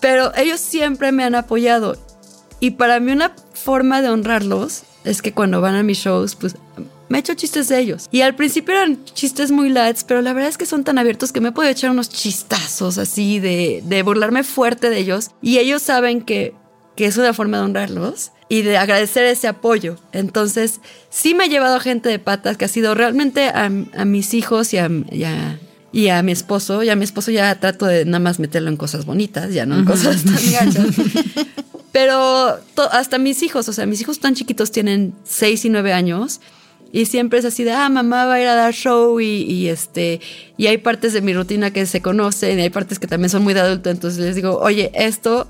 Pero 0.00 0.34
ellos 0.36 0.60
siempre 0.60 1.12
me 1.12 1.24
han 1.24 1.34
apoyado. 1.34 1.96
Y 2.58 2.72
para 2.72 3.00
mí 3.00 3.12
una 3.12 3.32
forma 3.54 4.02
de 4.02 4.08
honrarlos 4.10 4.82
es 5.04 5.22
que 5.22 5.32
cuando 5.32 5.60
van 5.60 5.74
a 5.76 5.82
mis 5.82 5.98
shows, 5.98 6.34
pues 6.36 6.56
me 7.08 7.18
echo 7.18 7.34
chistes 7.34 7.68
de 7.68 7.78
ellos. 7.78 8.06
Y 8.10 8.20
al 8.20 8.34
principio 8.36 8.74
eran 8.74 9.04
chistes 9.04 9.50
muy 9.50 9.70
lights, 9.70 10.04
pero 10.04 10.20
la 10.22 10.32
verdad 10.32 10.50
es 10.50 10.58
que 10.58 10.66
son 10.66 10.84
tan 10.84 10.98
abiertos 10.98 11.32
que 11.32 11.40
me 11.40 11.52
puedo 11.52 11.68
echar 11.68 11.90
unos 11.90 12.08
chistazos 12.08 12.98
así 12.98 13.40
de, 13.40 13.82
de 13.84 14.02
burlarme 14.02 14.44
fuerte 14.44 14.90
de 14.90 14.98
ellos. 14.98 15.30
Y 15.42 15.58
ellos 15.58 15.82
saben 15.82 16.20
que, 16.22 16.54
que 16.96 17.06
es 17.06 17.16
una 17.16 17.32
forma 17.34 17.58
de 17.58 17.64
honrarlos 17.64 18.30
y 18.48 18.62
de 18.62 18.76
agradecer 18.76 19.24
ese 19.24 19.48
apoyo. 19.48 19.96
Entonces, 20.12 20.80
sí 21.08 21.34
me 21.34 21.46
he 21.46 21.48
llevado 21.48 21.80
gente 21.80 22.08
de 22.08 22.18
patas 22.18 22.56
que 22.56 22.64
ha 22.66 22.68
sido 22.68 22.94
realmente 22.94 23.48
a, 23.48 23.68
mis 23.70 24.34
hijos 24.34 24.72
y 24.74 24.78
a- 24.78 25.58
y 25.92 26.08
a 26.08 26.22
mi 26.22 26.32
esposo. 26.32 26.82
Y 26.82 26.88
a 26.90 26.96
mi 26.96 27.04
esposo 27.04 27.30
ya 27.30 27.58
trato 27.60 27.86
de 27.86 28.04
nada 28.04 28.18
más 28.20 28.38
meterlo 28.38 28.68
en 28.70 28.76
cosas 28.76 29.04
bonitas, 29.06 29.52
ya 29.52 29.66
no 29.66 29.76
en 29.78 29.84
cosas 29.84 30.22
tan 30.24 30.34
gachas. 30.52 30.86
Pero 31.92 32.58
to- 32.74 32.90
hasta 32.92 33.18
mis 33.18 33.42
hijos, 33.42 33.68
o 33.68 33.72
sea, 33.72 33.86
mis 33.86 34.00
hijos 34.00 34.20
tan 34.20 34.34
chiquitos 34.34 34.70
tienen 34.70 35.12
6 35.24 35.64
y 35.64 35.68
9 35.70 35.92
años. 35.92 36.40
Y 36.92 37.06
siempre 37.06 37.38
es 37.38 37.44
así 37.44 37.62
de, 37.62 37.70
ah, 37.72 37.88
mamá 37.88 38.26
va 38.26 38.34
a 38.34 38.40
ir 38.40 38.48
a 38.48 38.54
dar 38.56 38.74
show 38.74 39.20
y, 39.20 39.42
y, 39.42 39.68
este, 39.68 40.20
y 40.56 40.66
hay 40.66 40.78
partes 40.78 41.12
de 41.12 41.20
mi 41.20 41.32
rutina 41.32 41.72
que 41.72 41.86
se 41.86 42.02
conocen 42.02 42.58
y 42.58 42.62
hay 42.62 42.70
partes 42.70 42.98
que 42.98 43.06
también 43.06 43.30
son 43.30 43.42
muy 43.44 43.54
de 43.54 43.60
adulto. 43.60 43.90
Entonces 43.90 44.18
les 44.20 44.34
digo, 44.34 44.58
oye, 44.58 44.90
esto 44.94 45.48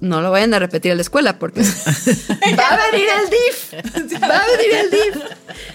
no 0.00 0.22
lo 0.22 0.30
vayan 0.30 0.54
a 0.54 0.58
repetir 0.58 0.90
en 0.92 0.96
la 0.96 1.02
escuela 1.02 1.38
porque 1.38 1.60
va 2.58 2.68
a 2.68 2.90
venir 2.90 3.08
el 3.22 3.30
DIF. 3.30 4.22
Va 4.22 4.38
a 4.38 4.46
venir 4.56 4.74
el 4.84 4.90
DIF. 4.90 5.22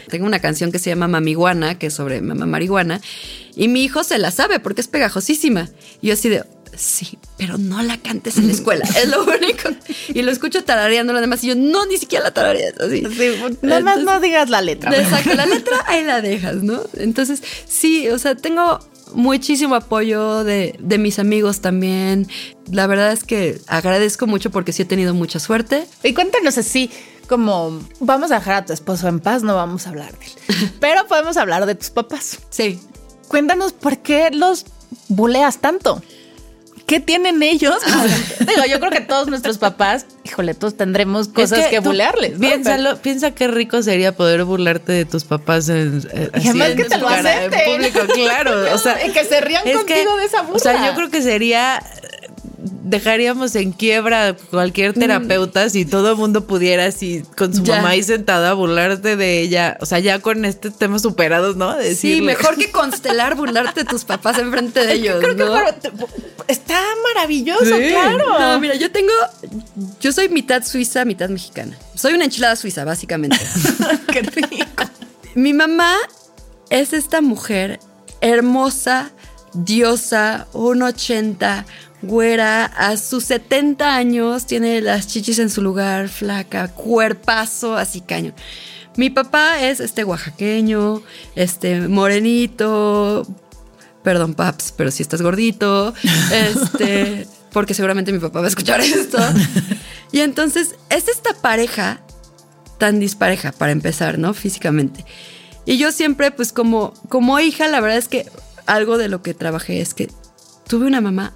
Tengo 0.09 0.25
una 0.25 0.39
canción 0.39 0.71
que 0.71 0.79
se 0.79 0.89
llama 0.89 1.07
Mamiguana, 1.07 1.77
que 1.77 1.87
es 1.87 1.93
sobre 1.93 2.21
mamá 2.21 2.47
marihuana. 2.47 2.99
Y 3.55 3.67
mi 3.67 3.83
hijo 3.83 4.03
se 4.03 4.17
la 4.17 4.31
sabe 4.31 4.59
porque 4.59 4.81
es 4.81 4.87
pegajosísima. 4.87 5.69
Y 6.01 6.07
yo 6.07 6.13
así 6.13 6.29
de, 6.29 6.43
sí, 6.75 7.17
pero 7.37 7.57
no 7.57 7.81
la 7.81 7.97
cantes 7.97 8.37
en 8.37 8.47
la 8.47 8.53
escuela. 8.53 8.85
Es 8.97 9.09
lo 9.09 9.23
único. 9.23 9.69
Y 10.09 10.21
lo 10.21 10.31
escucho 10.31 10.63
tarareando 10.63 11.13
lo 11.13 11.21
demás. 11.21 11.43
Y 11.43 11.47
yo, 11.47 11.55
no, 11.55 11.85
ni 11.85 11.97
siquiera 11.97 12.25
la 12.25 12.33
tarareas. 12.33 12.79
Así. 12.79 13.03
Nada 13.61 13.81
más 13.81 14.03
no 14.03 14.19
digas 14.19 14.49
la 14.49 14.61
letra. 14.61 14.95
Exacto, 14.95 15.33
la 15.33 15.45
letra 15.45 15.83
ahí 15.87 16.03
la 16.03 16.21
dejas, 16.21 16.63
¿no? 16.63 16.81
Entonces, 16.95 17.41
sí, 17.67 18.09
o 18.09 18.19
sea, 18.19 18.35
tengo 18.35 18.79
muchísimo 19.13 19.75
apoyo 19.75 20.43
de, 20.43 20.75
de 20.79 20.97
mis 20.97 21.19
amigos 21.19 21.61
también. 21.61 22.27
La 22.71 22.87
verdad 22.87 23.11
es 23.11 23.23
que 23.23 23.59
agradezco 23.67 24.27
mucho 24.27 24.51
porque 24.51 24.73
sí 24.73 24.81
he 24.81 24.85
tenido 24.85 25.13
mucha 25.13 25.39
suerte. 25.39 25.87
Y 26.03 26.13
cuéntanos 26.13 26.57
así, 26.57 26.89
como 27.27 27.79
vamos 27.99 28.31
a 28.31 28.35
dejar 28.35 28.55
a 28.55 28.65
tu 28.65 28.73
esposo 28.73 29.07
en 29.07 29.19
paz, 29.19 29.43
no 29.43 29.55
vamos 29.55 29.87
a 29.87 29.89
hablar 29.89 30.17
de 30.17 30.25
él. 30.25 30.71
Pero 30.79 31.07
podemos 31.07 31.37
hablar 31.37 31.65
de 31.65 31.75
tus 31.75 31.89
papás. 31.89 32.39
Sí. 32.49 32.79
Cuéntanos 33.27 33.73
por 33.73 33.97
qué 33.99 34.29
los 34.31 34.65
buleas 35.07 35.59
tanto. 35.59 36.01
¿Qué 36.85 36.99
tienen 36.99 37.41
ellos? 37.41 37.75
Digo, 38.39 38.63
yo 38.69 38.79
creo 38.79 38.91
que 38.91 39.01
todos 39.01 39.27
nuestros 39.27 39.57
papás, 39.57 40.05
híjole, 40.23 40.53
todos 40.53 40.77
tendremos 40.77 41.29
cosas 41.29 41.57
Es 41.59 41.67
que, 41.67 41.77
tú 41.77 41.85
bulearles. 41.89 42.33
¿no? 42.33 42.39
Piénsalo, 42.41 42.97
piensa 42.97 43.31
qué 43.31 43.47
rico 43.47 43.81
sería 43.81 44.15
poder 44.15 44.43
burlarte 44.43 44.91
de 44.91 45.05
tus 45.05 45.23
papás 45.23 45.67
en, 45.69 46.07
eh, 46.13 46.29
Y 46.35 46.47
además 46.49 46.69
que 46.75 46.83
en 46.83 46.87
te 46.89 46.97
lo 46.99 47.07
cara, 47.07 47.43
en 47.45 47.53
acepten. 47.53 47.75
público, 47.91 48.13
claro. 48.13 48.75
O 48.75 48.77
sea, 48.77 49.03
Y 49.07 49.09
que 49.09 49.25
se 49.25 49.41
rían 49.41 49.63
contigo 49.63 50.15
de 50.17 50.25
esa 50.25 50.41
O 50.43 50.59
sea, 50.59 50.73
burla. 50.73 50.87
yo 50.87 50.95
creo 50.95 51.09
que 51.09 51.23
sería 51.23 51.81
dejaríamos 52.83 53.55
en 53.55 53.71
quiebra 53.71 54.35
cualquier 54.49 54.93
terapeuta 54.93 55.69
si 55.69 55.85
todo 55.85 56.11
el 56.11 56.17
mundo 56.17 56.45
pudiera 56.47 56.85
así 56.85 57.23
con 57.37 57.53
su 57.53 57.63
Ya. 57.63 57.77
mamá 57.77 57.89
ahí 57.89 58.03
sentada 58.03 58.49
a 58.51 58.53
burlarte 58.53 59.15
de 59.15 59.41
ella. 59.41 59.77
O 59.81 59.85
sea, 59.85 59.99
ya 59.99 60.19
con 60.19 60.45
este 60.45 60.71
tema 60.71 60.97
superados, 60.99 61.55
¿no? 61.55 61.73
Sí, 61.81 61.87
Decirle- 62.19 62.25
mejor 62.25 62.57
que 62.57 62.71
constelar 62.71 63.35
burlarte 63.35 63.81
de 63.83 63.85
tus 63.89 64.03
papás 64.05 64.37
enfrente 64.39 64.85
de 64.85 64.93
ellos, 64.93 65.17
Creo 65.21 65.35
que 65.35 65.43
está 66.47 66.79
maravilloso, 67.13 67.63
Sí. 67.65 67.89
claro. 67.89 68.39
No, 68.39 68.59
mira, 68.59 68.75
yo 68.75 68.91
tengo. 68.91 69.11
Yo 70.01 70.11
soy 70.11 70.29
mitad 70.29 70.63
suiza, 70.63 71.05
mitad 71.05 71.29
mexicana. 71.29 71.77
Soy 71.95 72.13
una 72.13 72.25
enchilada 72.25 72.55
suiza, 72.55 72.83
básicamente. 72.85 73.37
Qué 74.11 74.21
rico. 74.21 74.83
Mi 75.35 75.53
mamá 75.53 75.95
es 76.69 76.93
esta 76.93 77.21
mujer 77.21 77.79
hermosa, 78.21 79.11
diosa, 79.53 80.47
1,80, 80.53 81.65
güera, 82.05 82.65
a 82.65 82.97
sus 82.97 83.25
70 83.25 83.95
años, 83.95 84.45
tiene 84.45 84.81
las 84.81 85.07
chichis 85.07 85.39
en 85.39 85.49
su 85.49 85.61
lugar, 85.61 86.09
flaca, 86.09 86.67
cuerpazo, 86.69 87.75
así 87.75 88.01
caño. 88.01 88.33
Mi 88.97 89.09
papá 89.09 89.61
es 89.61 89.79
este 89.79 90.03
oaxaqueño, 90.03 91.01
este 91.35 91.87
morenito, 91.87 93.27
perdón, 94.03 94.35
paps, 94.35 94.73
pero 94.75 94.91
si 94.91 95.03
estás 95.03 95.21
gordito, 95.21 95.93
este, 96.31 97.27
porque 97.51 97.73
seguramente 97.73 98.13
mi 98.13 98.19
papá 98.19 98.39
va 98.39 98.45
a 98.45 98.49
escuchar 98.49 98.79
esto. 98.81 99.17
Y 100.11 100.21
entonces 100.21 100.75
es 100.89 101.09
esta 101.09 101.33
pareja 101.33 102.01
tan 102.77 102.99
dispareja 102.99 103.51
para 103.51 103.71
empezar, 103.71 104.17
¿no? 104.17 104.33
Físicamente. 104.33 105.05
Y 105.65 105.77
yo 105.77 105.91
siempre, 105.91 106.31
pues 106.31 106.53
como, 106.53 106.93
como 107.09 107.39
hija, 107.39 107.67
la 107.67 107.81
verdad 107.81 107.97
es 107.97 108.07
que 108.07 108.29
algo 108.65 108.97
de 108.97 109.09
lo 109.09 109.21
que 109.21 109.33
trabajé 109.33 109.81
es 109.81 109.93
que 109.93 110.09
tuve 110.67 110.85
una 110.85 111.01
mamá 111.01 111.33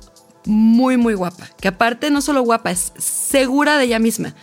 muy, 0.50 0.98
muy 0.98 1.14
guapa, 1.14 1.48
que 1.62 1.68
aparte 1.68 2.10
no 2.10 2.22
solo 2.22 2.42
guapa, 2.42 2.72
es 2.72 2.92
segura 2.98 3.78
de 3.78 3.86
ella 3.86 4.00
misma. 4.00 4.36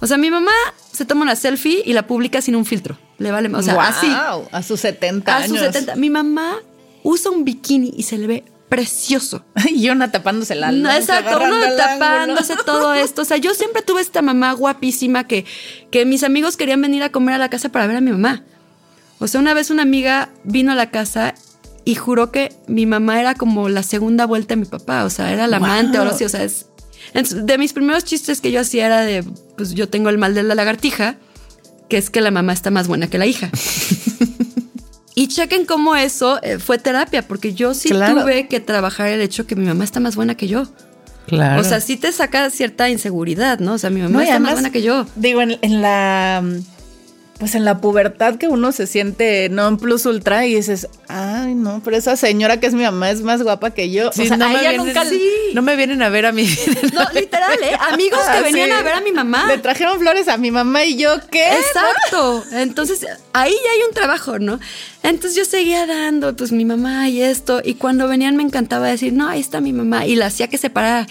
O 0.00 0.06
sea, 0.06 0.16
mi 0.16 0.30
mamá 0.30 0.52
se 0.92 1.04
toma 1.04 1.22
una 1.22 1.36
selfie 1.36 1.82
y 1.84 1.92
la 1.92 2.06
publica 2.06 2.40
sin 2.40 2.56
un 2.56 2.64
filtro. 2.64 2.98
Le 3.18 3.30
vale, 3.30 3.48
o 3.54 3.62
sea, 3.62 3.74
Guau, 3.74 3.86
así. 3.86 4.06
A 4.52 4.62
sus 4.62 4.80
70 4.80 5.32
A 5.32 5.36
años. 5.38 5.48
sus 5.50 5.60
70. 5.60 5.96
Mi 5.96 6.08
mamá 6.10 6.56
usa 7.02 7.30
un 7.30 7.44
bikini 7.44 7.92
y 7.96 8.02
se 8.04 8.16
le 8.18 8.26
ve 8.26 8.44
precioso. 8.68 9.44
Y 9.70 9.90
una 9.90 10.10
tapándose 10.10 10.54
la 10.54 10.72
No, 10.72 10.90
exacto, 10.90 11.38
uno 11.42 11.56
tapándose 11.76 12.52
ángulo. 12.54 12.64
todo 12.64 12.94
esto. 12.94 13.22
O 13.22 13.24
sea, 13.24 13.36
yo 13.36 13.52
siempre 13.54 13.82
tuve 13.82 14.00
esta 14.00 14.22
mamá 14.22 14.52
guapísima 14.52 15.26
que, 15.26 15.44
que 15.90 16.06
mis 16.06 16.22
amigos 16.24 16.56
querían 16.56 16.80
venir 16.80 17.02
a 17.02 17.10
comer 17.12 17.34
a 17.34 17.38
la 17.38 17.50
casa 17.50 17.68
para 17.70 17.86
ver 17.86 17.96
a 17.96 18.00
mi 18.00 18.10
mamá. 18.10 18.42
O 19.18 19.26
sea, 19.26 19.40
una 19.40 19.52
vez 19.52 19.70
una 19.70 19.82
amiga 19.82 20.30
vino 20.44 20.72
a 20.72 20.74
la 20.74 20.90
casa 20.90 21.34
y 21.84 21.94
juró 21.94 22.30
que 22.30 22.52
mi 22.66 22.86
mamá 22.86 23.20
era 23.20 23.34
como 23.34 23.68
la 23.68 23.82
segunda 23.82 24.26
vuelta 24.26 24.54
de 24.54 24.60
mi 24.60 24.66
papá. 24.66 25.04
O 25.04 25.10
sea, 25.10 25.32
era 25.32 25.46
la 25.46 25.56
amante 25.58 25.98
o 25.98 26.02
algo 26.02 26.14
así. 26.14 26.24
O 26.24 26.28
sea, 26.28 26.42
es. 26.44 26.66
Entonces, 27.14 27.46
de 27.46 27.58
mis 27.58 27.72
primeros 27.72 28.04
chistes 28.04 28.40
que 28.40 28.52
yo 28.52 28.60
hacía 28.60 28.86
era 28.86 29.00
de, 29.00 29.24
pues 29.56 29.74
yo 29.74 29.88
tengo 29.88 30.10
el 30.10 30.18
mal 30.18 30.34
de 30.34 30.42
la 30.42 30.54
lagartija, 30.54 31.16
que 31.88 31.96
es 31.98 32.10
que 32.10 32.20
la 32.20 32.30
mamá 32.30 32.52
está 32.52 32.70
más 32.70 32.86
buena 32.88 33.08
que 33.08 33.18
la 33.18 33.26
hija. 33.26 33.50
Y 35.16 35.26
chequen 35.28 35.66
cómo 35.66 35.96
eso 35.96 36.38
eh, 36.42 36.58
fue 36.58 36.78
terapia, 36.78 37.26
porque 37.26 37.52
yo 37.52 37.74
sí 37.74 37.90
Claro. 37.90 38.22
tuve 38.22 38.46
que 38.48 38.58
trabajar 38.60 39.08
el 39.08 39.20
hecho 39.20 39.46
que 39.46 39.54
mi 39.56 39.66
mamá 39.66 39.84
está 39.84 40.00
más 40.00 40.16
buena 40.16 40.34
que 40.36 40.46
yo. 40.48 40.66
Claro. 41.26 41.60
O 41.60 41.64
sea, 41.64 41.80
sí 41.80 41.96
te 41.96 42.10
saca 42.12 42.48
cierta 42.48 42.88
inseguridad, 42.88 43.58
¿no? 43.58 43.74
O 43.74 43.78
sea, 43.78 43.90
mi 43.90 44.00
mamá 44.00 44.12
No, 44.14 44.20
está 44.20 44.38
más 44.38 44.52
buena 44.52 44.70
que 44.70 44.80
yo. 44.82 45.04
Digo, 45.16 45.42
en, 45.42 45.58
en 45.60 45.82
la. 45.82 46.42
Pues 47.40 47.54
en 47.54 47.64
la 47.64 47.78
pubertad 47.78 48.36
que 48.36 48.48
uno 48.48 48.70
se 48.70 48.86
siente 48.86 49.48
no 49.48 49.66
en 49.66 49.78
plus 49.78 50.04
ultra 50.04 50.44
y 50.46 50.54
dices, 50.56 50.88
ay, 51.08 51.54
no, 51.54 51.80
pero 51.82 51.96
esa 51.96 52.14
señora 52.14 52.60
que 52.60 52.66
es 52.66 52.74
mi 52.74 52.82
mamá 52.82 53.10
es 53.10 53.22
más 53.22 53.42
guapa 53.42 53.70
que 53.70 53.90
yo. 53.90 54.12
Sí, 54.12 54.24
o 54.24 54.26
sea, 54.26 54.36
no, 54.36 54.44
a 54.44 54.48
me 54.50 54.60
ella 54.60 54.68
vienen, 54.72 54.86
nunca 54.86 55.06
Sí. 55.06 55.20
no 55.54 55.62
me 55.62 55.74
vienen 55.74 56.02
a 56.02 56.10
ver 56.10 56.26
a 56.26 56.32
mí. 56.32 56.46
No, 56.92 57.02
literal, 57.14 57.58
¿eh? 57.62 57.74
Amigos 57.92 58.20
que 58.20 58.38
Ah, 58.38 58.40
venían 58.42 58.68
sí. 58.68 58.72
a 58.74 58.82
ver 58.82 58.92
a 58.92 59.00
mi 59.00 59.10
mamá. 59.12 59.46
Le 59.46 59.56
trajeron 59.56 59.98
flores 59.98 60.28
a 60.28 60.36
mi 60.36 60.50
mamá 60.50 60.84
y 60.84 60.96
yo, 60.98 61.16
¿qué? 61.30 61.48
Exacto. 61.56 62.44
Entonces, 62.52 63.06
ahí 63.32 63.52
ya 63.52 63.70
hay 63.72 63.88
un 63.88 63.94
trabajo, 63.94 64.38
¿no? 64.38 64.60
Entonces 65.02 65.34
yo 65.34 65.44
seguía 65.46 65.86
dando, 65.86 66.36
pues 66.36 66.52
mi 66.52 66.66
mamá 66.66 67.08
y 67.08 67.22
esto, 67.22 67.62
y 67.64 67.74
cuando 67.74 68.06
venían 68.06 68.36
me 68.36 68.42
encantaba 68.42 68.86
decir, 68.86 69.14
no, 69.14 69.28
ahí 69.28 69.40
está 69.40 69.60
mi 69.62 69.72
mamá, 69.72 70.06
y 70.06 70.14
la 70.14 70.26
hacía 70.26 70.48
que 70.48 70.58
se 70.58 70.68
parara, 70.68 71.06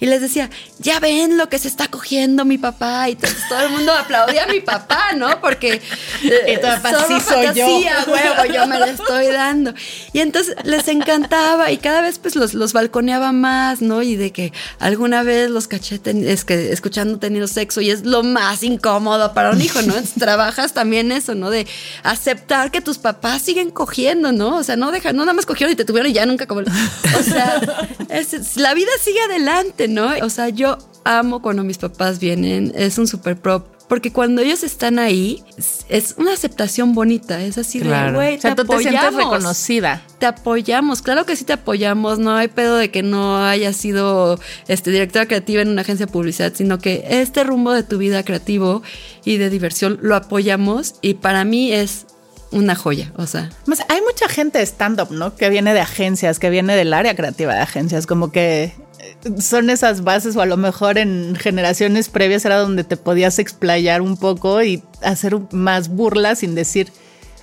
y 0.00 0.06
les 0.06 0.22
decía, 0.22 0.48
ya 0.78 0.98
ven 0.98 1.36
lo 1.36 1.50
que 1.50 1.58
se 1.58 1.68
está 1.68 1.88
cogiendo 1.88 2.46
mi 2.46 2.56
papá, 2.56 3.08
y 3.08 3.12
entonces 3.12 3.42
todo 3.48 3.60
el 3.60 3.70
mundo 3.70 3.92
aplaudía 3.92 4.44
a 4.44 4.46
mi 4.46 4.60
papá, 4.60 5.12
¿no? 5.14 5.40
Porque... 5.42 5.82
eh, 6.22 6.58
papá, 6.60 7.04
"Sí 7.06 7.20
soy 7.20 7.44
yo". 7.54 7.66
fantasía, 7.66 8.04
huevo, 8.06 8.54
yo 8.54 8.66
me 8.66 8.78
la 8.78 8.86
estoy 8.86 9.26
dando. 9.26 9.74
Y 10.14 10.20
entonces 10.20 10.56
les 10.64 10.88
encantaba, 10.88 11.70
y 11.70 11.76
cada 11.76 12.00
vez 12.00 12.18
pues 12.18 12.36
los, 12.36 12.54
los 12.54 12.72
balconeaba 12.72 13.32
más, 13.32 13.82
¿no? 13.82 14.02
Y 14.02 14.16
de 14.16 14.32
que 14.32 14.52
alguna 14.78 15.22
vez 15.22 15.50
los 15.50 15.68
caché 15.68 16.00
es 16.04 16.44
que 16.46 16.72
escuchando 16.72 17.18
teniendo 17.18 17.46
sexo, 17.46 17.82
y 17.82 17.90
es 17.90 18.04
lo 18.06 18.22
más 18.22 18.62
incómodo 18.62 19.34
para 19.34 19.50
un 19.50 19.60
hijo, 19.60 19.82
¿no? 19.82 19.88
Entonces 19.94 20.14
trabajas 20.18 20.72
también 20.72 21.12
eso, 21.12 21.34
¿no? 21.34 21.50
De 21.50 21.66
aceptar 22.02 22.70
que 22.70 22.80
tus 22.80 22.96
papás 22.98 23.33
siguen 23.38 23.70
cogiendo, 23.70 24.32
¿no? 24.32 24.56
O 24.56 24.62
sea, 24.62 24.76
no 24.76 24.90
deja, 24.92 25.12
no 25.12 25.20
nada 25.24 25.32
más 25.34 25.46
cogieron 25.46 25.72
y 25.72 25.76
te 25.76 25.84
tuvieron 25.84 26.10
y 26.10 26.14
ya 26.14 26.26
nunca 26.26 26.46
como. 26.46 26.60
O 26.60 27.22
sea, 27.22 27.60
es- 28.08 28.56
la 28.56 28.74
vida 28.74 28.90
sigue 29.00 29.20
adelante, 29.20 29.88
¿no? 29.88 30.10
O 30.22 30.30
sea, 30.30 30.48
yo 30.48 30.78
amo 31.04 31.42
cuando 31.42 31.64
mis 31.64 31.78
papás 31.78 32.18
vienen, 32.18 32.72
es 32.76 32.98
un 32.98 33.06
super 33.06 33.36
prop. 33.36 33.66
Porque 33.86 34.10
cuando 34.12 34.40
ellos 34.40 34.62
están 34.64 34.98
ahí, 34.98 35.44
es- 35.90 36.14
una 36.16 36.32
aceptación 36.32 36.94
bonita. 36.94 37.42
Es 37.42 37.58
así 37.58 37.80
de, 37.80 37.84
Claro. 37.84 38.14
güey, 38.16 38.38
O 38.38 38.40
sea, 38.40 38.54
te 38.54 38.62
tú 38.64 38.68
te 38.72 38.78
sientes 38.78 39.02
apoyamos 39.02 39.32
reconocida. 39.34 40.02
te 40.18 40.24
apoyamos, 40.24 41.02
claro 41.02 41.26
que 41.26 41.36
sí 41.36 41.44
te 41.44 41.52
apoyamos, 41.52 42.18
no 42.18 42.34
hay 42.34 42.48
pedo 42.48 42.76
de 42.78 42.90
que 42.90 43.02
no 43.02 43.44
hayas 43.44 43.76
sido 43.76 44.40
este, 44.68 44.90
directora 44.90 45.26
creativa 45.26 45.60
en 45.60 45.68
una 45.68 45.82
agencia 45.82 46.06
de 46.06 46.12
publicidad, 46.12 46.52
sino 46.56 46.78
que 46.78 47.04
este 47.10 47.44
rumbo 47.44 47.72
de 47.72 47.82
tu 47.82 47.98
vida 47.98 48.22
creativo 48.22 48.82
y 49.26 49.36
de 49.36 49.50
diversión 49.50 49.98
lo 50.00 50.16
apoyamos 50.16 50.94
y 51.02 51.14
para 51.14 51.44
mí 51.44 51.70
es 51.70 52.06
una 52.54 52.74
joya, 52.74 53.12
o 53.16 53.26
sea. 53.26 53.50
Más, 53.66 53.80
hay 53.88 54.00
mucha 54.00 54.28
gente 54.28 54.62
stand-up, 54.62 55.10
¿no? 55.10 55.34
Que 55.34 55.50
viene 55.50 55.74
de 55.74 55.80
agencias, 55.80 56.38
que 56.38 56.50
viene 56.50 56.76
del 56.76 56.94
área 56.94 57.14
creativa 57.14 57.52
de 57.52 57.60
agencias, 57.60 58.06
como 58.06 58.30
que 58.30 58.72
eh, 59.00 59.40
son 59.40 59.70
esas 59.70 60.04
bases 60.04 60.36
o 60.36 60.40
a 60.40 60.46
lo 60.46 60.56
mejor 60.56 60.96
en 60.98 61.36
generaciones 61.36 62.08
previas 62.08 62.44
era 62.44 62.58
donde 62.58 62.84
te 62.84 62.96
podías 62.96 63.38
explayar 63.38 64.00
un 64.00 64.16
poco 64.16 64.62
y 64.62 64.82
hacer 65.02 65.36
más 65.50 65.88
burla 65.88 66.36
sin 66.36 66.54
decir 66.54 66.92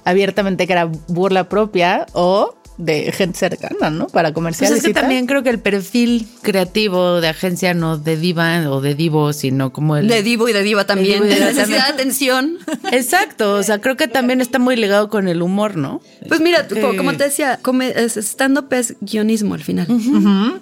abiertamente 0.05 0.65
que 0.65 0.73
era 0.73 0.85
burla 1.07 1.49
propia 1.49 2.07
o 2.13 2.55
de 2.77 3.11
gente 3.11 3.37
cercana, 3.37 3.89
¿no? 3.89 4.07
Para 4.07 4.29
Pues 4.29 4.35
comerciales. 4.35 4.77
es 4.79 4.83
que 4.83 4.89
y 4.91 4.93
tal. 4.93 5.03
también 5.03 5.25
creo 5.27 5.43
que 5.43 5.49
el 5.49 5.59
perfil 5.59 6.27
creativo 6.41 7.21
de 7.21 7.27
agencia, 7.27 7.73
no 7.73 7.97
de 7.97 8.17
diva 8.17 8.69
o 8.71 8.81
de 8.81 8.95
divo, 8.95 9.33
sino 9.33 9.71
como 9.71 9.97
el... 9.97 10.07
De 10.07 10.23
divo 10.23 10.49
y 10.49 10.53
de 10.53 10.63
diva 10.63 10.85
también, 10.85 11.23
De 11.23 11.35
y 11.35 11.39
necesidad 11.39 11.87
de 11.87 11.93
atención. 11.93 12.57
Exacto, 12.91 13.53
o 13.55 13.63
sea, 13.63 13.79
creo 13.81 13.97
que 13.97 14.07
también 14.07 14.41
está 14.41 14.59
muy 14.59 14.75
ligado 14.75 15.09
con 15.09 15.27
el 15.27 15.41
humor, 15.41 15.75
¿no? 15.77 16.01
Pues 16.27 16.39
mira, 16.41 16.67
Eh, 16.69 16.95
como 16.97 17.13
te 17.13 17.25
decía, 17.25 17.59
stand-up 18.07 18.71
es 18.73 18.95
guionismo 19.01 19.53
al 19.55 19.63
final. 19.63 19.87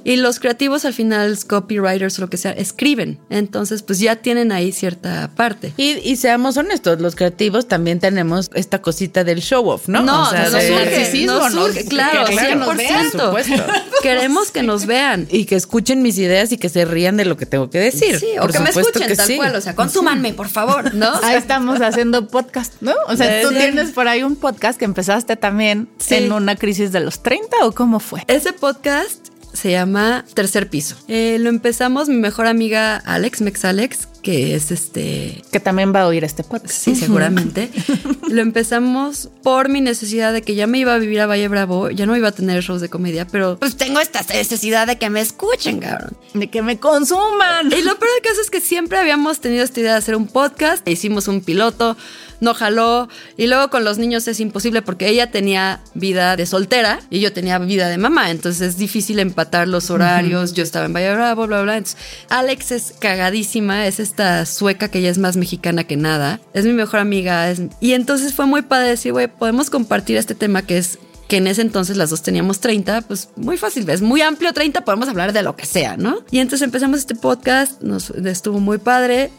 Y 0.03 0.15
los 0.17 0.39
creativos 0.39 0.85
al 0.85 0.93
final, 0.93 1.37
copywriters 1.47 2.17
o 2.19 2.21
lo 2.21 2.29
que 2.29 2.37
sea, 2.37 2.51
escriben. 2.51 3.19
Entonces, 3.29 3.81
pues 3.83 3.99
ya 3.99 4.15
tienen 4.17 4.51
ahí 4.51 4.71
cierta 4.71 5.29
parte. 5.35 5.73
Y, 5.77 5.97
y 5.99 6.15
seamos 6.17 6.57
honestos, 6.57 6.99
los 7.01 7.15
creativos 7.15 7.67
también 7.67 7.99
tenemos 7.99 8.49
esta 8.53 8.81
cosita 8.81 9.23
del 9.23 9.41
show 9.41 9.67
off, 9.69 9.87
¿no? 9.87 10.01
No, 10.03 10.23
O 10.23 10.29
sea, 10.29 10.43
nos 10.43 10.53
de- 10.53 10.67
surge, 10.67 11.25
nos 11.25 11.53
¿no? 11.53 11.65
surge, 11.65 11.85
claro, 11.85 12.08
Que 12.11 12.31
claro, 12.33 12.55
nos 12.55 12.77
vean, 12.77 13.05
100%. 13.11 13.11
por 13.31 13.43
supuesto. 13.43 13.73
Queremos 14.01 14.51
que 14.51 14.63
nos 14.63 14.85
vean. 14.85 15.27
Y 15.29 15.45
que 15.45 15.55
escuchen 15.55 16.01
mis 16.01 16.17
ideas 16.17 16.51
y 16.51 16.57
que 16.57 16.69
se 16.69 16.85
rían 16.85 17.17
de 17.17 17.25
lo 17.25 17.37
que 17.37 17.45
tengo 17.45 17.69
que 17.69 17.79
decir. 17.79 18.19
Sí, 18.19 18.27
o 18.37 18.41
Por 18.41 18.51
que 18.51 18.59
me 18.59 18.69
escuchen 18.69 19.07
que 19.07 19.15
tal 19.15 19.27
sí. 19.27 19.37
cual, 19.37 19.55
o 19.55 19.61
sea, 19.61 19.75
consúmanme, 19.75 20.33
por 20.33 20.49
favor, 20.49 20.93
¿no? 20.95 21.11
Ahí 21.23 21.35
estamos 21.37 21.81
haciendo 21.81 22.27
podcast, 22.27 22.73
¿no? 22.81 22.93
O 23.07 23.15
sea, 23.15 23.41
tú 23.41 23.49
tienes 23.49 23.91
por 23.91 24.07
ahí 24.07 24.23
un 24.23 24.35
podcast 24.35 24.77
que 24.79 24.85
empezaste 24.85 25.35
también 25.35 25.87
Sí. 25.99 26.15
en 26.15 26.31
una 26.31 26.55
crisis 26.55 26.91
de 26.91 26.99
los 26.99 27.23
30 27.23 27.57
o 27.65 27.71
cómo 27.71 27.99
fue? 27.99 28.23
Ese 28.27 28.53
podcast 28.53 29.27
se 29.53 29.71
llama 29.71 30.25
Tercer 30.33 30.69
Piso. 30.69 30.95
Eh, 31.07 31.37
lo 31.39 31.49
empezamos 31.49 32.07
mi 32.09 32.15
mejor 32.17 32.45
amiga 32.47 32.97
Alex, 32.97 33.41
Mex 33.41 33.65
Alex, 33.65 34.07
que 34.21 34.55
es 34.55 34.71
este 34.71 35.41
Que 35.51 35.59
también 35.59 35.93
va 35.93 36.01
a 36.01 36.07
oír 36.07 36.23
este 36.23 36.43
podcast. 36.43 36.75
Sí, 36.75 36.95
seguramente. 36.95 37.69
Lo 38.29 38.41
empezamos 38.41 39.29
por 39.43 39.69
mi 39.69 39.81
necesidad 39.81 40.33
de 40.33 40.41
que 40.41 40.55
ya 40.55 40.67
me 40.67 40.79
iba 40.79 40.93
a 40.93 40.97
vivir 40.97 41.21
a 41.21 41.27
Valle 41.27 41.47
Bravo, 41.47 41.89
ya 41.89 42.05
no 42.05 42.15
iba 42.15 42.27
a 42.27 42.31
tener 42.31 42.61
shows 42.61 42.81
de 42.81 42.89
comedia, 42.89 43.25
pero 43.25 43.57
pues 43.57 43.75
tengo 43.75 43.99
esta 43.99 44.21
necesidad 44.33 44.87
de 44.87 44.97
que 44.97 45.09
me 45.09 45.21
escuchen, 45.21 45.79
cabrón. 45.79 46.15
De 46.33 46.49
que 46.49 46.61
me 46.61 46.79
consuman. 46.79 47.71
Y 47.71 47.81
lo 47.81 47.97
peor 47.97 48.11
del 48.13 48.21
caso 48.23 48.41
es 48.41 48.49
que 48.49 48.61
siempre 48.61 48.99
habíamos 48.99 49.39
tenido 49.39 49.63
esta 49.63 49.79
idea 49.79 49.93
de 49.93 49.97
hacer 49.97 50.15
un 50.15 50.27
podcast, 50.27 50.87
hicimos 50.87 51.27
un 51.27 51.41
piloto, 51.41 51.97
no 52.41 52.53
jaló, 52.53 53.07
y 53.37 53.47
luego 53.47 53.69
con 53.69 53.83
los 53.83 53.97
niños 53.97 54.27
es 54.27 54.39
imposible 54.39 54.81
porque 54.81 55.07
ella 55.09 55.31
tenía 55.31 55.81
vida 55.93 56.35
de 56.35 56.45
soltera 56.45 56.99
y 57.09 57.19
yo 57.19 57.33
tenía 57.33 57.57
vida 57.59 57.89
de 57.89 57.97
mamá, 57.97 58.31
entonces 58.31 58.61
es 58.61 58.77
difícil 58.77 59.19
empatar 59.19 59.67
los 59.67 59.89
horarios, 59.89 60.53
yo 60.53 60.63
estaba 60.63 60.85
en 60.85 60.93
Valle 60.93 61.13
Bravo, 61.13 61.47
bla, 61.47 61.61
bla. 61.61 61.77
Entonces, 61.77 61.97
Alex 62.29 62.71
es 62.71 62.93
cagadísima, 62.99 63.85
es 63.87 63.99
esta 63.99 64.45
sueca 64.45 64.89
que 64.89 64.99
ella 64.99 65.09
es 65.09 65.17
más 65.17 65.35
mexicana 65.37 65.83
que 65.83 65.97
nada, 65.97 66.39
es 66.53 66.65
mi 66.65 66.73
mejor 66.73 66.99
amiga, 66.99 67.49
es- 67.51 67.61
y 67.79 67.93
entonces 67.93 68.33
fue 68.33 68.45
muy 68.45 68.61
padre 68.61 68.89
decir, 68.89 69.11
güey, 69.11 69.27
podemos 69.27 69.69
compartir 69.69 70.17
este 70.17 70.35
tema 70.35 70.61
que 70.63 70.77
es 70.77 70.99
que 71.27 71.37
en 71.37 71.45
ese 71.45 71.61
entonces 71.61 71.95
las 71.95 72.09
dos 72.09 72.23
teníamos 72.23 72.59
30, 72.59 73.01
pues 73.01 73.29
muy 73.35 73.55
fácil, 73.57 73.87
es 73.89 74.01
muy 74.01 74.21
amplio 74.23 74.51
30, 74.51 74.83
podemos 74.83 75.07
hablar 75.09 75.31
de 75.31 75.43
lo 75.43 75.55
que 75.55 75.67
sea, 75.67 75.95
¿no? 75.95 76.23
Y 76.31 76.39
entonces 76.39 76.65
empezamos 76.65 76.97
este 76.99 77.13
podcast, 77.13 77.81
nos 77.83 78.09
estuvo 78.09 78.59
muy 78.59 78.79
padre, 78.79 79.29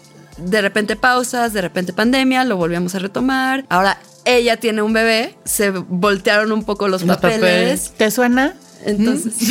de 0.41 0.61
repente 0.61 0.97
pausas, 0.97 1.53
de 1.53 1.61
repente 1.61 1.93
pandemia, 1.93 2.45
lo 2.45 2.57
volvíamos 2.57 2.95
a 2.95 2.99
retomar. 2.99 3.65
Ahora 3.69 3.99
ella 4.25 4.59
tiene 4.59 4.83
un 4.83 4.93
bebé, 4.93 5.35
se 5.45 5.71
voltearon 5.71 6.53
un 6.53 6.65
poco 6.65 6.89
los, 6.89 7.03
Los 7.03 7.17
papeles. 7.17 7.39
papeles. 7.41 7.93
¿Te 7.97 8.11
suena? 8.11 8.55
Entonces, 8.85 9.35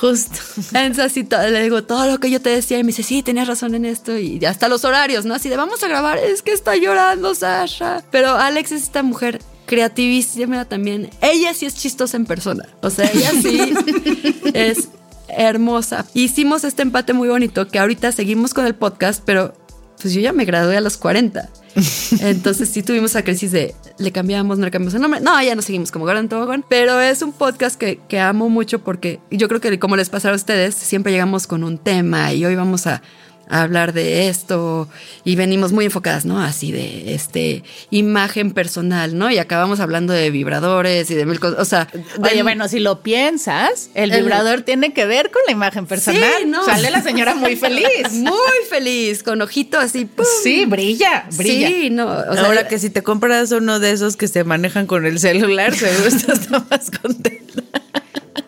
Justo. 0.00 0.38
entonces 0.74 0.98
así 1.04 1.26
le 1.50 1.62
digo 1.62 1.82
todo 1.84 2.06
lo 2.06 2.20
que 2.20 2.30
yo 2.30 2.40
te 2.40 2.50
decía 2.50 2.78
y 2.78 2.84
me 2.84 2.88
dice, 2.88 3.02
sí, 3.02 3.22
tenías 3.22 3.48
razón 3.48 3.74
en 3.74 3.84
esto 3.84 4.16
y 4.16 4.44
hasta 4.44 4.68
los 4.68 4.84
horarios, 4.84 5.24
¿no? 5.24 5.34
Así 5.34 5.48
de 5.48 5.56
vamos 5.56 5.82
a 5.82 5.88
grabar, 5.88 6.18
es 6.18 6.42
que 6.42 6.52
está 6.52 6.76
llorando 6.76 7.34
Sasha. 7.34 8.04
Pero 8.10 8.30
Alex 8.36 8.72
es 8.72 8.82
esta 8.84 9.02
mujer 9.02 9.40
creativísima 9.66 10.64
también. 10.66 11.10
Ella 11.20 11.52
sí 11.54 11.66
es 11.66 11.74
chistosa 11.74 12.16
en 12.16 12.26
persona. 12.26 12.64
O 12.82 12.90
sea, 12.90 13.10
ella 13.12 13.32
sí 13.42 13.74
es 14.54 14.88
hermosa. 15.28 16.06
Hicimos 16.14 16.64
este 16.64 16.82
empate 16.82 17.12
muy 17.12 17.28
bonito 17.28 17.68
que 17.68 17.78
ahorita 17.78 18.12
seguimos 18.12 18.54
con 18.54 18.66
el 18.66 18.74
podcast, 18.74 19.22
pero 19.24 19.54
pues 20.00 20.14
yo 20.14 20.20
ya 20.20 20.32
me 20.32 20.44
gradué 20.44 20.76
a 20.76 20.80
los 20.80 20.96
40. 20.96 21.48
Entonces 22.20 22.68
sí 22.68 22.82
tuvimos 22.82 23.10
esa 23.10 23.22
crisis 23.22 23.52
de 23.52 23.74
le 23.98 24.12
cambiamos, 24.12 24.58
no 24.58 24.64
le 24.64 24.70
cambiamos 24.70 24.94
el 24.94 25.02
nombre. 25.02 25.20
No, 25.20 25.40
ya 25.42 25.54
no 25.54 25.62
seguimos 25.62 25.90
como 25.90 26.04
Gran 26.04 26.28
Tobogán. 26.28 26.64
Pero 26.68 27.00
es 27.00 27.22
un 27.22 27.32
podcast 27.32 27.78
que, 27.78 28.00
que 28.08 28.20
amo 28.20 28.48
mucho 28.48 28.80
porque 28.80 29.20
yo 29.30 29.48
creo 29.48 29.60
que 29.60 29.78
como 29.78 29.96
les 29.96 30.08
pasará 30.08 30.34
a 30.34 30.36
ustedes, 30.36 30.74
siempre 30.74 31.12
llegamos 31.12 31.46
con 31.46 31.64
un 31.64 31.78
tema 31.78 32.32
y 32.32 32.44
hoy 32.44 32.54
vamos 32.54 32.86
a, 32.86 33.02
a 33.50 33.62
hablar 33.62 33.92
de 33.92 34.28
esto 34.28 34.88
y 35.24 35.36
venimos 35.36 35.72
muy 35.72 35.86
enfocadas, 35.86 36.24
¿no? 36.24 36.40
Así 36.40 36.72
de 36.72 37.14
este 37.14 37.64
imagen 37.90 38.52
personal, 38.52 39.16
¿no? 39.16 39.30
Y 39.30 39.38
acabamos 39.38 39.80
hablando 39.80 40.12
de 40.12 40.30
vibradores 40.30 41.10
y 41.10 41.14
de 41.14 41.26
mil 41.26 41.40
cosas. 41.40 41.58
O 41.60 41.64
sea, 41.64 41.88
Oye, 42.20 42.34
del- 42.34 42.42
bueno, 42.42 42.68
si 42.68 42.78
lo 42.80 43.02
piensas, 43.02 43.90
el 43.94 44.12
El- 44.12 44.22
vibrador 44.22 44.62
tiene 44.62 44.92
que 44.92 45.06
ver 45.06 45.30
con 45.30 45.42
la 45.46 45.52
imagen 45.52 45.86
personal. 45.86 46.22
Sí, 46.40 46.46
no. 46.46 46.64
Sale 46.64 46.90
la 46.90 47.02
señora 47.02 47.34
muy 47.34 47.56
feliz. 47.56 47.84
muy 48.12 48.32
feliz, 48.68 49.22
con 49.22 49.40
ojito 49.42 49.78
así. 49.78 50.04
¡pum! 50.04 50.26
Sí, 50.42 50.64
brilla, 50.66 51.26
brilla. 51.36 51.68
Sí, 51.68 51.90
no. 51.90 52.06
O 52.08 52.32
sea, 52.34 52.44
Ahora 52.46 52.68
que 52.68 52.78
si 52.78 52.90
te 52.90 53.02
compras 53.02 53.50
uno 53.52 53.78
de 53.80 53.92
esos 53.92 54.16
que 54.16 54.28
se 54.28 54.44
manejan 54.44 54.86
con 54.86 55.06
el 55.06 55.18
celular, 55.18 55.74
seguro 55.74 56.06
estás 56.08 56.50
más 56.50 56.90
contenta. 57.02 57.77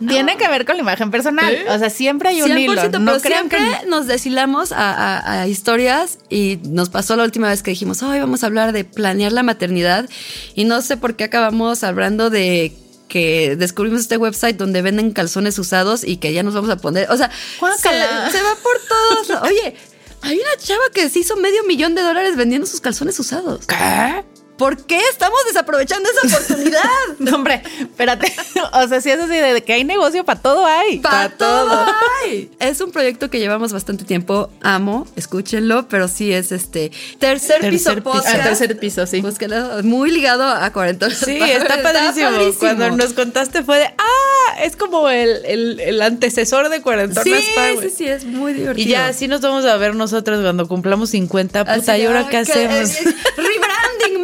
Tiene 0.09 0.37
que 0.37 0.49
ver 0.49 0.65
con 0.67 0.77
la 0.77 0.83
imagen 0.83 1.11
personal. 1.11 1.55
O 1.69 1.79
sea, 1.79 1.91
siempre 1.91 2.31
hay 2.31 2.43
un 2.43 2.51
100%, 2.51 2.59
hilo. 2.61 2.75
No 2.99 3.13
pero 3.23 3.35
siempre 3.37 3.59
que 3.59 3.87
nos 3.87 4.07
deshilamos 4.07 4.73
a, 4.73 4.93
a- 4.93 5.43
a 5.43 5.47
historias 5.49 6.19
y 6.29 6.59
nos 6.65 6.89
pasó 6.89 7.17
la 7.17 7.25
última 7.25 7.49
vez 7.49 7.63
que 7.63 7.71
dijimos, 7.73 8.03
hoy 8.03 8.19
vamos 8.21 8.43
a 8.43 8.47
hablar 8.47 8.73
de 8.73 8.85
planear 8.85 9.33
la 9.33 9.43
maternidad 9.43 10.09
y 10.55 10.65
no 10.65 10.81
sé 10.83 10.97
por 10.97 11.17
qué 11.17 11.25
acabamos 11.25 11.85
hablando 11.85 12.31
de 12.31 12.73
que 13.09 13.57
descubrimos 13.57 14.01
este 14.01 14.17
website 14.17 14.57
donde 14.57 14.83
venden 14.83 15.11
calzones 15.11 15.59
usados 15.59 16.05
y 16.05 16.19
que 16.19 16.33
ya 16.33 16.43
nos 16.45 16.55
vamos 16.55 16.71
a 16.71 16.77
poner, 16.77 17.11
o 17.11 17.17
sea, 17.17 17.29
se, 18.31 18.41
va 18.43 18.57
por 18.63 19.27
todos. 19.27 19.43
Oye, 19.43 19.75
hay 20.23 20.37
una 20.39 20.57
chava 20.59 20.85
que 20.95 21.09
se 21.11 21.19
hizo 21.19 21.37
medio 21.37 21.65
millón 21.65 21.95
de 21.97 22.03
dólares 22.03 22.37
vendiendo 22.37 22.67
sus 22.69 22.81
calzones 22.81 23.19
usados. 23.19 23.67
¿Qué? 23.67 23.75
¿Por 24.61 24.77
qué 24.85 24.99
estamos 25.11 25.39
desaprovechando 25.47 26.07
esa 26.11 26.37
oportunidad? 26.37 26.83
No, 27.19 27.37
hombre, 27.37 27.63
espérate. 27.81 28.33
O 28.75 28.87
sea, 28.89 29.01
si 29.01 29.11
es 29.11 29.19
así 29.19 29.33
de 29.37 29.63
que 29.65 29.73
hay 29.73 29.85
negocio, 29.85 30.23
para 30.25 30.41
todo 30.41 30.65
hay. 30.67 30.99
Para 31.01 31.31
todo 31.31 31.87
hay. 32.25 32.51
Es 32.61 32.81
un 32.83 32.93
proyecto 32.93 33.31
que 33.31 33.39
llevamos 33.39 33.73
bastante 33.73 34.05
tiempo. 34.05 34.51
Amo, 34.61 35.07
escúchenlo, 35.17 35.89
pero 35.89 36.09
sí 36.09 36.33
es 36.33 36.53
este 36.53 36.91
tercer, 37.19 37.61
Tercer 37.61 37.71
piso 37.71 37.91
piso. 37.95 38.03
podcast. 38.03 38.27
Al 38.29 38.43
tercer 38.43 38.79
piso, 38.79 39.07
sí. 39.07 39.21
Búsquenlo, 39.23 39.83
muy 39.83 40.11
ligado 40.11 40.45
a 40.45 40.71
cuarentona. 40.73 41.15
Sí, 41.15 41.39
está 41.41 41.83
padrísimo. 41.83 42.31
Cuando 42.59 42.91
nos 42.91 43.13
contaste 43.15 43.63
fue 43.65 43.79
de, 43.79 43.85
ah, 43.87 44.61
es 44.63 44.77
como 44.77 45.09
el, 45.09 45.43
el, 45.47 45.81
el 45.81 46.03
antecesor 46.03 46.69
de 46.69 46.83
Cuarentonas 46.83 47.25
Sí, 47.25 47.51
Power. 47.55 47.79
sí, 47.81 47.91
sí, 47.97 48.07
es 48.09 48.25
muy 48.27 48.53
divertido. 48.53 48.87
Y 48.89 48.91
ya 48.93 49.07
así 49.09 49.27
nos 49.27 49.41
vamos 49.41 49.65
a 49.65 49.77
ver 49.79 49.95
nosotros 49.95 50.43
cuando 50.43 50.69
cumplamos 50.69 51.11
50. 51.11 51.63
Así 51.63 51.81
Puta, 51.81 51.99
¿y 51.99 52.05
ahora 52.07 52.21
"Ah, 52.27 52.29
qué 52.31 52.37
hacemos? 52.39 52.91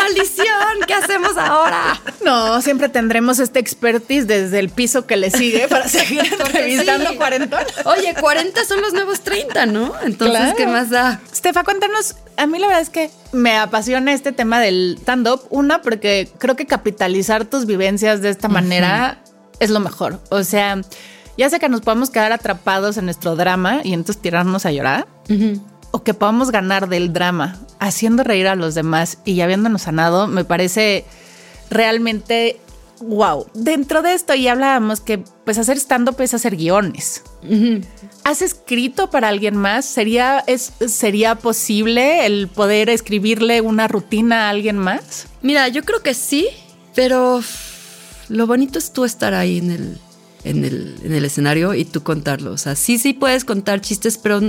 Maldición. 0.06 0.46
¿Qué 0.86 0.94
hacemos 0.94 1.36
ahora? 1.36 2.00
No, 2.24 2.60
siempre 2.62 2.88
tendremos 2.88 3.38
este 3.38 3.58
expertise 3.58 4.26
desde 4.26 4.58
el 4.58 4.68
piso 4.70 5.06
que 5.06 5.16
le 5.16 5.30
sigue 5.30 5.68
para 5.68 5.88
seguir 5.88 6.22
entrevistando 6.24 7.10
sí. 7.10 7.16
cuarentonas. 7.16 7.66
Oye, 7.84 8.14
40 8.18 8.64
son 8.64 8.80
los 8.80 8.92
nuevos 8.92 9.20
30, 9.20 9.66
¿no? 9.66 9.92
Entonces, 10.02 10.36
Claro. 10.38 10.56
¿qué 10.56 10.66
más 10.66 10.90
da? 10.90 11.20
Estefa, 11.32 11.64
cuéntanos. 11.64 12.16
A 12.36 12.46
mí 12.46 12.58
la 12.58 12.66
verdad 12.66 12.82
es 12.82 12.90
que 12.90 13.10
me 13.32 13.56
apasiona 13.56 14.12
este 14.12 14.32
tema 14.32 14.60
del 14.60 14.98
stand-up. 15.00 15.42
Una, 15.50 15.82
porque 15.82 16.28
creo 16.38 16.56
que 16.56 16.66
capitalizar 16.66 17.44
tus 17.44 17.66
vivencias 17.66 18.20
de 18.22 18.30
esta 18.30 18.48
manera 18.48 19.22
es 19.60 19.70
lo 19.70 19.80
mejor. 19.80 20.20
O 20.30 20.42
sea, 20.44 20.80
ya 21.38 21.48
sea 21.50 21.58
que 21.58 21.68
nos 21.68 21.80
podamos 21.80 22.10
quedar 22.10 22.32
atrapados 22.32 22.96
en 22.96 23.04
nuestro 23.06 23.36
drama 23.36 23.80
y 23.84 23.92
entonces 23.94 24.20
tirarnos 24.20 24.66
a 24.66 24.72
llorar, 24.72 25.06
o 25.90 26.02
que 26.02 26.14
podamos 26.14 26.50
ganar 26.50 26.88
del 26.88 27.12
drama 27.12 27.56
haciendo 27.78 28.24
reír 28.24 28.48
a 28.48 28.56
los 28.56 28.74
demás 28.74 29.18
y 29.24 29.40
habiéndonos 29.40 29.82
sanado, 29.82 30.26
me 30.26 30.44
parece 30.44 31.04
realmente 31.70 32.60
wow. 33.00 33.46
Dentro 33.54 34.02
de 34.02 34.14
esto 34.14 34.34
ya 34.34 34.52
hablábamos 34.52 35.00
que 35.00 35.18
pues 35.44 35.58
hacer 35.58 35.76
stand-up 35.76 36.20
es 36.20 36.34
hacer 36.34 36.56
guiones. 36.56 37.22
¿Has 38.24 38.42
escrito 38.42 39.10
para 39.10 39.28
alguien 39.28 39.56
más? 39.56 39.84
¿Sería, 39.84 40.42
es, 40.46 40.72
¿Sería 40.86 41.36
posible 41.36 42.26
el 42.26 42.48
poder 42.48 42.90
escribirle 42.90 43.60
una 43.60 43.88
rutina 43.88 44.46
a 44.46 44.50
alguien 44.50 44.78
más? 44.78 45.26
Mira, 45.42 45.68
yo 45.68 45.82
creo 45.84 46.02
que 46.02 46.14
sí, 46.14 46.48
pero 46.94 47.40
lo 48.28 48.46
bonito 48.46 48.78
es 48.78 48.92
tú 48.92 49.04
estar 49.04 49.34
ahí 49.34 49.58
en 49.58 49.70
el, 49.70 49.98
en 50.44 50.64
el, 50.64 50.96
en 51.04 51.12
el 51.12 51.24
escenario 51.24 51.74
y 51.74 51.84
tú 51.84 52.02
contarlo. 52.02 52.52
O 52.52 52.58
sea, 52.58 52.74
sí, 52.74 52.98
sí 52.98 53.12
puedes 53.12 53.44
contar 53.44 53.80
chistes, 53.80 54.18
pero 54.18 54.40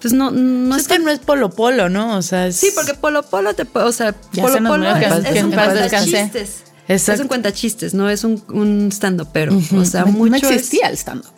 pues 0.00 0.12
no, 0.14 0.30
no 0.30 0.76
es 0.76 0.88
que 0.88 0.98
no 0.98 1.10
es 1.10 1.18
polo 1.18 1.50
polo, 1.50 1.88
¿no? 1.88 2.16
O 2.16 2.22
sea, 2.22 2.46
es- 2.46 2.56
Sí, 2.56 2.68
porque 2.74 2.94
Polo 2.94 3.22
Polo 3.22 3.54
te 3.54 3.64
puede, 3.64 3.86
o 3.86 3.92
sea, 3.92 4.14
Ya 4.32 4.42
Polo 4.42 4.54
se 4.56 4.62
Polo 4.62 4.96
es, 4.96 5.24
es 5.26 5.32
que 5.32 5.44
un 5.44 5.50
en 5.50 5.50
paz 5.52 5.64
cuenta 5.66 5.82
descanse. 5.82 6.22
chistes. 6.24 6.62
Exacto. 6.88 7.12
Es 7.12 7.20
un 7.20 7.28
cuenta 7.28 7.52
chistes, 7.52 7.94
no 7.94 8.08
es 8.10 8.24
un, 8.24 8.42
un 8.48 8.88
stand-up, 8.90 9.28
pero, 9.32 9.56
o 9.76 9.84
sea, 9.84 10.04
No- 10.04 10.12
mucho 10.12 10.30
no 10.30 10.36
es- 10.36 10.44
existía 10.56 10.88
el 10.88 10.96
stand-up. 10.96 11.30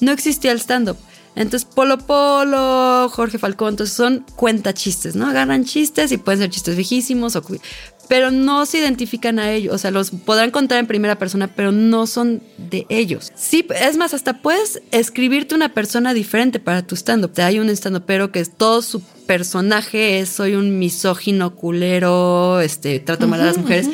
no 0.00 0.12
existía 0.12 0.52
el 0.52 0.60
stand-up. 0.60 0.96
Entonces, 1.36 1.64
Polo 1.72 1.96
Polo, 1.98 3.08
Jorge 3.10 3.38
Falcón, 3.38 3.70
entonces 3.70 3.96
son 3.96 4.24
cuenta 4.36 4.74
chistes, 4.74 5.14
¿no? 5.16 5.26
Agarran 5.28 5.64
chistes 5.64 6.10
y 6.12 6.16
pueden 6.18 6.40
ser 6.40 6.50
chistes 6.50 6.76
viejísimos, 6.76 7.36
o, 7.36 7.42
pero 8.10 8.32
no 8.32 8.66
se 8.66 8.78
identifican 8.78 9.38
a 9.38 9.52
ellos. 9.52 9.72
O 9.72 9.78
sea, 9.78 9.92
los 9.92 10.10
podrán 10.10 10.50
contar 10.50 10.80
en 10.80 10.88
primera 10.88 11.16
persona, 11.16 11.46
pero 11.46 11.70
no 11.70 12.08
son 12.08 12.42
de 12.58 12.84
ellos. 12.88 13.30
Sí, 13.36 13.64
es 13.80 13.96
más, 13.96 14.14
hasta 14.14 14.42
puedes 14.42 14.82
escribirte 14.90 15.54
una 15.54 15.74
persona 15.74 16.12
diferente 16.12 16.58
para 16.58 16.84
tu 16.84 16.96
stand-up. 16.96 17.30
Hay 17.36 17.60
un 17.60 17.70
stand-up, 17.70 18.02
pero 18.06 18.32
que 18.32 18.40
es 18.40 18.50
todo 18.50 18.82
su 18.82 19.00
personaje 19.00 20.18
es 20.18 20.28
soy 20.28 20.56
un 20.56 20.80
misógino 20.80 21.54
culero, 21.54 22.60
este, 22.60 22.98
trato 22.98 23.28
mal 23.28 23.42
a 23.42 23.44
las 23.44 23.58
mujeres. 23.58 23.88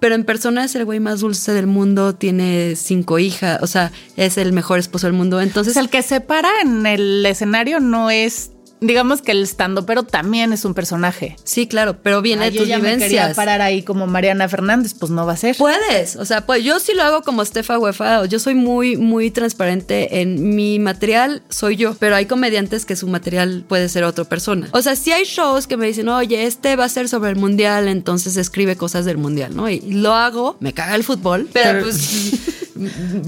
Pero 0.00 0.16
en 0.16 0.24
persona 0.24 0.64
es 0.64 0.74
el 0.74 0.84
güey 0.84 0.98
más 0.98 1.20
dulce 1.20 1.52
del 1.52 1.68
mundo, 1.68 2.16
tiene 2.16 2.74
cinco 2.74 3.20
hijas, 3.20 3.62
o 3.62 3.68
sea, 3.68 3.92
es 4.16 4.38
el 4.38 4.52
mejor 4.52 4.80
esposo 4.80 5.06
del 5.06 5.14
mundo. 5.14 5.40
Entonces, 5.40 5.76
Entonces, 5.76 5.84
el 5.84 6.02
que 6.02 6.02
se 6.08 6.20
para 6.20 6.50
en 6.62 6.84
el 6.84 7.24
escenario 7.24 7.78
no 7.78 8.10
es, 8.10 8.50
digamos 8.82 9.22
que 9.22 9.32
el 9.32 9.42
stand-up, 9.46 9.86
pero 9.86 10.02
también 10.02 10.52
es 10.52 10.64
un 10.64 10.74
personaje. 10.74 11.36
sí, 11.44 11.66
claro, 11.66 11.96
pero 12.02 12.20
viene 12.22 12.44
Ay, 12.44 12.50
de 12.50 12.56
yo 12.56 12.62
tus 12.62 12.68
ya 12.68 12.78
me 12.78 12.82
quería 12.90 13.06
vivencias. 13.06 13.34
parar 13.36 13.62
ahí 13.62 13.82
como 13.82 14.06
Mariana 14.06 14.48
Fernández, 14.48 14.94
pues 14.98 15.10
no 15.10 15.24
va 15.24 15.32
a 15.32 15.36
ser. 15.36 15.56
Puedes, 15.56 16.16
o 16.16 16.24
sea, 16.24 16.44
pues 16.46 16.62
yo 16.64 16.78
sí 16.80 16.92
lo 16.94 17.02
hago 17.02 17.22
como 17.22 17.44
Stefa 17.44 17.78
Huefa, 17.78 18.24
yo 18.26 18.38
soy 18.38 18.54
muy, 18.54 18.96
muy 18.96 19.30
transparente 19.30 20.20
en 20.20 20.54
mi 20.54 20.78
material, 20.78 21.42
soy 21.48 21.76
yo, 21.76 21.94
pero 21.98 22.16
hay 22.16 22.26
comediantes 22.26 22.84
que 22.84 22.96
su 22.96 23.06
material 23.08 23.64
puede 23.68 23.88
ser 23.88 24.04
otra 24.04 24.24
persona. 24.24 24.68
O 24.72 24.82
sea, 24.82 24.96
si 24.96 25.12
hay 25.12 25.24
shows 25.24 25.66
que 25.66 25.76
me 25.76 25.86
dicen, 25.86 26.08
oye, 26.08 26.44
este 26.46 26.76
va 26.76 26.84
a 26.84 26.88
ser 26.88 27.08
sobre 27.08 27.30
el 27.30 27.36
mundial, 27.36 27.88
entonces 27.88 28.36
escribe 28.36 28.76
cosas 28.76 29.04
del 29.04 29.18
mundial, 29.18 29.54
¿no? 29.56 29.68
Y 29.70 29.80
lo 29.80 30.12
hago, 30.14 30.56
me 30.60 30.72
caga 30.72 30.94
el 30.94 31.04
fútbol, 31.04 31.48
pero, 31.52 31.70
Pero- 31.72 31.84
pues... 31.84 32.32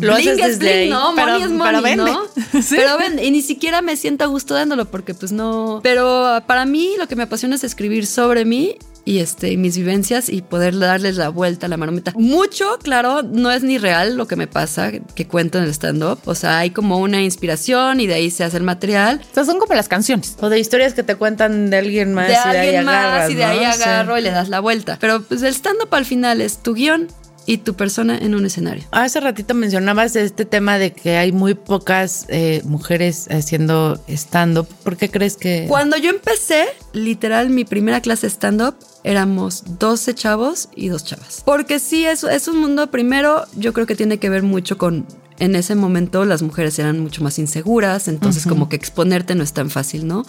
Lo 0.00 0.14
haces 0.14 0.38
es 0.38 0.59
desde 0.59 0.78
bling, 0.80 0.90
¿no? 0.90 1.12
pero- 1.14 1.26
money 1.38 1.42
es 1.42 1.48
pero 1.48 1.59
money, 1.59 1.82
vende. 1.82 2.11
¿no? 2.12 2.22
Sí. 2.62 2.76
Pero 2.76 2.98
vende, 2.98 3.24
y 3.24 3.30
ni 3.30 3.42
siquiera 3.42 3.82
me 3.82 3.96
siento 3.96 4.24
a 4.24 4.26
gusto 4.26 4.55
dándolo 4.55 4.86
porque 4.86 5.14
pues 5.14 5.32
no... 5.32 5.43
Pero 5.82 6.42
para 6.47 6.64
mí 6.64 6.95
lo 6.99 7.09
que 7.09 7.16
me 7.16 7.24
apasiona 7.24 7.57
es 7.57 7.64
escribir 7.64 8.07
sobre 8.07 8.45
mí 8.45 8.76
y 9.05 9.18
este 9.18 9.57
mis 9.57 9.76
vivencias 9.76 10.28
y 10.28 10.42
poder 10.42 10.78
darles 10.78 11.16
la 11.16 11.28
vuelta 11.28 11.66
a 11.66 11.68
la 11.68 11.76
marometa. 11.76 12.12
Mucho, 12.16 12.78
claro, 12.82 13.22
no 13.22 13.51
es 13.51 13.62
ni 13.62 13.78
real 13.78 14.16
lo 14.16 14.26
que 14.26 14.36
me 14.36 14.47
pasa 14.47 14.90
que 14.92 15.28
cuento 15.28 15.59
en 15.59 15.64
el 15.64 15.70
stand-up. 15.70 16.20
O 16.24 16.34
sea, 16.34 16.59
hay 16.59 16.70
como 16.70 16.99
una 16.99 17.22
inspiración 17.22 18.01
y 18.01 18.07
de 18.07 18.14
ahí 18.14 18.30
se 18.30 18.45
hace 18.45 18.57
el 18.57 18.62
material. 18.62 19.20
O 19.30 19.34
sea, 19.34 19.45
son 19.45 19.59
como 19.59 19.74
las 19.74 19.88
canciones. 19.88 20.36
O 20.40 20.49
de 20.49 20.59
historias 20.59 20.95
que 20.95 21.03
te 21.03 21.16
cuentan 21.16 21.70
de 21.70 21.76
alguien 21.76 22.14
más 22.14 22.28
de 22.28 22.32
y 22.32 22.36
de 22.36 22.40
ahí 22.40 22.66
alguien 22.66 22.84
más 22.84 22.95
agarras, 22.95 23.30
y 23.30 23.34
de 23.34 23.45
ahí 23.45 23.66
¿no? 23.66 23.72
Sí. 23.72 23.82
agarro 23.82 24.18
y 24.18 24.22
le 24.22 24.30
das 24.30 24.49
la 24.49 24.61
vuelta. 24.61 24.97
Pero 25.01 25.22
pues 25.22 25.42
el 25.42 25.55
stand-up 25.55 25.95
al 25.95 26.05
final 26.05 26.40
es 26.40 26.59
tu 26.59 26.74
guion 26.74 27.09
y 27.47 27.59
tu 27.59 27.74
persona 27.74 28.18
en 28.18 28.34
un 28.34 28.47
escenario. 28.47 28.84
Hace 28.90 29.20
ratito 29.20 29.55
mencionabas 29.55 30.16
este 30.16 30.45
tema 30.45 30.78
de 30.78 30.92
que 30.92 31.16
hay 31.16 31.32
muy 31.32 31.55
pocas 31.55 32.26
eh, 32.28 32.62
mujeres 32.64 33.28
haciendo 33.30 34.01
stand-up. 34.09 34.66
¿Por 34.82 34.97
qué 34.97 35.11
crees 35.11 35.36
que...? 35.36 35.66
Cuando 35.68 35.97
yo 35.97 36.11
empecé, 36.11 36.66
literal, 36.92 37.51
mi 37.51 37.64
primera 37.64 38.01
clase 38.01 38.28
stand-up, 38.28 38.76
éramos 39.03 39.78
12 39.78 40.14
chavos 40.14 40.68
y 40.74 40.88
dos 40.88 41.05
chavas. 41.05 41.42
Porque 41.45 41.78
sí, 41.78 42.07
es, 42.07 42.24
es 42.24 42.49
un 42.49 42.59
mundo, 42.59 42.90
primero, 42.90 43.45
yo 43.57 43.72
creo 43.72 43.86
que 43.86 43.95
tiene 43.95 44.18
que 44.18 44.30
ver 44.30 44.42
mucho 44.42 44.78
con 44.78 45.07
en 45.38 45.57
ese 45.57 45.74
momento 45.74 46.24
las 46.24 46.42
mujeres 46.42 46.78
eran 46.78 47.01
mucho 47.01 47.22
más 47.22 47.38
inseguras, 47.38 48.09
entonces 48.09 48.47
como 48.47 48.68
que 48.68 48.76
exponerte 48.76 49.34
no 49.34 49.42
es 49.42 49.53
tan 49.53 49.68
fácil, 49.68 50.07
¿no? 50.07 50.24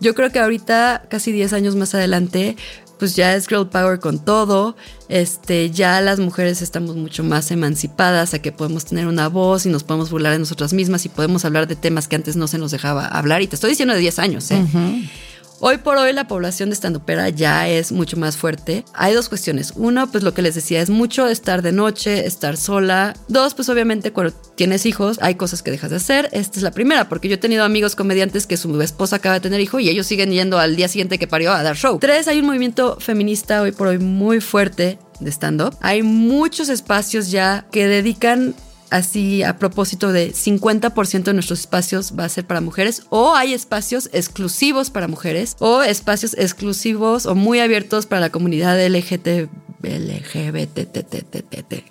Yo 0.00 0.14
creo 0.14 0.30
que 0.30 0.38
ahorita, 0.38 1.06
casi 1.08 1.32
10 1.32 1.52
años 1.52 1.76
más 1.76 1.94
adelante, 1.94 2.56
pues 2.98 3.16
ya 3.16 3.34
es 3.34 3.46
girl 3.48 3.68
power 3.68 3.98
con 3.98 4.24
todo, 4.24 4.76
este, 5.08 5.70
ya 5.70 6.00
las 6.00 6.18
mujeres 6.18 6.62
estamos 6.62 6.96
mucho 6.96 7.24
más 7.24 7.50
emancipadas 7.50 8.34
a 8.34 8.40
que 8.40 8.52
podemos 8.52 8.84
tener 8.84 9.06
una 9.06 9.28
voz 9.28 9.66
y 9.66 9.68
nos 9.68 9.84
podemos 9.84 10.10
burlar 10.10 10.32
de 10.32 10.38
nosotras 10.38 10.72
mismas 10.72 11.04
y 11.04 11.08
podemos 11.08 11.44
hablar 11.44 11.66
de 11.66 11.76
temas 11.76 12.08
que 12.08 12.16
antes 12.16 12.36
no 12.36 12.46
se 12.46 12.58
nos 12.58 12.70
dejaba 12.70 13.06
hablar. 13.06 13.42
Y 13.42 13.46
te 13.46 13.56
estoy 13.56 13.70
diciendo 13.70 13.94
de 13.94 14.00
10 14.00 14.18
años, 14.18 14.50
¿eh? 14.50 14.64
Hoy 15.60 15.78
por 15.78 15.96
hoy 15.96 16.12
la 16.12 16.26
población 16.26 16.68
de 16.68 16.74
estandopera 16.74 17.28
ya 17.28 17.68
es 17.68 17.92
mucho 17.92 18.16
más 18.16 18.36
fuerte. 18.36 18.84
Hay 18.92 19.14
dos 19.14 19.28
cuestiones. 19.28 19.72
Uno, 19.76 20.10
pues 20.10 20.24
lo 20.24 20.34
que 20.34 20.42
les 20.42 20.54
decía, 20.54 20.80
es 20.80 20.90
mucho 20.90 21.28
estar 21.28 21.62
de 21.62 21.72
noche, 21.72 22.26
estar 22.26 22.56
sola. 22.56 23.14
Dos, 23.28 23.54
pues 23.54 23.68
obviamente 23.68 24.12
cuando 24.12 24.34
tienes 24.56 24.84
hijos 24.84 25.18
hay 25.22 25.36
cosas 25.36 25.62
que 25.62 25.70
dejas 25.70 25.90
de 25.90 25.96
hacer. 25.96 26.28
Esta 26.32 26.58
es 26.58 26.62
la 26.62 26.72
primera, 26.72 27.08
porque 27.08 27.28
yo 27.28 27.36
he 27.36 27.38
tenido 27.38 27.64
amigos 27.64 27.94
comediantes 27.94 28.46
que 28.46 28.56
su 28.56 28.80
esposa 28.80 29.16
acaba 29.16 29.36
de 29.36 29.40
tener 29.40 29.60
hijo 29.60 29.78
y 29.80 29.88
ellos 29.88 30.06
siguen 30.06 30.32
yendo 30.32 30.58
al 30.58 30.76
día 30.76 30.88
siguiente 30.88 31.18
que 31.18 31.28
parió 31.28 31.52
a 31.52 31.62
dar 31.62 31.76
show. 31.76 31.98
Tres, 31.98 32.28
hay 32.28 32.40
un 32.40 32.46
movimiento 32.46 32.98
feminista 33.00 33.62
hoy 33.62 33.72
por 33.72 33.86
hoy 33.86 33.98
muy 33.98 34.40
fuerte 34.40 34.98
de 35.20 35.30
stand-up. 35.30 35.76
Hay 35.80 36.02
muchos 36.02 36.68
espacios 36.68 37.30
ya 37.30 37.66
que 37.70 37.86
dedican 37.86 38.54
así 38.94 39.42
a 39.42 39.58
propósito 39.58 40.12
de 40.12 40.32
50% 40.32 41.24
de 41.24 41.32
nuestros 41.34 41.60
espacios 41.60 42.14
va 42.18 42.24
a 42.24 42.28
ser 42.28 42.46
para 42.46 42.60
mujeres 42.60 43.02
o 43.10 43.34
hay 43.34 43.52
espacios 43.52 44.08
exclusivos 44.12 44.90
para 44.90 45.08
mujeres 45.08 45.56
o 45.58 45.82
espacios 45.82 46.34
exclusivos 46.34 47.26
o 47.26 47.34
muy 47.34 47.58
abiertos 47.58 48.06
para 48.06 48.20
la 48.20 48.30
comunidad 48.30 48.78
LGT 48.86 49.48
LGBT. 49.82 50.78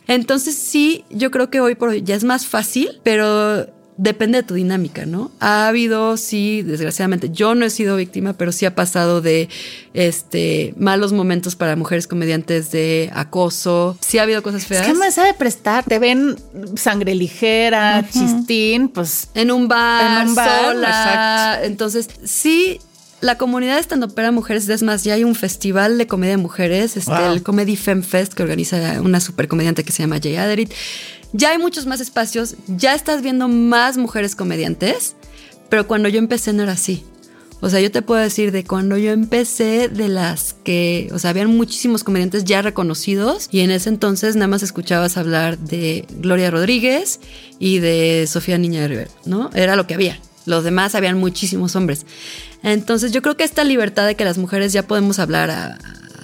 Entonces 0.07 0.55
sí, 0.55 1.03
yo 1.09 1.29
creo 1.29 1.49
que 1.49 1.59
hoy 1.59 1.75
por 1.75 1.89
hoy 1.89 2.01
ya 2.03 2.15
es 2.15 2.23
más 2.23 2.47
fácil, 2.47 3.01
pero 3.03 3.67
depende 3.97 4.37
de 4.39 4.43
tu 4.43 4.53
dinámica, 4.55 5.05
¿no? 5.05 5.31
Ha 5.39 5.67
habido, 5.67 6.17
sí, 6.17 6.61
desgraciadamente, 6.63 7.29
yo 7.29 7.55
no 7.55 7.65
he 7.65 7.69
sido 7.69 7.95
víctima, 7.95 8.33
pero 8.33 8.51
sí 8.51 8.65
ha 8.65 8.73
pasado 8.75 9.21
de 9.21 9.49
este 9.93 10.73
malos 10.77 11.13
momentos 11.13 11.55
para 11.55 11.75
mujeres 11.75 12.07
comediantes 12.07 12.71
de 12.71 13.09
acoso. 13.13 13.97
Sí 14.01 14.17
ha 14.17 14.23
habido 14.23 14.41
cosas 14.43 14.65
feas. 14.65 14.85
¿Qué 14.85 14.93
más 14.93 15.13
sabe 15.15 15.33
prestar? 15.33 15.83
Te 15.85 15.99
ven 15.99 16.35
sangre 16.75 17.15
ligera, 17.15 18.05
chistín, 18.11 18.89
pues. 18.89 19.29
En 19.35 19.51
un 19.51 19.67
bar, 19.67 20.21
En 20.23 20.29
un 20.29 20.35
bar, 20.35 20.73
sola. 20.73 20.87
exacto. 20.87 21.65
Entonces, 21.67 22.07
sí. 22.23 22.79
La 23.21 23.37
comunidad 23.37 23.79
estando 23.79 24.09
para 24.09 24.31
mujeres, 24.33 24.67
es 24.67 24.83
más, 24.83 25.05
ya 25.05 25.13
hay 25.13 25.23
un 25.23 25.33
festival 25.33 25.97
de 25.97 26.07
comedia 26.07 26.31
de 26.35 26.41
mujeres, 26.41 26.97
este, 26.97 27.09
Wow. 27.09 27.31
el 27.31 27.41
Comedy 27.41 27.77
Fem 27.77 28.03
Fest, 28.03 28.33
que 28.33 28.43
organiza 28.43 28.99
una 29.01 29.21
super 29.21 29.47
comediante 29.47 29.85
que 29.85 29.93
se 29.93 30.03
llama 30.03 30.19
Jay 30.21 30.35
Aderit. 30.35 30.73
Ya 31.33 31.49
hay 31.51 31.57
muchos 31.57 31.85
más 31.85 31.99
espacios, 31.99 32.55
ya 32.67 32.93
estás 32.93 33.21
viendo 33.21 33.47
más 33.47 33.97
mujeres 33.97 34.35
comediantes, 34.35 35.15
pero 35.69 35.87
cuando 35.87 36.07
yo 36.07 36.19
empecé 36.19 36.53
no 36.53 36.63
era 36.63 36.73
así. 36.73 37.03
O 37.59 37.69
sea, 37.69 37.79
yo 37.79 37.91
te 37.91 38.01
puedo 38.01 38.21
decir 38.21 38.51
de 38.51 38.65
cuando 38.65 38.97
yo 38.97 39.11
empecé, 39.11 39.87
de 39.87 40.09
las 40.09 40.53
que, 40.65 41.09
o 41.13 41.17
sea, 41.17 41.29
habían 41.29 41.55
muchísimos 41.55 42.03
comediantes 42.03 42.43
ya 42.43 42.61
reconocidos 42.61 43.47
y 43.51 43.61
en 43.61 43.71
ese 43.71 43.87
entonces 43.87 44.35
nada 44.35 44.47
más 44.47 44.63
escuchabas 44.63 45.15
hablar 45.15 45.57
de 45.57 46.05
Gloria 46.19 46.51
Rodríguez 46.51 47.21
y 47.59 47.79
de 47.79 48.27
Sofía 48.27 48.57
Niña 48.57 48.81
de 48.81 48.87
Rivera, 48.89 49.11
¿no? 49.25 49.49
Era 49.53 49.77
lo 49.77 49.87
que 49.87 49.93
había. 49.93 50.19
Los 50.45 50.65
demás 50.65 50.93
habían 50.93 51.17
muchísimos 51.17 51.77
hombres. 51.77 52.05
Entonces 52.63 53.13
yo 53.13 53.21
creo 53.21 53.37
que 53.37 53.45
esta 53.45 53.63
libertad 53.63 54.05
de 54.07 54.15
que 54.15 54.25
las 54.25 54.37
mujeres 54.37 54.73
ya 54.73 54.85
podemos 54.85 55.19
hablar 55.19 55.49
a, 55.49 55.77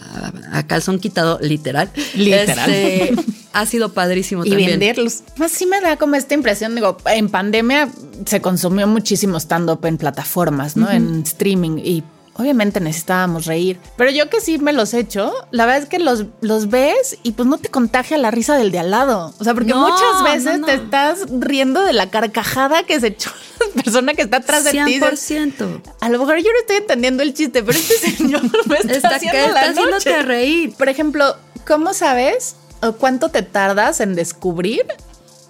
a- 0.10 0.57
a 0.60 0.68
calzón 0.68 0.99
quitado, 0.99 1.39
literal, 1.41 1.89
Literal. 2.16 2.70
este, 2.70 3.16
ha 3.53 3.66
sido 3.66 3.93
padrísimo 3.93 4.45
y 4.45 4.49
también. 4.49 4.72
venderlos. 4.72 5.24
Más 5.38 5.51
sí 5.51 5.66
me 5.66 5.80
da 5.82 5.97
como 5.97 6.16
esta 6.16 6.34
impresión, 6.34 6.76
digo, 6.76 6.97
en 7.05 7.30
pandemia 7.30 7.89
se 8.26 8.41
consumió 8.41 8.88
muchísimo 8.88 9.38
stand-up 9.39 9.86
en 9.86 9.97
plataformas, 9.97 10.76
¿no? 10.78 10.89
En 10.91 11.22
streaming 11.24 11.78
y 11.84 12.03
obviamente 12.40 12.80
necesitábamos 12.80 13.46
reír. 13.46 13.80
Pero 13.98 14.10
yo 14.12 14.30
que 14.30 14.40
sí 14.42 14.58
me 14.58 14.74
los 14.74 14.94
he 14.94 15.00
hecho, 15.00 15.32
la 15.52 15.66
verdad 15.66 15.84
es 15.84 15.90
que 15.90 16.00
los, 16.00 16.26
los 16.42 16.70
ves 16.70 17.18
y 17.22 17.34
pues 17.34 17.48
no 17.48 17.58
te 17.58 17.70
contagia 17.70 18.18
la 18.18 18.32
risa 18.32 18.56
del 18.56 18.72
de 18.72 18.80
al 18.80 18.92
lado. 18.92 19.34
O 19.40 19.44
sea, 19.44 19.54
porque 19.54 19.70
No, 19.72 19.88
muchas 19.90 20.24
veces 20.24 20.54
no, 20.54 20.58
no. 20.60 20.66
te 20.68 20.74
estás 20.76 21.20
riendo 21.30 21.82
de 21.84 21.94
la 21.94 22.10
carcajada 22.10 22.84
que 22.84 23.00
se 23.00 23.08
echó 23.08 23.30
la 23.76 23.84
persona 23.84 24.14
que 24.14 24.22
está 24.24 24.38
atrás 24.38 24.64
de 24.64 24.72
ti. 24.72 24.80
Dices, 24.86 25.32
100%. 25.32 25.82
A 26.00 26.10
lo 26.10 26.20
mejor 26.20 26.38
yo 26.38 26.52
no 26.52 26.60
estoy 26.62 26.78
entendiendo 26.78 27.22
el 27.24 27.34
chiste, 27.34 27.62
pero 27.62 27.78
este 27.78 27.98
señor 28.18 28.42
me 28.68 28.78
está, 28.78 28.92
Está, 28.94 29.08
haciendo 29.18 29.32
que 29.38 29.52
la 29.54 29.60
está 29.60 29.72
haciéndote 29.72 30.10
noche. 30.12 30.22
reír. 30.24 30.74
Por 30.76 30.90
ejemplo, 30.90 31.36
¿cómo 31.68 31.94
sabes 31.94 32.56
o 32.82 32.94
cuánto 32.94 33.30
te 33.30 33.42
tardas 33.44 34.00
en 34.00 34.16
descubrir 34.16 34.86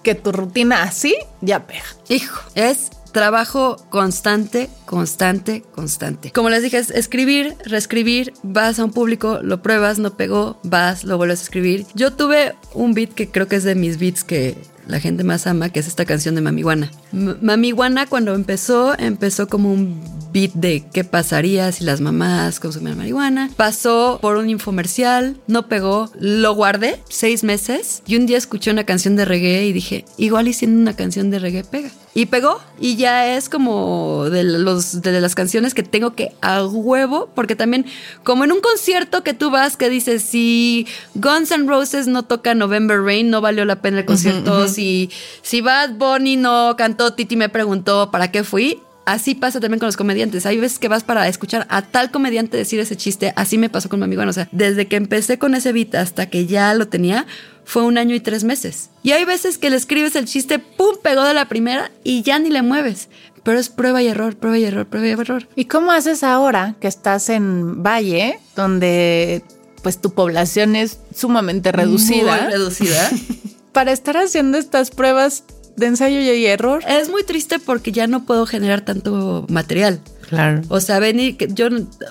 que 0.02 0.16
tu 0.16 0.32
rutina 0.32 0.82
así 0.84 1.16
ya 1.42 1.68
pega? 1.68 1.84
Hijo, 2.08 2.42
es 2.56 2.90
trabajo 3.12 3.78
constante, 3.89 4.70
constante, 4.86 5.64
constante. 5.74 6.32
Como 6.32 6.49
les 6.49 6.64
dije, 6.64 6.78
es 6.78 6.91
escribir, 6.91 7.55
reescribir, 7.66 8.34
vas 8.43 8.80
a 8.80 8.86
un 8.86 8.91
público, 8.91 9.39
lo 9.41 9.62
pruebas, 9.62 9.99
no 9.99 10.16
pegó, 10.16 10.60
vas, 10.64 11.03
lo 11.03 11.18
vuelves 11.18 11.39
a 11.41 11.43
escribir. 11.43 11.86
Yo 11.95 12.14
tuve 12.14 12.55
un 12.74 12.93
beat 12.93 13.14
que 13.14 13.30
creo 13.30 13.47
que 13.47 13.55
es 13.55 13.64
de 13.64 13.76
mis 13.76 13.99
beats 13.99 14.24
que 14.24 14.57
la 14.88 14.99
gente 14.99 15.24
más 15.24 15.47
ama, 15.47 15.70
que 15.70 15.80
es 15.80 15.88
esta 15.88 16.05
canción 16.05 16.36
de 16.36 16.41
Mamiwana. 16.41 16.91
Mamiwana 17.12 18.07
cuando 18.07 18.34
empezó, 18.34 18.97
empezó 18.97 19.47
como 19.47 19.72
un 19.72 20.18
beat 20.32 20.53
de 20.53 20.86
qué 20.93 21.03
pasaría 21.03 21.71
si 21.71 21.84
las 21.84 22.01
mamás 22.01 22.59
consumían 22.59 22.97
marihuana. 22.97 23.49
Pasó 23.55 24.19
por 24.21 24.38
un 24.38 24.49
infomercial, 24.49 25.38
no 25.47 25.67
pegó, 25.67 26.09
lo 26.19 26.53
guardé 26.53 27.01
seis 27.09 27.43
meses 27.43 28.03
y 28.05 28.15
un 28.15 28.25
día 28.25 28.38
escuché 28.38 28.71
una 28.71 28.86
canción 28.86 29.15
de 29.15 29.25
reggae 29.25 29.65
y 29.65 29.73
dije, 29.73 30.05
igual 30.17 30.47
y 30.47 30.53
siendo 30.53 30.82
una 30.82 30.95
canción 30.95 31.30
de 31.30 31.39
reggae 31.39 31.63
pega. 31.63 31.91
Y 32.13 32.25
pegó 32.25 32.59
y 32.80 32.95
ya 32.95 33.36
es 33.36 33.49
como 33.49 34.30
de, 34.30 34.43
los, 34.43 35.01
de 35.01 35.21
las 35.21 35.36
canciones 35.36 35.73
que 35.73 35.84
tengo 35.84 36.15
que 36.15 36.34
a 36.41 36.65
huevo, 36.65 37.30
porque 37.36 37.55
también 37.55 37.86
como 38.23 38.43
en 38.43 38.51
un 38.51 38.61
concierto 38.61 39.23
que 39.23 39.34
tú 39.34 39.51
vas 39.51 39.77
que 39.77 39.89
dices, 39.89 40.23
si 40.23 40.88
Guns 41.13 41.51
N' 41.51 41.67
Roses 41.67 42.07
no 42.07 42.23
toca 42.23 42.55
November 42.55 43.01
Rain, 43.01 43.30
no 43.30 43.41
valió 43.41 43.63
la 43.63 43.82
pena 43.82 43.99
el 43.99 44.05
concierto, 44.05 44.67
si, 44.67 45.11
si 45.43 45.61
Bad 45.61 45.93
Bunny 45.93 46.36
no 46.36 46.75
cantó, 46.77 47.13
Titi 47.13 47.36
me 47.36 47.49
preguntó 47.49 48.09
para 48.11 48.32
qué 48.32 48.43
fui, 48.43 48.80
Así 49.10 49.34
pasa 49.34 49.60
también 49.60 49.80
con 49.80 49.88
los 49.88 49.97
comediantes. 49.97 50.45
Hay 50.45 50.60
veces 50.60 50.78
que 50.78 50.88
vas 50.88 51.03
para 51.03 51.28
escuchar 51.28 51.66
a 51.72 51.82
tal 51.82 52.12
comediante 52.12 52.57
decir 52.57 52.80
ese 52.80 52.95
chiste. 52.95 53.34
Así 53.36 53.57
me 53.57 53.68
pasó 53.68 53.89
con 53.89 53.97
mi 53.97 54.05
amigo. 54.05 54.22
O 54.22 54.34
sea, 54.34 54.47
desde 54.51 54.88
que 54.88 54.97
empecé 54.97 55.39
con 55.39 55.55
ese 55.55 55.74
beat 55.74 55.95
hasta 55.95 56.30
que 56.30 56.45
ya 56.45 56.76
lo 56.76 56.89
tenía, 56.89 57.26
fue 57.66 57.82
un 57.82 57.97
año 57.97 58.14
y 58.14 58.20
tres 58.20 58.43
meses. 58.43 58.91
Y 59.01 59.14
hay 59.14 59.26
veces 59.26 59.57
que 59.57 59.72
le 59.72 59.78
escribes 59.78 60.16
el 60.16 60.26
chiste, 60.26 60.60
pum, 60.60 60.95
pegó 61.01 61.24
de 61.24 61.34
la 61.34 61.49
primera 61.49 61.89
y 62.03 62.22
ya 62.22 62.38
ni 62.38 62.51
le 62.51 62.62
mueves. 62.62 63.10
Pero 63.41 63.57
es 63.57 63.70
prueba 63.70 63.99
y 64.03 64.07
error, 64.10 64.36
prueba 64.36 64.60
y 64.60 64.66
error, 64.66 64.86
prueba 64.86 65.07
y 65.07 65.10
error. 65.10 65.49
¿Y 65.55 65.66
cómo 65.66 65.91
haces 65.91 66.22
ahora 66.22 66.76
que 66.80 66.88
estás 66.88 67.30
en 67.30 67.82
Valle, 67.82 68.39
donde 68.55 69.41
pues 69.82 69.99
tu 69.99 70.14
población 70.14 70.76
es 70.76 70.99
sumamente 71.16 71.72
reducida, 71.72 72.43
Muy 72.43 72.51
reducida. 72.51 73.10
para 73.72 73.91
estar 73.91 74.18
haciendo 74.18 74.60
estas 74.60 74.91
pruebas 74.91 75.45
de 75.76 75.86
ensayo 75.86 76.20
y 76.20 76.45
error? 76.45 76.84
es 76.88 77.09
muy 77.09 77.24
triste 77.24 77.59
porque 77.59 77.91
ya 77.91 78.07
no 78.07 78.26
puedo 78.26 78.45
generar 78.45 78.82
tanto 78.82 79.45
material. 79.49 80.01
Claro. 80.30 80.61
O 80.70 80.80
sea, 80.80 80.99
venir, 80.99 81.38
que 81.38 81.47
yo 81.51 81.70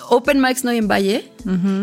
open 0.09 0.41
mics 0.41 0.65
no 0.65 0.71
hay 0.71 0.77
en 0.77 0.89
Valle. 0.89 1.31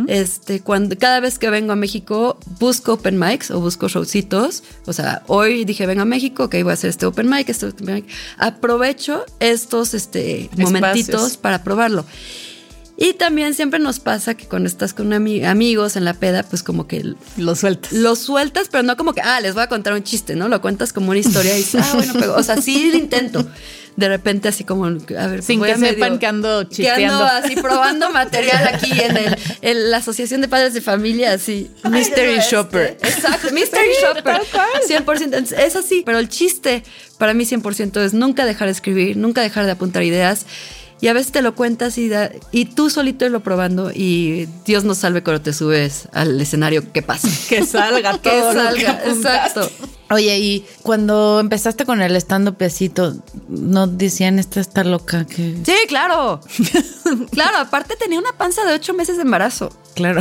Este, 0.07 0.61
cuando 0.61 0.99
cada 0.99 1.19
vez 1.21 1.39
que 1.39 1.49
vengo 1.49 1.73
a 1.73 1.77
México 1.77 2.39
busco 2.61 2.93
open 2.93 3.19
mics 3.19 3.51
o 3.51 3.59
busco 3.61 3.89
showcitos. 3.89 4.63
O 4.85 4.93
sea, 4.93 5.23
hoy 5.29 5.65
dije 5.65 5.87
vengo 5.87 6.03
a 6.03 6.05
México, 6.05 6.45
ok, 6.45 6.57
voy 6.63 6.71
a 6.71 6.75
hacer 6.75 6.91
este 6.91 7.07
open 7.07 7.31
mic, 7.31 7.49
este 7.49 7.67
open 7.67 7.95
mic. 7.95 8.05
Aprovecho 8.37 9.25
estos 9.41 9.95
este, 9.95 10.51
momentitos 10.59 11.39
para 11.39 11.65
probarlo. 11.65 12.05
Y 12.99 13.13
también 13.13 13.53
siempre 13.55 13.79
nos 13.79 14.01
pasa 14.01 14.35
que 14.35 14.47
cuando 14.47 14.69
estás 14.69 14.95
con 14.95 15.11
ami- 15.13 15.45
amigos 15.45 15.97
en 15.97 16.05
la 16.07 16.15
peda, 16.15 16.43
pues 16.45 16.63
como 16.63 16.87
que 16.87 17.15
Lo 17.37 17.55
sueltas. 17.55 17.93
lo 17.93 18.17
sueltas, 18.17 18.69
pero 18.71 18.83
no 18.83 18.97
como 18.97 19.13
que, 19.13 19.21
ah, 19.21 19.41
les 19.43 19.53
voy 19.53 19.63
a 19.63 19.69
contar 19.69 19.93
un 19.93 20.03
chiste, 20.03 20.35
¿no? 20.35 20.49
Lo 20.49 20.63
cuentas 20.63 20.93
como 20.95 21.11
una 21.11 21.19
historia 21.21 21.53
y 21.55 21.59
dices, 21.59 21.83
ah, 21.85 21.93
bueno, 21.95 22.15
pero, 22.19 22.35
o 22.37 22.43
sea, 22.43 22.57
sí 22.61 22.91
lo 22.91 22.97
intento. 22.97 23.47
De 23.97 24.09
repente 24.09 24.49
así 24.49 24.63
como, 24.65 24.87
a 24.87 25.27
ver, 25.27 25.43
Sin 25.43 25.59
voy 25.59 25.69
que 25.69 25.75
a 25.75 25.77
medio- 25.79 25.95
sepan 25.95 26.19
que 26.19 26.27
ando 26.27 26.69
que 26.69 26.75
chisteando. 26.77 27.15
ando 27.15 27.25
así 27.25 27.57
probando 27.57 28.11
material 28.11 28.67
aquí 28.67 28.93
en, 28.93 29.17
el- 29.17 29.37
en 29.63 29.91
la 29.91 29.99
Asociación 29.99 30.41
de 30.43 30.49
Padres 30.49 30.73
de 30.75 30.81
Familia, 30.83 31.33
así. 31.33 31.71
Mystery 31.85 32.33
Ay, 32.33 32.39
este, 32.39 32.51
shopper. 32.57 32.99
Exacto, 33.03 33.53
Mystery 33.53 33.89
Shopper. 34.03 34.41
100%. 34.89 35.23
Entonces, 35.23 35.59
Es 35.59 35.77
así, 35.77 36.03
pero 36.05 36.19
el 36.19 36.29
chiste 36.29 36.83
para 37.19 37.33
mí 37.35 37.45
100% 37.45 38.03
es 38.05 38.13
nunca 38.15 38.45
dejar 38.45 38.69
de 38.69 38.73
escribir, 38.73 39.17
nunca 39.17 39.41
dejar 39.43 39.65
de 39.67 39.73
apuntar 39.73 40.03
ideas. 40.03 40.45
Y 41.01 41.09
a 41.09 41.13
veces 41.13 41.31
te 41.31 41.43
lo 41.43 41.55
cuentas 41.55 41.99
y, 41.99 42.09
da- 42.09 42.31
y 42.53 42.65
tú 42.67 42.89
solito 42.89 43.29
lo 43.29 43.41
probando 43.41 43.91
y 43.93 44.49
Dios 44.65 44.85
nos 44.85 44.99
salve 44.99 45.23
cuando 45.23 45.43
te 45.43 45.53
subes 45.53 46.09
al 46.13 46.41
escenario, 46.41 46.91
¿qué 46.93 47.03
pasa? 47.03 47.29
Que 47.49 47.65
salga 47.67 48.13
que 48.23 48.31
todo. 48.31 48.53
lo 48.55 48.63
salga, 48.63 48.79
que 48.79 48.87
apuntaste. 48.89 49.61
exacto. 49.61 49.71
Oye, 50.09 50.39
y 50.39 50.67
cuando 50.83 51.41
empezaste 51.41 51.85
con 51.85 52.01
el 52.01 52.15
stand-up 52.17 52.57
pesito, 52.57 53.15
¿no 53.49 53.89
decían 53.89 54.39
esta 54.39 54.61
está 54.61 54.85
loca? 54.85 55.27
Que... 55.27 55.57
Sí, 55.67 55.75
claro. 55.89 56.41
claro, 57.33 57.59
aparte 57.59 57.97
tenía 57.97 58.19
una 58.21 58.33
panza 58.33 58.65
de 58.65 58.73
ocho 58.75 58.95
meses 58.95 59.17
de 59.17 59.23
embarazo. 59.23 59.71
Claro. 59.97 60.21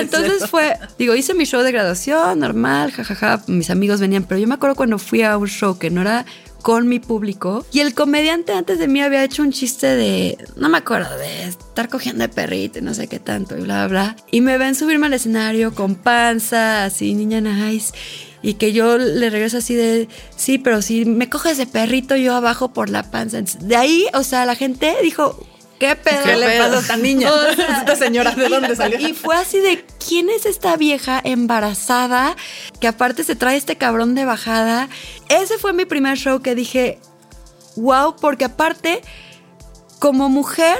Entonces 0.00 0.48
fue, 0.48 0.78
digo, 0.98 1.14
hice 1.14 1.34
mi 1.34 1.44
show 1.44 1.62
de 1.62 1.72
graduación, 1.72 2.38
normal, 2.40 2.90
jajaja, 2.92 3.42
mis 3.48 3.68
amigos 3.70 4.00
venían, 4.00 4.24
pero 4.24 4.40
yo 4.40 4.46
me 4.46 4.54
acuerdo 4.54 4.76
cuando 4.76 4.98
fui 4.98 5.22
a 5.22 5.36
un 5.36 5.48
show 5.48 5.78
que 5.78 5.90
no 5.90 6.00
era 6.00 6.24
con 6.66 6.88
mi 6.88 6.98
público 6.98 7.64
y 7.70 7.78
el 7.78 7.94
comediante 7.94 8.52
antes 8.52 8.80
de 8.80 8.88
mí 8.88 9.00
había 9.00 9.22
hecho 9.22 9.44
un 9.44 9.52
chiste 9.52 9.86
de, 9.86 10.36
no 10.56 10.68
me 10.68 10.78
acuerdo, 10.78 11.16
de 11.16 11.44
estar 11.44 11.88
cogiendo 11.88 12.22
de 12.22 12.28
perrito 12.28 12.80
y 12.80 12.82
no 12.82 12.92
sé 12.92 13.06
qué 13.06 13.20
tanto 13.20 13.56
y 13.56 13.60
bla, 13.60 13.86
bla. 13.86 14.16
Y 14.32 14.40
me 14.40 14.58
ven 14.58 14.74
subirme 14.74 15.06
al 15.06 15.12
escenario 15.12 15.76
con 15.76 15.94
panza, 15.94 16.84
así, 16.84 17.14
niña 17.14 17.40
nice. 17.40 17.94
Y 18.42 18.54
que 18.54 18.72
yo 18.72 18.98
le 18.98 19.30
regreso 19.30 19.58
así 19.58 19.76
de, 19.76 20.08
sí, 20.34 20.58
pero 20.58 20.82
si 20.82 21.04
me 21.04 21.30
coges 21.30 21.56
de 21.56 21.68
perrito 21.68 22.16
yo 22.16 22.34
abajo 22.34 22.72
por 22.72 22.90
la 22.90 23.12
panza. 23.12 23.40
De 23.60 23.76
ahí, 23.76 24.06
o 24.12 24.24
sea, 24.24 24.44
la 24.44 24.56
gente 24.56 24.92
dijo, 25.04 25.46
¿qué 25.78 25.96
pedo? 25.96 26.24
¿Qué 26.24 26.36
le 26.36 26.58
pasa 26.58 26.76
a 26.76 26.80
esta 26.80 26.96
niña? 26.96 27.30
O 27.32 27.54
sea, 27.54 27.78
Esta 27.78 27.96
señora, 27.96 28.32
¿de 28.32 28.48
dónde 28.48 28.76
salió? 28.76 28.98
Y 28.98 29.14
fue 29.14 29.36
así 29.36 29.58
de, 29.58 29.84
¿quién 30.06 30.28
es 30.30 30.46
esta 30.46 30.76
vieja 30.76 31.20
embarazada 31.22 32.36
que 32.80 32.88
aparte 32.88 33.24
se 33.24 33.36
trae 33.36 33.56
este 33.56 33.76
cabrón 33.76 34.14
de 34.14 34.24
bajada? 34.24 34.88
Ese 35.28 35.58
fue 35.58 35.72
mi 35.72 35.84
primer 35.84 36.16
show 36.16 36.40
que 36.40 36.54
dije, 36.54 36.98
wow, 37.76 38.16
porque 38.16 38.44
aparte, 38.44 39.02
como 39.98 40.28
mujer, 40.28 40.78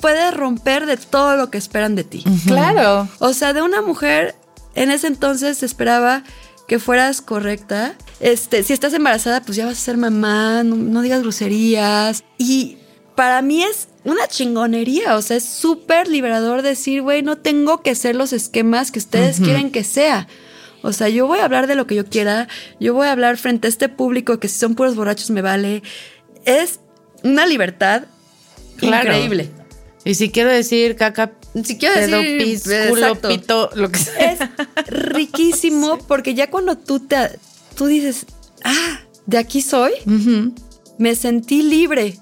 puedes 0.00 0.34
romper 0.34 0.86
de 0.86 0.96
todo 0.96 1.36
lo 1.36 1.50
que 1.50 1.58
esperan 1.58 1.94
de 1.94 2.04
ti. 2.04 2.24
Claro. 2.46 3.08
O 3.18 3.32
sea, 3.32 3.52
de 3.52 3.62
una 3.62 3.80
mujer, 3.82 4.34
en 4.74 4.90
ese 4.90 5.06
entonces 5.06 5.58
se 5.58 5.66
esperaba 5.66 6.22
que 6.68 6.78
fueras 6.78 7.20
correcta. 7.20 7.94
Este, 8.20 8.62
si 8.62 8.72
estás 8.72 8.92
embarazada, 8.94 9.40
pues 9.40 9.56
ya 9.56 9.66
vas 9.66 9.78
a 9.78 9.80
ser 9.80 9.96
mamá, 9.96 10.62
no, 10.62 10.76
no 10.76 11.02
digas 11.02 11.22
groserías. 11.22 12.24
Y 12.38 12.78
para 13.14 13.42
mí 13.42 13.62
es 13.62 13.88
una 14.04 14.26
chingonería, 14.28 15.16
o 15.16 15.22
sea, 15.22 15.36
es 15.36 15.44
súper 15.44 16.08
liberador 16.08 16.62
decir, 16.62 17.02
güey, 17.02 17.22
no 17.22 17.36
tengo 17.38 17.82
que 17.82 17.94
ser 17.94 18.16
los 18.16 18.32
esquemas 18.32 18.90
que 18.92 18.98
ustedes 18.98 19.40
quieren 19.40 19.70
que 19.70 19.82
sea. 19.84 20.28
O 20.82 20.92
sea, 20.92 21.08
yo 21.08 21.26
voy 21.26 21.38
a 21.38 21.44
hablar 21.46 21.66
de 21.66 21.74
lo 21.74 21.86
que 21.86 21.94
yo 21.94 22.04
quiera, 22.04 22.46
yo 22.78 22.92
voy 22.92 23.06
a 23.06 23.12
hablar 23.12 23.38
frente 23.38 23.66
a 23.66 23.70
este 23.70 23.88
público 23.88 24.38
que 24.38 24.48
si 24.48 24.58
son 24.58 24.74
puros 24.74 24.94
borrachos 24.96 25.30
me 25.30 25.40
vale. 25.40 25.82
Es 26.44 26.80
una 27.22 27.46
libertad 27.46 28.04
Claro. 28.76 29.04
increíble. 29.12 29.48
Y 30.04 30.14
si 30.16 30.28
quiero 30.30 30.50
decir 30.50 30.96
caca, 30.96 31.32
Si 31.64 31.78
quiero 31.78 31.94
pedo, 31.94 32.18
decir, 32.18 32.38
pis, 32.42 32.64
culo, 32.90 33.14
pito, 33.14 33.70
lo 33.74 33.90
que 33.90 33.98
sea. 34.00 34.32
es 34.32 34.86
riquísimo 34.88 35.96
porque 36.08 36.34
ya 36.34 36.50
cuando 36.50 36.76
tú 36.76 37.00
te 37.00 37.16
tú 37.76 37.86
dices, 37.86 38.26
ah, 38.64 39.00
de 39.26 39.38
aquí 39.38 39.62
soy, 39.62 39.92
me 40.98 41.14
sentí 41.14 41.62
libre. 41.62 42.18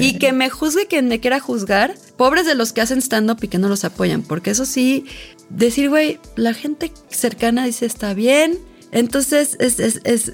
Y 0.00 0.18
que 0.18 0.32
me 0.32 0.50
juzgue 0.50 0.86
quien 0.86 1.08
me 1.08 1.20
quiera 1.20 1.40
juzgar. 1.40 1.94
Pobres 2.16 2.46
de 2.46 2.54
los 2.54 2.72
que 2.72 2.80
hacen 2.80 2.98
stand-up 3.00 3.38
y 3.42 3.48
que 3.48 3.58
no 3.58 3.68
los 3.68 3.84
apoyan. 3.84 4.22
Porque 4.22 4.50
eso 4.50 4.66
sí, 4.66 5.04
decir, 5.50 5.88
güey, 5.88 6.18
la 6.36 6.54
gente 6.54 6.92
cercana 7.10 7.64
dice 7.66 7.86
está 7.86 8.14
bien. 8.14 8.58
Entonces 8.92 9.56
es 9.58 9.80
es- 9.80 10.00
es 10.04 10.32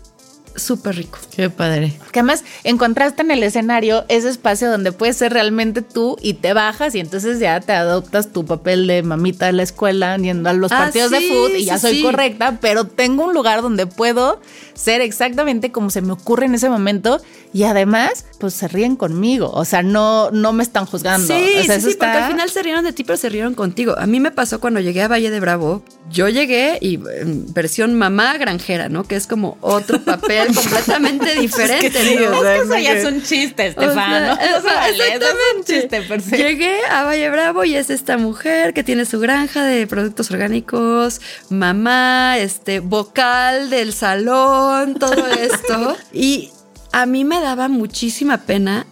súper 0.57 0.97
rico. 0.97 1.19
Qué 1.35 1.51
padre. 1.51 1.93
Que 2.13 2.21
además 2.21 2.45
encontraste 2.65 3.23
en 3.23 3.31
el 3.31 3.43
escenario 3.43 4.05
ese 4.09 4.29
espacio 4.29 4.71
donde 4.71 4.93
puedes 4.93 5.17
ser 5.17 5.33
realmente 5.33 5.83
tú 5.83 6.17
y 6.21 6.35
te 6.35 6.53
bajas 6.53 6.95
y 6.95 7.01
entonces 7.01 7.39
ya 7.39 7.61
te 7.61 7.73
adoptas 7.73 8.33
tu 8.33 8.45
papel 8.45 8.87
de 8.87 9.03
mamita 9.03 9.47
de 9.47 9.53
la 9.53 9.63
escuela 9.63 10.17
yendo 10.17 10.49
a 10.49 10.53
los 10.53 10.73
Ah, 10.73 10.79
partidos 10.79 11.11
de 11.11 11.21
fútbol 11.21 11.53
y 11.57 11.65
ya 11.65 11.77
sí, 11.77 11.83
soy 11.83 11.97
sí. 11.97 12.03
correcta, 12.03 12.59
pero 12.61 12.85
tengo 12.85 13.25
un 13.25 13.35
lugar 13.35 13.63
donde 13.63 13.87
puedo 13.87 14.41
ser 14.75 15.01
exactamente 15.01 15.73
como 15.73 15.91
se 15.91 16.01
me 16.03 16.13
ocurre 16.13 16.47
en 16.47 16.55
ese 16.55 16.71
momento 16.71 17.21
y 17.53 17.65
además 17.65 18.25
pues 18.39 18.55
se 18.55 18.69
ríen 18.69 18.97
conmigo, 18.97 19.51
o 19.51 19.65
sea, 19.65 19.83
no, 19.83 20.31
no 20.31 20.53
me 20.53 20.63
están 20.63 20.87
juzgando. 20.87 21.27
Sí, 21.27 21.33
o 21.33 21.65
sea, 21.65 21.81
sí, 21.81 21.89
eso 21.89 21.99
porque 21.99 22.17
al 22.17 22.31
final 22.33 22.49
se 22.51 22.63
rieron 22.63 22.85
de 22.85 22.93
ti, 22.93 23.05
pero 23.05 23.17
se 23.19 23.29
rieron 23.29 23.55
contigo. 23.55 23.95
A 23.99 24.07
mí 24.07 24.21
me 24.21 24.31
pasó 24.31 24.61
cuando 24.61 24.81
llegué 24.81 25.03
a 25.03 25.09
Valle 25.09 25.31
de 25.31 25.41
Bravo. 25.41 25.83
Yo 26.11 26.29
llegué 26.29 26.79
y 26.81 26.95
en 27.21 27.53
versión 27.53 27.95
mamá 27.95 28.37
granjera, 28.39 28.89
¿no? 28.89 29.05
Que 29.05 29.17
es 29.17 29.27
como 29.27 29.59
otro 29.61 30.01
papel 30.03 30.40
completamente 30.47 31.35
diferente. 31.41 32.03
Sí, 32.05 32.17
¿no? 32.17 32.39
o 32.39 32.43
sea, 32.43 32.57
es 32.57 32.63
que 32.63 32.67
eso 32.67 32.79
ya 32.79 32.93
es 32.93 33.05
un 33.05 33.23
chiste, 33.23 33.75
O 33.77 33.81
sea, 33.81 33.85
Estefano. 33.85 34.33
O 34.59 34.63
sea, 34.63 34.75
vale, 34.75 34.95
eso 34.95 35.05
es 35.05 35.11
un 35.11 35.23
exactamente. 35.23 35.81
chiste 35.81 36.03
per 36.03 36.21
se. 36.23 36.37
Llegué 36.37 36.85
a 36.91 37.05
Valle 37.05 37.31
Bravo 37.31 37.65
y 37.65 37.75
es 37.77 37.91
esta 37.91 38.17
mujer 38.19 38.75
que 38.75 38.83
tiene 38.85 39.05
su 39.05 39.21
granja 39.21 39.65
de 39.65 39.87
productos 39.87 40.31
orgánicos, 40.31 41.21
mamá, 41.49 42.39
este, 42.39 42.81
vocal 42.81 43.71
del 43.71 43.93
salón, 43.93 44.95
todo 44.95 45.27
esto. 45.41 45.97
y 46.13 46.51
a 46.93 47.07
mí 47.07 47.25
me 47.25 47.41
daba 47.41 47.69
muchísima 47.69 48.39
pena 48.39 48.87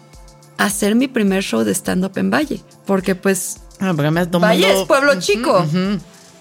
hacer 0.57 0.95
mi 0.95 1.07
primer 1.07 1.43
show 1.43 1.63
de 1.63 1.73
stand-up 1.73 2.17
en 2.17 2.29
Valle, 2.31 2.61
porque 2.85 3.15
pues 3.15 3.57
Ah, 3.79 3.93
porque 3.95 4.11
me 4.11 4.19
has 4.19 4.29
Valle 4.29 4.81
es 4.81 4.85
pueblo 4.85 5.19
chico. 5.19 5.65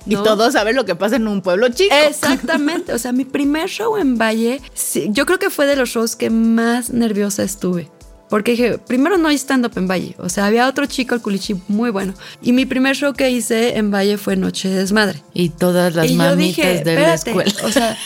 Y 0.07 0.15
¿no? 0.15 0.23
todos 0.23 0.53
saben 0.53 0.77
lo 0.77 0.85
que 0.85 0.95
pasa 0.95 1.17
en 1.17 1.29
un 1.29 1.43
pueblo 1.43 1.69
chico. 1.69 1.95
Exactamente, 1.95 2.93
o 2.93 2.99
sea, 2.99 3.13
mi 3.13 3.25
primer 3.25 3.69
show 3.69 3.97
en 3.97 4.17
Valle, 4.19 4.61
sí, 4.75 5.09
yo 5.11 5.27
creo 5.27 5.39
que 5.39 5.51
fue 5.51 5.67
de 5.67 5.77
los 5.77 5.91
shows 5.91 6.17
que 6.17 6.31
más 6.31 6.91
nerviosa 6.91 7.43
estuve. 7.43 7.91
Porque 8.29 8.53
dije, 8.53 8.79
primero 8.79 9.17
no 9.17 9.29
hay 9.29 9.37
stand-up 9.37 9.73
en 9.77 9.89
Valle, 9.89 10.15
o 10.19 10.29
sea, 10.29 10.47
había 10.47 10.69
otro 10.69 10.87
chico, 10.87 11.15
el 11.15 11.23
culichi, 11.23 11.57
muy 11.69 11.91
bueno. 11.91 12.15
Y 12.43 12.53
mi 12.53 12.67
primer 12.67 12.95
show 12.95 13.15
que 13.15 13.31
hice 13.31 13.79
en 13.79 13.91
Valle 13.91 14.19
fue 14.19 14.37
Noche 14.37 14.69
de 14.69 14.77
Desmadre. 14.77 15.23
Y 15.33 15.51
todas 15.51 15.95
las 15.95 16.07
y 16.07 16.11
yo 16.11 16.17
mamitas 16.17 16.39
dije, 16.39 16.85
de 16.85 16.95
la 16.95 17.15
escuela. 17.15 17.53
o 17.65 17.71
sea, 17.71 17.97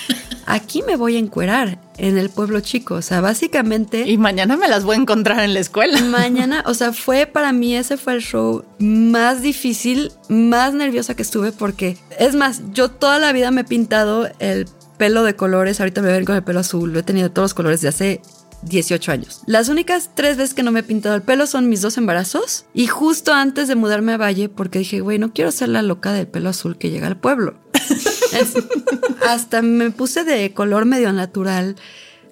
aquí 0.46 0.82
me 0.82 0.96
voy 0.96 1.16
a 1.16 1.18
encuerar 1.18 1.78
en 1.98 2.18
el 2.18 2.30
pueblo 2.30 2.60
chico. 2.60 2.94
O 2.94 3.02
sea, 3.02 3.20
básicamente... 3.20 4.08
Y 4.08 4.16
mañana 4.16 4.56
me 4.56 4.68
las 4.68 4.84
voy 4.84 4.96
a 4.96 5.00
encontrar 5.00 5.40
en 5.40 5.54
la 5.54 5.60
escuela. 5.60 6.00
Mañana, 6.04 6.62
o 6.66 6.74
sea, 6.74 6.92
fue 6.92 7.26
para 7.26 7.52
mí 7.52 7.74
ese 7.74 7.96
fue 7.96 8.14
el 8.14 8.22
show 8.22 8.64
más 8.78 9.42
difícil, 9.42 10.12
más 10.28 10.74
nerviosa 10.74 11.14
que 11.14 11.22
estuve 11.22 11.52
porque 11.52 11.96
es 12.18 12.34
más, 12.34 12.62
yo 12.72 12.90
toda 12.90 13.18
la 13.18 13.32
vida 13.32 13.50
me 13.50 13.62
he 13.62 13.64
pintado 13.64 14.28
el 14.38 14.66
pelo 14.98 15.22
de 15.24 15.34
colores, 15.34 15.80
ahorita 15.80 16.02
me 16.02 16.12
ven 16.12 16.24
con 16.24 16.36
el 16.36 16.44
pelo 16.44 16.60
azul, 16.60 16.92
lo 16.92 17.00
he 17.00 17.02
tenido 17.02 17.30
todos 17.30 17.46
los 17.46 17.54
colores 17.54 17.80
de 17.80 17.88
hace 17.88 18.20
18 18.62 19.12
años. 19.12 19.40
Las 19.46 19.68
únicas 19.68 20.10
tres 20.14 20.36
veces 20.36 20.54
que 20.54 20.62
no 20.62 20.70
me 20.72 20.80
he 20.80 20.84
pintado 20.84 21.14
el 21.14 21.22
pelo 21.22 21.46
son 21.46 21.68
mis 21.68 21.80
dos 21.82 21.98
embarazos 21.98 22.66
y 22.74 22.86
justo 22.86 23.32
antes 23.32 23.68
de 23.68 23.74
mudarme 23.74 24.12
a 24.12 24.16
Valle 24.18 24.48
porque 24.48 24.78
dije, 24.80 25.00
güey, 25.00 25.18
no 25.18 25.32
quiero 25.32 25.50
ser 25.52 25.68
la 25.68 25.82
loca 25.82 26.12
del 26.12 26.28
pelo 26.28 26.48
azul 26.50 26.78
que 26.78 26.90
llega 26.90 27.06
al 27.06 27.18
pueblo. 27.18 27.54
Es- 28.32 28.54
hasta 29.28 29.60
me 29.62 29.90
puse 29.90 30.24
de 30.24 30.52
color 30.54 30.84
medio 30.86 31.12
natural. 31.12 31.76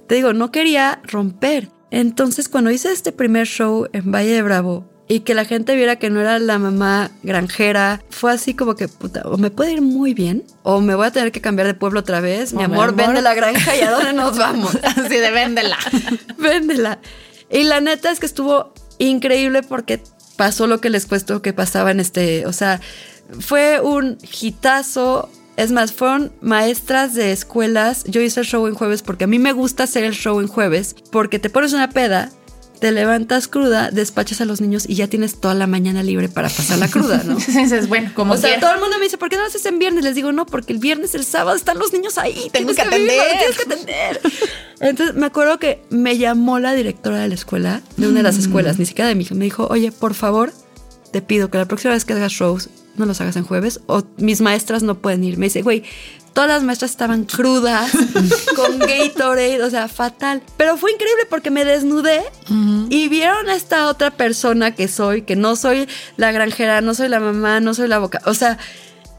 Te 0.07 0.15
digo, 0.15 0.33
no 0.33 0.51
quería 0.51 1.01
romper. 1.05 1.71
Entonces, 1.91 2.49
cuando 2.49 2.71
hice 2.71 2.91
este 2.93 3.13
primer 3.13 3.47
show 3.47 3.87
en 3.93 4.11
Valle 4.13 4.31
de 4.33 4.43
Bravo 4.43 4.90
y 5.11 5.21
que 5.21 5.35
la 5.35 5.45
gente 5.45 5.75
viera 5.75 5.97
que 5.97 6.09
no 6.09 6.21
era 6.21 6.39
la 6.39 6.61
mamá 6.61 7.11
granjera, 7.25 8.01
fue 8.11 8.31
así 8.31 8.55
como 8.55 8.77
que, 8.77 8.87
puta, 8.87 9.23
o 9.25 9.39
me 9.39 9.51
puede 9.51 9.73
ir 9.73 9.83
muy 9.83 10.15
bien 10.15 10.45
o 10.63 10.81
me 10.81 10.95
voy 10.95 11.05
a 11.05 11.11
tener 11.11 11.33
que 11.33 11.41
cambiar 11.41 11.67
de 11.67 11.75
pueblo 11.75 11.99
otra 11.99 12.21
vez. 12.21 12.55
Mi 12.55 12.63
amor. 12.63 12.95
vende 12.95 13.21
la 13.21 13.35
granja 13.35 13.77
y 13.77 13.81
a 13.81 13.91
dónde 13.91 14.13
nos 14.13 14.39
vamos. 14.39 14.79
Así 14.85 15.17
de 15.17 15.33
véndela. 15.33 15.77
Véndela. 16.39 17.01
Y 17.51 17.65
la 17.65 17.81
neta 17.81 18.13
es 18.13 18.21
que 18.21 18.27
estuvo 18.27 18.73
increíble 18.99 19.65
porque 19.65 20.01
pasó 20.37 20.69
lo 20.69 20.81
que 20.81 20.91
les 20.91 21.07
cuento 21.07 21.43
que 21.43 21.53
pasaba 21.53 21.91
en 21.91 21.99
este, 21.99 22.47
o 22.47 22.53
sea, 22.53 22.81
fue 23.41 23.81
un 23.81 24.17
hitazo. 24.41 25.29
Es 25.57 25.73
más, 25.73 25.93
fueron 25.93 26.33
maestras 26.41 27.15
de 27.15 27.33
escuelas. 27.33 28.05
Yo 28.05 28.21
hice 28.21 28.39
el 28.39 28.47
show 28.47 28.65
en 28.69 28.75
jueves 28.75 29.03
porque 29.03 29.25
a 29.25 29.27
mí 29.27 29.41
me 29.41 29.53
gusta 29.55 29.83
hacer 29.83 30.05
el 30.05 30.15
show 30.15 30.39
en 30.39 30.47
jueves 30.47 30.95
porque 31.11 31.41
te 31.41 31.51
pones 31.51 31.73
una 31.73 31.91
peda, 31.91 32.31
te 32.81 32.93
levantas 32.93 33.47
cruda, 33.47 33.91
despachas 33.91 34.41
a 34.41 34.47
los 34.47 34.61
niños 34.61 34.85
y 34.89 34.95
ya 34.95 35.07
tienes 35.07 35.39
toda 35.39 35.55
la 35.55 35.67
mañana 35.67 36.03
libre 36.03 36.29
para 36.29 36.49
pasar 36.49 36.79
la 36.79 36.89
cruda, 36.89 37.23
¿no? 37.25 37.35
Dices, 37.47 37.89
bueno, 37.89 38.11
como 38.15 38.33
o 38.33 38.37
sea, 38.37 38.51
quiera. 38.51 38.61
todo 38.61 38.75
el 38.75 38.81
mundo 38.81 38.97
me 38.99 39.05
dice, 39.05 39.19
¿por 39.19 39.29
qué 39.29 39.37
no 39.37 39.43
lo 39.43 39.49
haces 39.49 39.65
en 39.67 39.79
viernes? 39.79 40.03
Les 40.03 40.15
digo, 40.15 40.33
no, 40.33 40.47
porque 40.47 40.73
el 40.73 40.79
viernes, 40.79 41.15
el 41.15 41.25
sábado 41.25 41.57
están 41.57 41.79
los 41.79 41.93
niños 41.93 42.17
ahí. 42.17 42.49
Tengo 42.53 42.75
que 42.75 42.81
atender. 42.81 43.01
vivirlo, 43.01 43.39
Tienes 43.39 43.57
que 43.57 43.63
atender. 43.73 44.21
Entonces 44.81 45.15
me 45.15 45.27
acuerdo 45.27 45.59
que 45.59 45.83
me 45.91 46.17
llamó 46.17 46.59
la 46.59 46.73
directora 46.73 47.19
de 47.19 47.29
la 47.29 47.35
escuela, 47.35 47.83
de 47.99 48.09
una 48.09 48.19
de 48.19 48.23
las 48.23 48.39
escuelas, 48.39 48.79
ni 48.79 48.87
siquiera 48.87 49.09
de 49.09 49.15
mi 49.15 49.25
hija. 49.25 49.35
Me 49.35 49.45
dijo, 49.45 49.67
oye, 49.71 49.93
por 49.93 50.15
favor, 50.15 50.53
te 51.13 51.21
pido 51.21 51.51
que 51.51 51.59
la 51.59 51.67
próxima 51.67 51.93
vez 51.93 52.07
que 52.07 52.15
hagas 52.15 52.33
shows, 52.33 52.71
no 52.97 53.07
los 53.07 53.21
hagas 53.21 53.37
en 53.37 53.45
jueves 53.45 53.81
o 53.87 54.03
mis 54.17 54.41
maestras 54.41 54.83
no 54.83 54.97
pueden 54.99 55.23
ir. 55.25 55.39
Me 55.39 55.47
dice, 55.47 55.63
güey, 55.63 55.85
todas 56.33 56.49
las 56.49 56.63
maestras 56.63 56.91
estaban 56.91 57.25
crudas, 57.25 57.91
con 58.57 58.79
Gatorade, 58.79 59.63
o 59.63 59.71
sea, 59.71 59.89
fatal. 59.89 60.43
Pero 60.57 60.77
fue 60.77 60.93
increíble 60.93 61.25
porque 61.29 61.51
me 61.51 61.65
desnudé 61.65 62.23
y 62.89 63.09
vieron 63.09 63.49
a 63.49 63.55
esta 63.55 63.89
otra 63.89 64.11
persona 64.11 64.75
que 64.75 64.89
soy, 64.89 65.23
que 65.23 65.37
no 65.37 65.57
soy 65.57 65.89
la 66.17 66.33
granjera, 66.33 66.81
no 66.81 66.95
soy 66.95 67.09
la 67.09 67.21
mamá, 67.21 67.61
no 67.61 67.75
soy 67.75 67.89
la 67.89 67.99
boca. 67.99 68.21
O 68.27 68.35
sea, 68.35 68.59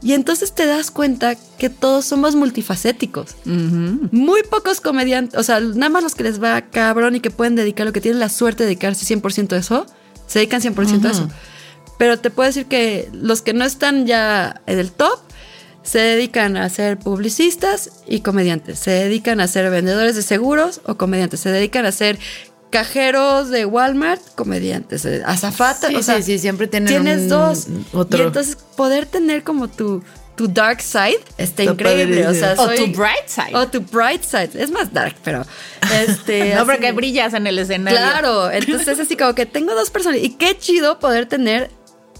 y 0.02 0.14
entonces 0.14 0.52
te 0.52 0.66
das 0.66 0.90
cuenta 0.90 1.36
que 1.58 1.70
todos 1.70 2.04
somos 2.04 2.34
multifacéticos. 2.34 3.36
Muy 3.44 4.42
pocos 4.42 4.80
comediantes, 4.80 5.38
o 5.38 5.42
sea, 5.44 5.60
nada 5.60 5.90
más 5.90 6.02
los 6.02 6.14
que 6.14 6.24
les 6.24 6.42
va 6.42 6.60
cabrón 6.62 7.16
y 7.16 7.20
que 7.20 7.30
pueden 7.30 7.54
dedicar 7.54 7.86
lo 7.86 7.92
que 7.92 8.00
tienen 8.00 8.18
la 8.18 8.28
suerte 8.28 8.64
de 8.64 8.70
dedicarse 8.70 9.06
100% 9.14 9.52
a 9.52 9.56
eso, 9.58 9.86
Se 10.26 10.40
dedican 10.40 10.60
100% 10.60 11.04
a 11.06 11.10
eso. 11.10 11.28
Pero 11.98 12.18
te 12.18 12.30
puedo 12.30 12.48
decir 12.48 12.66
que 12.66 13.08
los 13.12 13.42
que 13.42 13.52
no 13.52 13.64
están 13.64 14.06
ya 14.06 14.60
en 14.66 14.80
el 14.80 14.90
top 14.90 15.20
se 15.82 15.98
dedican 15.98 16.56
a 16.56 16.68
ser 16.68 16.98
publicistas 16.98 17.90
y 18.06 18.20
comediantes. 18.20 18.78
Se 18.78 18.90
dedican 18.92 19.40
a 19.40 19.48
ser 19.48 19.68
vendedores 19.70 20.14
de 20.16 20.22
seguros 20.22 20.80
o 20.84 20.96
comediantes. 20.96 21.40
Se 21.40 21.50
dedican 21.50 21.86
a 21.86 21.92
ser 21.92 22.18
cajeros 22.70 23.50
de 23.50 23.66
Walmart, 23.66 24.20
comediantes. 24.34 25.04
eh, 25.04 25.22
Azafatas. 25.26 25.90
Sí, 25.90 25.96
o 25.96 26.02
sea, 26.02 26.16
sí, 26.16 26.22
sí, 26.22 26.38
siempre 26.38 26.66
tienen 26.66 26.88
Tienes 26.88 27.22
un- 27.22 27.28
dos. 27.28 27.66
otro. 27.92 28.18
Y 28.18 28.22
entonces 28.26 28.56
poder 28.76 29.06
tener 29.06 29.42
como 29.42 29.68
tu, 29.68 30.02
tu 30.36 30.48
dark 30.48 30.80
side 30.80 31.20
está, 31.36 31.64
increíble. 31.64 32.26
O, 32.26 32.32
sea, 32.34 32.54
O 32.56 32.66
soy- 32.66 32.76
tu 32.78 32.86
bright 32.86 33.26
side. 33.26 33.54
O 33.54 33.68
tu 33.68 33.80
bright 33.82 34.22
side. 34.22 34.50
Es 34.54 34.70
más 34.70 34.92
dark, 34.92 35.16
pero. 35.22 35.44
Este, 36.06 36.50
no, 36.54 36.62
así- 36.62 36.70
porque 36.70 36.92
brillas 36.92 37.34
en 37.34 37.46
el 37.46 37.58
escenario. 37.58 37.98
Claro, 37.98 38.50
entonces 38.50 38.98
así 38.98 39.16
como 39.16 39.34
que 39.34 39.44
tengo 39.44 39.74
dos 39.74 39.90
personalidades. 39.90 40.32
Y 40.32 40.36
qué 40.36 40.56
chido 40.56 40.98
poder 40.98 41.26
tener 41.26 41.70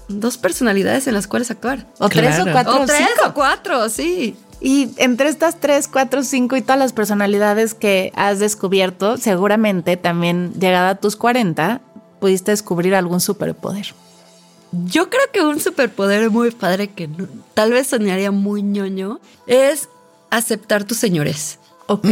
dos 0.08 0.38
personalidades 0.38 1.06
en 1.06 1.14
las 1.14 1.26
cuales 1.26 1.50
actuar. 1.50 1.86
O 1.98 2.08
tres 2.08 2.38
o 2.40 2.44
cuatro 2.50 2.72
o 2.78 2.82
o 2.82 2.86
tres 2.86 2.98
cinco. 2.98 3.28
o 3.30 3.34
cuatro, 3.34 3.88
sí. 3.88 4.36
Y 4.60 4.90
entre 4.98 5.28
estas 5.28 5.58
tres, 5.58 5.88
cuatro, 5.88 6.22
cinco 6.22 6.56
y 6.56 6.62
todas 6.62 6.78
las 6.78 6.92
personalidades 6.92 7.74
que 7.74 8.12
has 8.14 8.38
descubierto, 8.38 9.16
seguramente 9.16 9.96
también 9.96 10.52
llegada 10.58 10.90
a 10.90 10.94
tus 10.94 11.16
40, 11.16 11.80
pudiste 12.20 12.52
descubrir 12.52 12.94
algún 12.94 13.20
superpoder. 13.20 13.86
Yo 14.70 15.10
creo 15.10 15.24
que 15.32 15.42
un 15.42 15.58
superpoder 15.60 16.30
muy 16.30 16.50
padre 16.52 16.88
que 16.88 17.08
no- 17.08 17.26
tal 17.54 17.72
vez 17.72 17.88
sonaría 17.88 18.30
muy 18.30 18.62
ñoño 18.62 19.20
es 19.46 19.88
aceptar 20.30 20.84
tus 20.84 20.96
señores. 20.98 21.58
Ok. 21.88 22.06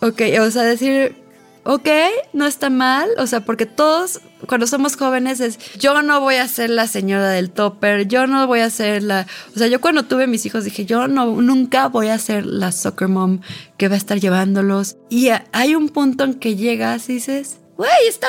Ok, 0.00 0.20
o 0.40 0.50
sea, 0.50 0.62
decir, 0.64 1.16
ok, 1.64 1.88
no 2.32 2.46
está 2.46 2.70
mal, 2.70 3.08
o 3.18 3.26
sea, 3.26 3.40
porque 3.40 3.66
todos 3.66 4.20
cuando 4.46 4.66
somos 4.66 4.96
jóvenes 4.96 5.40
es, 5.40 5.58
yo 5.78 6.02
no 6.02 6.20
voy 6.20 6.36
a 6.36 6.46
ser 6.46 6.70
la 6.70 6.86
señora 6.86 7.30
del 7.30 7.50
topper, 7.50 8.06
yo 8.06 8.26
no 8.26 8.46
voy 8.46 8.60
a 8.60 8.70
ser 8.70 9.02
la, 9.02 9.26
o 9.54 9.58
sea, 9.58 9.68
yo 9.68 9.80
cuando 9.80 10.04
tuve 10.04 10.26
mis 10.26 10.44
hijos 10.46 10.64
dije, 10.64 10.84
yo 10.84 11.08
no, 11.08 11.40
nunca 11.40 11.88
voy 11.88 12.08
a 12.08 12.18
ser 12.18 12.44
la 12.44 12.70
soccer 12.70 13.08
mom 13.08 13.40
que 13.78 13.88
va 13.88 13.94
a 13.94 13.98
estar 13.98 14.20
llevándolos. 14.20 14.96
Y 15.08 15.30
hay 15.52 15.74
un 15.74 15.88
punto 15.88 16.24
en 16.24 16.34
que 16.34 16.56
llegas 16.56 17.08
y 17.08 17.14
dices, 17.14 17.58
güey, 17.76 18.06
está 18.08 18.26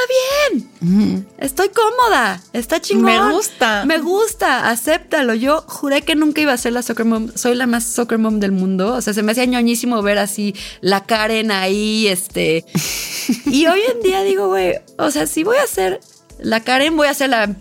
bien, 0.50 1.28
estoy 1.38 1.70
cómoda, 1.70 2.42
está 2.54 2.82
chingón. 2.82 3.06
Me 3.06 3.32
gusta. 3.34 3.86
Me 3.86 4.00
gusta, 4.00 4.70
acéptalo. 4.70 5.34
Yo 5.34 5.64
juré 5.68 6.02
que 6.02 6.16
nunca 6.16 6.42
iba 6.42 6.54
a 6.54 6.58
ser 6.58 6.74
la 6.74 6.82
soccer 6.82 7.06
mom. 7.06 7.30
Soy 7.36 7.56
la 7.56 7.68
más 7.68 7.84
soccer 7.84 8.18
mom 8.18 8.40
del 8.40 8.52
mundo. 8.52 8.94
O 8.94 9.02
sea, 9.02 9.14
se 9.14 9.24
me 9.24 9.32
hacía 9.32 9.46
ñoñísimo 9.46 10.02
ver 10.02 10.18
así 10.18 10.56
la 10.82 11.04
Karen 11.06 11.52
ahí, 11.52 12.08
este. 12.08 12.66
Y 13.46 13.68
hoy 13.68 13.82
en 13.94 14.02
día 14.02 14.24
digo, 14.24 14.48
güey, 14.48 14.76
o 14.98 15.12
sea, 15.12 15.28
si 15.28 15.44
voy 15.44 15.58
a 15.58 15.68
ser 15.68 16.00
la 16.40 16.64
Karen, 16.64 16.98
voy 16.98 17.08
a 17.08 17.14
ser 17.14 17.30
la 17.30 17.56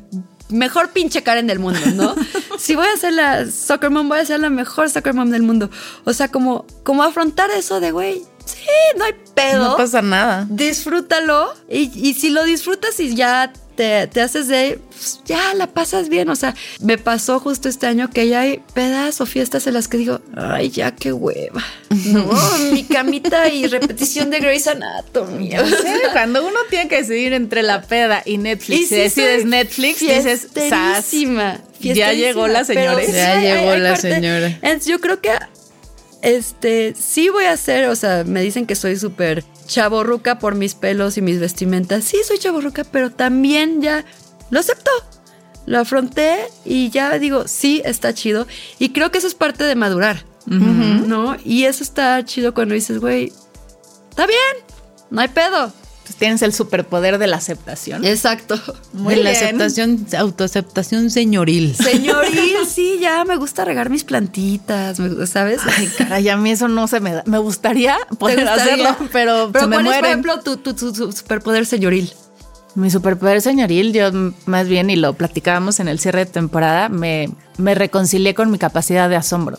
mejor 0.48 0.90
pinche 0.90 1.22
Karen 1.22 1.46
del 1.46 1.58
mundo, 1.58 1.80
¿no? 1.94 2.14
si 2.58 2.74
voy 2.74 2.86
a 2.86 2.96
ser 2.96 3.12
la 3.12 3.50
soccer 3.50 3.90
mom, 3.90 4.08
voy 4.08 4.20
a 4.20 4.24
ser 4.26 4.40
la 4.40 4.50
mejor 4.50 4.90
soccer 4.90 5.14
mom 5.14 5.30
del 5.30 5.42
mundo. 5.42 5.70
O 6.04 6.12
sea, 6.12 6.28
como, 6.28 6.66
como 6.82 7.02
afrontar 7.02 7.50
eso 7.50 7.80
de, 7.80 7.90
güey, 7.90 8.22
sí, 8.44 8.56
no 8.96 9.04
hay 9.04 9.14
pedo 9.34 9.70
No 9.70 9.76
pasa 9.76 10.02
nada. 10.02 10.46
disfrútalo 10.50 11.52
y, 11.68 11.90
y 11.94 12.14
si 12.14 12.30
lo 12.30 12.44
disfrutas 12.44 12.98
y 13.00 13.14
ya 13.14 13.52
te, 13.76 14.06
te 14.06 14.20
haces 14.20 14.46
de, 14.46 14.78
pues, 14.88 15.20
ya 15.24 15.52
la 15.54 15.66
pasas 15.66 16.08
bien. 16.08 16.28
O 16.28 16.36
sea, 16.36 16.54
me 16.80 16.96
pasó 16.96 17.40
justo 17.40 17.68
este 17.68 17.86
año 17.88 18.08
que 18.08 18.28
ya 18.28 18.42
hay 18.42 18.62
pedas 18.72 19.20
o 19.20 19.26
fiestas 19.26 19.66
en 19.66 19.74
las 19.74 19.88
que 19.88 19.96
digo, 19.96 20.20
ay, 20.36 20.70
ya 20.70 20.94
qué 20.94 21.12
hueva. 21.12 21.62
No, 22.06 22.28
mi 22.72 22.84
camita 22.84 23.48
y 23.48 23.66
repetición 23.66 24.30
de 24.30 24.40
Grey's 24.40 24.66
Anatomy. 24.66 25.50
Cuando 26.12 26.46
uno 26.46 26.58
tiene 26.70 26.88
que 26.88 26.96
decidir 26.98 27.32
entre 27.32 27.62
la 27.62 27.82
peda 27.82 28.22
y 28.24 28.38
Netflix, 28.38 28.80
Y 28.82 28.86
si 28.86 28.94
decides 28.96 29.44
Netflix, 29.44 30.00
dices, 30.00 30.48
sas. 30.68 31.10
Ya 31.80 32.12
llegó 32.12 32.46
la 32.48 32.64
señora. 32.64 33.02
Ya 33.04 33.40
llegó 33.40 33.76
la 33.76 33.96
señora. 33.96 34.46
Entonces, 34.62 34.86
yo 34.86 35.00
creo 35.00 35.20
que 35.20 35.30
este 36.24 36.94
sí 36.98 37.28
voy 37.28 37.44
a 37.44 37.56
ser, 37.56 37.88
o 37.88 37.96
sea, 37.96 38.24
me 38.24 38.40
dicen 38.40 38.66
que 38.66 38.74
soy 38.74 38.96
súper 38.96 39.44
chaborruca 39.66 40.38
por 40.38 40.54
mis 40.54 40.74
pelos 40.74 41.18
y 41.18 41.22
mis 41.22 41.38
vestimentas. 41.38 42.04
Sí, 42.04 42.18
soy 42.26 42.38
chaborruca, 42.38 42.84
pero 42.84 43.10
también 43.10 43.82
ya 43.82 44.04
lo 44.50 44.60
acepto. 44.60 44.90
Lo 45.66 45.78
afronté 45.78 46.46
y 46.64 46.90
ya 46.90 47.18
digo, 47.18 47.46
sí, 47.46 47.82
está 47.84 48.14
chido. 48.14 48.46
Y 48.78 48.90
creo 48.90 49.10
que 49.10 49.18
eso 49.18 49.26
es 49.26 49.34
parte 49.34 49.64
de 49.64 49.74
madurar, 49.74 50.24
¿no? 50.46 51.36
Y 51.44 51.64
eso 51.64 51.82
está 51.82 52.22
chido 52.24 52.54
cuando 52.54 52.74
dices, 52.74 52.98
güey, 52.98 53.32
está 54.10 54.26
bien, 54.26 54.64
no 55.10 55.20
hay 55.20 55.28
pedo. 55.28 55.72
Pues 56.04 56.16
tienes 56.16 56.42
el 56.42 56.52
superpoder 56.52 57.16
de 57.18 57.26
la 57.26 57.36
aceptación. 57.38 58.04
Exacto. 58.04 58.60
Muy 58.92 59.14
de 59.14 59.22
la 59.24 59.30
bien. 59.30 59.42
aceptación, 59.44 60.06
autoaceptación 60.18 61.10
señoril. 61.10 61.74
Señoril, 61.74 62.56
sí, 62.68 62.98
ya 63.00 63.24
me 63.24 63.36
gusta 63.36 63.64
regar 63.64 63.88
mis 63.88 64.04
plantitas, 64.04 64.98
¿sabes? 65.30 65.60
Ay, 65.78 65.88
caray, 65.96 66.28
a 66.28 66.36
mí 66.36 66.50
eso 66.50 66.68
no 66.68 66.86
se 66.88 67.00
me 67.00 67.14
da. 67.14 67.22
Me 67.26 67.38
gustaría 67.38 67.96
poder 68.18 68.40
gustaría? 68.40 68.64
hacerlo, 68.90 69.08
pero, 69.12 69.48
Pero 69.50 69.64
se 69.64 69.68
me 69.70 69.76
¿cuál 69.76 69.86
es, 69.86 69.94
por 69.96 70.06
ejemplo, 70.06 70.40
tu, 70.40 70.56
tu- 70.58 70.74
tu- 70.74 70.92
tu 70.92 71.10
superpoder 71.12 71.64
señoril? 71.64 72.12
Mi 72.74 72.90
superpoder 72.90 73.40
señoril, 73.40 73.92
yo 73.94 74.10
más 74.46 74.68
bien, 74.68 74.90
y 74.90 74.96
lo 74.96 75.14
platicábamos 75.14 75.80
en 75.80 75.88
el 75.88 75.98
cierre 76.00 76.26
de 76.26 76.30
temporada, 76.32 76.88
me, 76.90 77.30
me 77.56 77.74
reconcilié 77.74 78.34
con 78.34 78.50
mi 78.50 78.58
capacidad 78.58 79.08
de 79.08 79.16
asombro. 79.16 79.56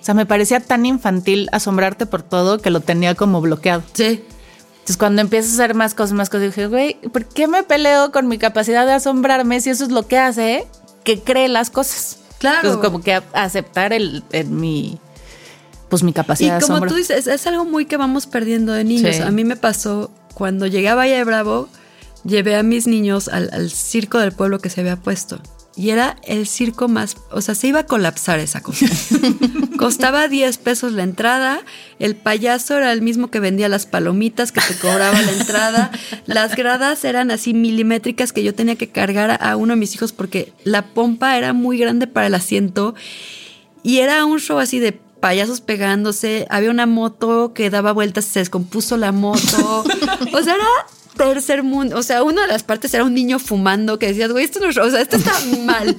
O 0.00 0.04
sea, 0.04 0.14
me 0.14 0.26
parecía 0.26 0.60
tan 0.60 0.86
infantil 0.86 1.48
asombrarte 1.52 2.06
por 2.06 2.22
todo 2.22 2.58
que 2.58 2.70
lo 2.70 2.80
tenía 2.80 3.14
como 3.14 3.40
bloqueado. 3.40 3.82
Sí. 3.92 4.24
Entonces, 4.84 4.98
cuando 4.98 5.22
empiezas 5.22 5.52
a 5.52 5.64
hacer 5.64 5.74
más 5.74 5.94
cosas, 5.94 6.12
más 6.12 6.28
cosas, 6.28 6.48
dije, 6.48 6.66
güey, 6.66 6.96
¿por 7.10 7.24
qué 7.24 7.48
me 7.48 7.62
peleo 7.62 8.12
con 8.12 8.28
mi 8.28 8.36
capacidad 8.36 8.84
de 8.84 8.92
asombrarme 8.92 9.58
si 9.62 9.70
eso 9.70 9.84
es 9.84 9.90
lo 9.90 10.06
que 10.06 10.18
hace 10.18 10.66
que 11.04 11.20
cree 11.20 11.48
las 11.48 11.70
cosas? 11.70 12.18
Claro. 12.36 12.68
Entonces, 12.68 12.84
como 12.84 13.02
que 13.02 13.14
aceptar 13.32 13.94
el, 13.94 14.22
mi, 14.46 14.98
pues 15.88 16.02
mi 16.02 16.10
Y 16.10 16.12
capacidad 16.12 16.56
de 16.56 16.60
como 16.60 16.74
asombro. 16.74 16.90
tú 16.90 16.96
dices, 16.96 17.26
es 17.26 17.46
algo 17.46 17.64
muy 17.64 17.86
que 17.86 17.96
vamos 17.96 18.26
perdiendo 18.26 18.74
de 18.74 18.84
niños. 18.84 19.16
Sí. 19.16 19.22
A 19.22 19.30
mí 19.30 19.42
me 19.44 19.56
pasó 19.56 20.10
cuando 20.34 20.66
llegué 20.66 20.90
a 20.90 20.94
Valle 20.94 21.16
de 21.16 21.24
Bravo, 21.24 21.70
llevé 22.24 22.54
a 22.56 22.62
mis 22.62 22.86
niños 22.86 23.28
al, 23.28 23.48
al 23.54 23.70
circo 23.70 24.18
del 24.18 24.32
pueblo 24.32 24.58
que 24.58 24.68
se 24.68 24.82
había 24.82 24.96
puesto. 24.96 25.40
Y 25.76 25.90
era 25.90 26.16
el 26.22 26.46
circo 26.46 26.86
más, 26.86 27.16
o 27.32 27.40
sea, 27.40 27.56
se 27.56 27.66
iba 27.66 27.80
a 27.80 27.86
colapsar 27.86 28.38
esa 28.38 28.62
cosa. 28.62 28.86
Costaba 29.76 30.28
10 30.28 30.58
pesos 30.58 30.92
la 30.92 31.02
entrada, 31.02 31.60
el 31.98 32.14
payaso 32.14 32.76
era 32.76 32.92
el 32.92 33.02
mismo 33.02 33.28
que 33.30 33.40
vendía 33.40 33.68
las 33.68 33.84
palomitas, 33.84 34.52
que 34.52 34.60
te 34.60 34.76
cobraba 34.76 35.20
la 35.20 35.32
entrada, 35.32 35.90
las 36.26 36.54
gradas 36.54 37.04
eran 37.04 37.32
así 37.32 37.54
milimétricas 37.54 38.32
que 38.32 38.44
yo 38.44 38.54
tenía 38.54 38.76
que 38.76 38.88
cargar 38.90 39.36
a- 39.42 39.56
uno 39.56 39.72
de 39.74 39.80
mis 39.80 39.94
hijos 39.96 40.12
porque 40.12 40.52
la 40.62 40.82
pompa 40.86 41.36
era 41.36 41.52
muy 41.52 41.76
grande 41.76 42.06
para 42.06 42.28
el 42.28 42.34
asiento 42.34 42.94
y 43.82 43.98
era 43.98 44.24
un 44.24 44.38
show 44.38 44.58
así 44.60 44.78
de 44.78 44.92
payasos 45.24 45.62
pegándose. 45.62 46.46
Había 46.50 46.70
una 46.70 46.84
moto 46.84 47.54
que 47.54 47.70
daba 47.70 47.92
vueltas 47.92 48.26
se 48.26 48.40
descompuso 48.40 48.98
la 48.98 49.10
moto. 49.10 49.82
o 50.34 50.42
sea, 50.42 50.54
era 50.54 50.66
tercer 51.16 51.62
mundo. 51.62 51.96
O 51.96 52.02
sea, 52.02 52.22
una 52.22 52.42
de 52.42 52.48
las 52.48 52.62
partes 52.62 52.92
era 52.92 53.04
un 53.04 53.14
niño 53.14 53.38
fumando 53.38 53.98
que 53.98 54.08
decías, 54.08 54.30
güey, 54.30 54.44
esto 54.44 54.60
no 54.60 54.68
es. 54.68 54.76
O 54.76 54.90
sea, 54.90 55.00
esto 55.00 55.16
está 55.16 55.32
mal. 55.64 55.96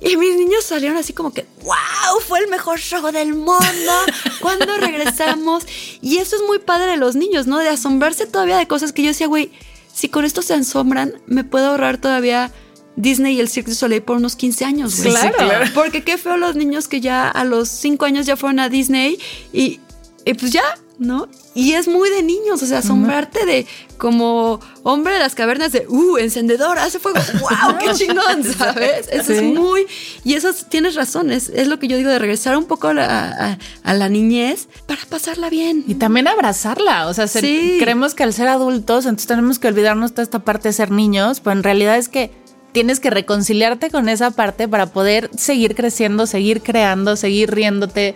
Y 0.00 0.16
mis 0.16 0.36
niños 0.36 0.64
salieron 0.64 0.98
así 0.98 1.12
como 1.12 1.32
que, 1.32 1.46
wow, 1.62 2.20
fue 2.26 2.40
el 2.40 2.48
mejor 2.48 2.80
show 2.80 3.12
del 3.12 3.34
mundo. 3.34 3.92
¿Cuándo 4.40 4.76
regresamos? 4.76 5.64
Y 6.02 6.18
eso 6.18 6.34
es 6.34 6.42
muy 6.42 6.58
padre 6.58 6.86
de 6.86 6.96
los 6.96 7.14
niños, 7.14 7.46
¿no? 7.46 7.58
De 7.58 7.68
asombrarse 7.68 8.26
todavía 8.26 8.56
de 8.56 8.66
cosas 8.66 8.92
que 8.92 9.02
yo 9.02 9.08
decía, 9.08 9.28
güey, 9.28 9.52
si 9.94 10.08
con 10.08 10.24
esto 10.24 10.42
se 10.42 10.54
asombran, 10.54 11.14
me 11.26 11.44
puedo 11.44 11.68
ahorrar 11.68 11.98
todavía 11.98 12.52
Disney 12.96 13.36
y 13.36 13.40
el 13.40 13.48
Cirque 13.48 13.70
du 13.70 13.76
Soleil 13.76 14.02
por 14.02 14.16
unos 14.16 14.36
15 14.36 14.64
años, 14.64 14.96
güey. 14.98 15.10
Claro. 15.10 15.28
Sí, 15.38 15.44
claro. 15.44 15.66
Porque 15.74 16.02
qué 16.02 16.16
feo 16.18 16.36
los 16.36 16.56
niños 16.56 16.88
que 16.88 17.00
ya 17.00 17.28
a 17.28 17.44
los 17.44 17.68
5 17.68 18.04
años 18.04 18.26
ya 18.26 18.36
fueron 18.36 18.58
a 18.60 18.68
Disney 18.68 19.18
y, 19.52 19.80
y 20.24 20.34
pues 20.34 20.50
ya, 20.52 20.62
¿no? 20.98 21.28
Y 21.54 21.72
es 21.72 21.88
muy 21.88 22.08
de 22.10 22.22
niños, 22.22 22.62
o 22.62 22.66
sea, 22.66 22.78
asombrarte 22.78 23.44
de 23.46 23.66
como 23.98 24.60
hombre 24.82 25.14
de 25.14 25.20
las 25.20 25.34
cavernas 25.34 25.72
de, 25.72 25.86
uh, 25.88 26.16
encendedor, 26.18 26.78
hace 26.78 26.98
fuego, 26.98 27.18
wow, 27.40 27.78
qué 27.78 27.92
chingón, 27.94 28.44
¿sabes? 28.44 29.08
Eso 29.10 29.32
es 29.32 29.42
muy, 29.42 29.86
y 30.24 30.34
eso 30.34 30.50
es- 30.50 30.66
tienes 30.68 30.94
razón, 30.94 31.30
es, 31.30 31.48
es 31.48 31.66
lo 31.68 31.78
que 31.78 31.88
yo 31.88 31.96
digo 31.96 32.10
de 32.10 32.18
regresar 32.18 32.56
un 32.58 32.64
poco 32.66 32.88
a 32.88 32.94
la, 32.94 33.06
a- 33.30 33.58
a 33.90 33.94
la 33.94 34.08
niñez 34.10 34.68
para 34.86 35.00
pasarla 35.08 35.48
bien. 35.48 35.84
Y 35.86 35.94
también 35.94 36.28
abrazarla. 36.28 37.08
O 37.08 37.14
sea, 37.14 37.26
Sí. 37.26 37.76
creemos 37.80 38.14
que 38.14 38.22
al 38.24 38.32
ser 38.34 38.48
adultos, 38.48 39.04
entonces 39.06 39.26
tenemos 39.26 39.58
que 39.58 39.68
olvidarnos 39.68 40.12
toda 40.12 40.22
esta 40.24 40.40
parte 40.40 40.68
de 40.68 40.72
ser 40.74 40.90
niños, 40.90 41.40
pero 41.40 41.56
en 41.56 41.62
realidad 41.62 41.96
es 41.96 42.08
que 42.10 42.30
tienes 42.76 43.00
que 43.00 43.08
reconciliarte 43.08 43.88
con 43.88 44.10
esa 44.10 44.32
parte 44.32 44.68
para 44.68 44.84
poder 44.84 45.30
seguir 45.34 45.74
creciendo, 45.74 46.26
seguir 46.26 46.60
creando, 46.60 47.16
seguir 47.16 47.50
riéndote 47.50 48.14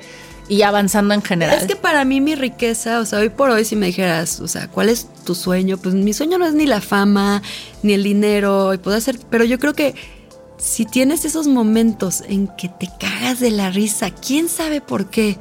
y 0.51 0.61
avanzando 0.61 1.15
en 1.15 1.23
general. 1.23 1.57
Es 1.57 1.65
que 1.65 1.77
para 1.77 2.05
mí 2.05 2.21
mi 2.21 2.35
riqueza, 2.35 3.01
o 3.01 3.07
sea, 3.07 3.21
hoy 3.21 3.31
por 3.31 3.49
hoy 3.49 3.65
si 3.65 3.75
me 3.75 3.87
dijeras, 3.87 4.39
o 4.39 4.49
sea, 4.49 4.69
¿cuál 4.69 4.91
es 4.91 5.09
tu 5.25 5.35
sueño? 5.35 5.79
Pues 5.79 5.95
mi 5.95 6.13
sueño 6.13 6.37
no 6.37 6.47
es 6.47 6.53
ni 6.53 6.67
la 6.67 6.83
fama, 6.83 7.41
ni 7.83 7.95
el 7.95 8.03
dinero, 8.03 8.75
y 8.75 8.77
puedo 8.77 8.99
hacer, 8.99 9.19
pero 9.31 9.45
yo 9.45 9.59
creo 9.59 9.73
que 9.73 9.95
si 10.59 10.85
tienes 10.85 11.25
esos 11.25 11.47
momentos 11.47 12.23
en 12.29 12.47
que 12.47 12.69
te 12.69 12.87
cagas 13.01 13.41
de 13.41 13.53
la 13.53 13.71
risa, 13.71 14.11
quién 14.11 14.51
sabe 14.51 14.83
por 14.83 15.09
qué, 15.09 15.39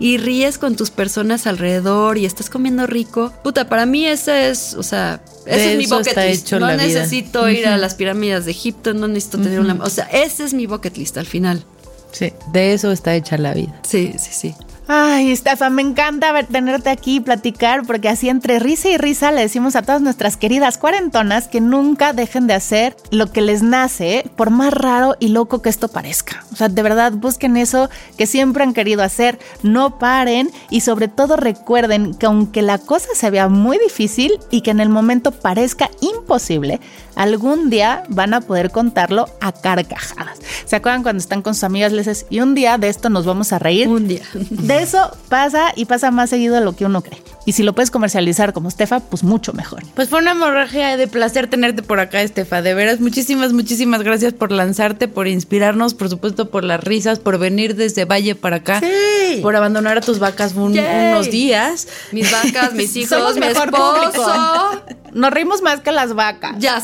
y 0.00 0.16
ríes 0.16 0.58
con 0.58 0.74
tus 0.74 0.90
personas 0.90 1.46
alrededor 1.46 2.18
y 2.18 2.24
estás 2.24 2.50
comiendo 2.50 2.86
rico. 2.86 3.32
Puta, 3.44 3.68
para 3.68 3.86
mí 3.86 4.06
ese 4.06 4.48
es, 4.48 4.74
o 4.74 4.82
sea, 4.82 5.20
ese 5.46 5.72
es 5.72 5.78
mi 5.78 5.86
bucket 5.86 6.16
list. 6.16 6.52
No 6.52 6.58
vida. 6.66 6.76
necesito 6.76 7.48
ir 7.48 7.68
a 7.68 7.76
las 7.76 7.94
pirámides 7.94 8.46
de 8.46 8.50
Egipto, 8.50 8.94
no 8.94 9.06
necesito 9.06 9.38
tener 9.38 9.60
una, 9.60 9.74
o 9.74 9.90
sea, 9.90 10.06
ese 10.06 10.44
es 10.44 10.54
mi 10.54 10.66
bucket 10.66 10.96
list 10.96 11.18
al 11.18 11.26
final. 11.26 11.64
Sí, 12.12 12.32
de 12.52 12.72
eso 12.72 12.90
está 12.90 13.14
hecha 13.14 13.38
la 13.38 13.54
vida. 13.54 13.78
Sí, 13.86 14.14
sí, 14.18 14.30
sí. 14.32 14.54
Ay, 14.92 15.30
Estefa, 15.30 15.70
me 15.70 15.82
encanta 15.82 16.32
ver- 16.32 16.46
tenerte 16.48 16.90
aquí 16.90 17.16
y 17.16 17.20
platicar, 17.20 17.86
porque 17.86 18.08
así 18.08 18.28
entre 18.28 18.58
risa 18.58 18.88
y 18.88 18.96
risa 18.96 19.30
le 19.30 19.42
decimos 19.42 19.76
a 19.76 19.82
todas 19.82 20.02
nuestras 20.02 20.36
queridas 20.36 20.78
cuarentonas 20.78 21.46
que 21.46 21.60
nunca 21.60 22.12
dejen 22.12 22.48
de 22.48 22.54
hacer 22.54 22.96
lo 23.12 23.30
que 23.30 23.40
les 23.40 23.62
nace, 23.62 24.28
por 24.34 24.50
más 24.50 24.74
raro 24.74 25.14
y 25.20 25.28
loco 25.28 25.62
que 25.62 25.68
esto 25.68 25.86
parezca. 25.86 26.44
O 26.52 26.56
sea, 26.56 26.68
de 26.68 26.82
verdad, 26.82 27.12
busquen 27.12 27.56
eso 27.56 27.88
que 28.18 28.26
siempre 28.26 28.64
han 28.64 28.74
querido 28.74 29.04
hacer, 29.04 29.38
no 29.62 30.00
paren 30.00 30.50
y 30.70 30.80
sobre 30.80 31.06
todo 31.06 31.36
recuerden 31.36 32.12
que 32.14 32.26
aunque 32.26 32.60
la 32.60 32.78
cosa 32.78 33.10
se 33.14 33.30
vea 33.30 33.48
muy 33.48 33.78
difícil 33.78 34.40
y 34.50 34.62
que 34.62 34.72
en 34.72 34.80
el 34.80 34.88
momento 34.88 35.30
parezca 35.30 35.88
imposible, 36.00 36.80
algún 37.20 37.68
día 37.68 38.02
van 38.08 38.32
a 38.32 38.40
poder 38.40 38.70
contarlo 38.70 39.28
a 39.42 39.52
carcajadas. 39.52 40.38
¿Se 40.64 40.76
acuerdan 40.76 41.02
cuando 41.02 41.20
están 41.20 41.42
con 41.42 41.54
sus 41.54 41.64
amigas? 41.64 41.92
Les 41.92 42.06
dices, 42.06 42.24
y 42.30 42.40
un 42.40 42.54
día 42.54 42.78
de 42.78 42.88
esto 42.88 43.10
nos 43.10 43.26
vamos 43.26 43.52
a 43.52 43.58
reír. 43.58 43.88
Un 43.88 44.08
día. 44.08 44.22
De 44.32 44.82
eso 44.82 45.14
pasa 45.28 45.72
y 45.76 45.84
pasa 45.84 46.10
más 46.10 46.30
seguido 46.30 46.54
de 46.54 46.62
lo 46.62 46.74
que 46.74 46.86
uno 46.86 47.02
cree. 47.02 47.22
Y 47.50 47.52
si 47.52 47.64
lo 47.64 47.72
puedes 47.72 47.90
comercializar 47.90 48.52
como 48.52 48.68
Estefa, 48.68 49.00
pues 49.00 49.24
mucho 49.24 49.52
mejor. 49.52 49.82
Pues 49.96 50.08
fue 50.08 50.20
una 50.20 50.30
hemorragia 50.30 50.96
de 50.96 51.08
placer 51.08 51.48
tenerte 51.50 51.82
por 51.82 51.98
acá, 51.98 52.22
Estefa. 52.22 52.62
De 52.62 52.74
veras, 52.74 53.00
muchísimas, 53.00 53.52
muchísimas 53.52 54.02
gracias 54.04 54.32
por 54.34 54.52
lanzarte, 54.52 55.08
por 55.08 55.26
inspirarnos, 55.26 55.94
por 55.94 56.08
supuesto, 56.08 56.48
por 56.48 56.62
las 56.62 56.78
risas, 56.84 57.18
por 57.18 57.38
venir 57.40 57.74
desde 57.74 58.04
Valle 58.04 58.36
para 58.36 58.58
acá, 58.58 58.78
Sí. 58.78 59.40
por 59.42 59.56
abandonar 59.56 59.98
a 59.98 60.00
tus 60.00 60.20
vacas 60.20 60.54
un- 60.54 60.78
unos 60.78 61.28
días. 61.32 61.88
Mis 62.12 62.30
vacas, 62.30 62.72
mis 62.74 62.94
hijos, 62.96 63.18
Somos 63.18 63.34
mi 63.34 63.40
mejor 63.40 63.70
esposo. 63.70 64.82
Nos 65.12 65.32
rimos 65.32 65.60
más 65.60 65.80
que 65.80 65.90
las 65.90 66.14
vacas. 66.14 66.54
Ya. 66.60 66.80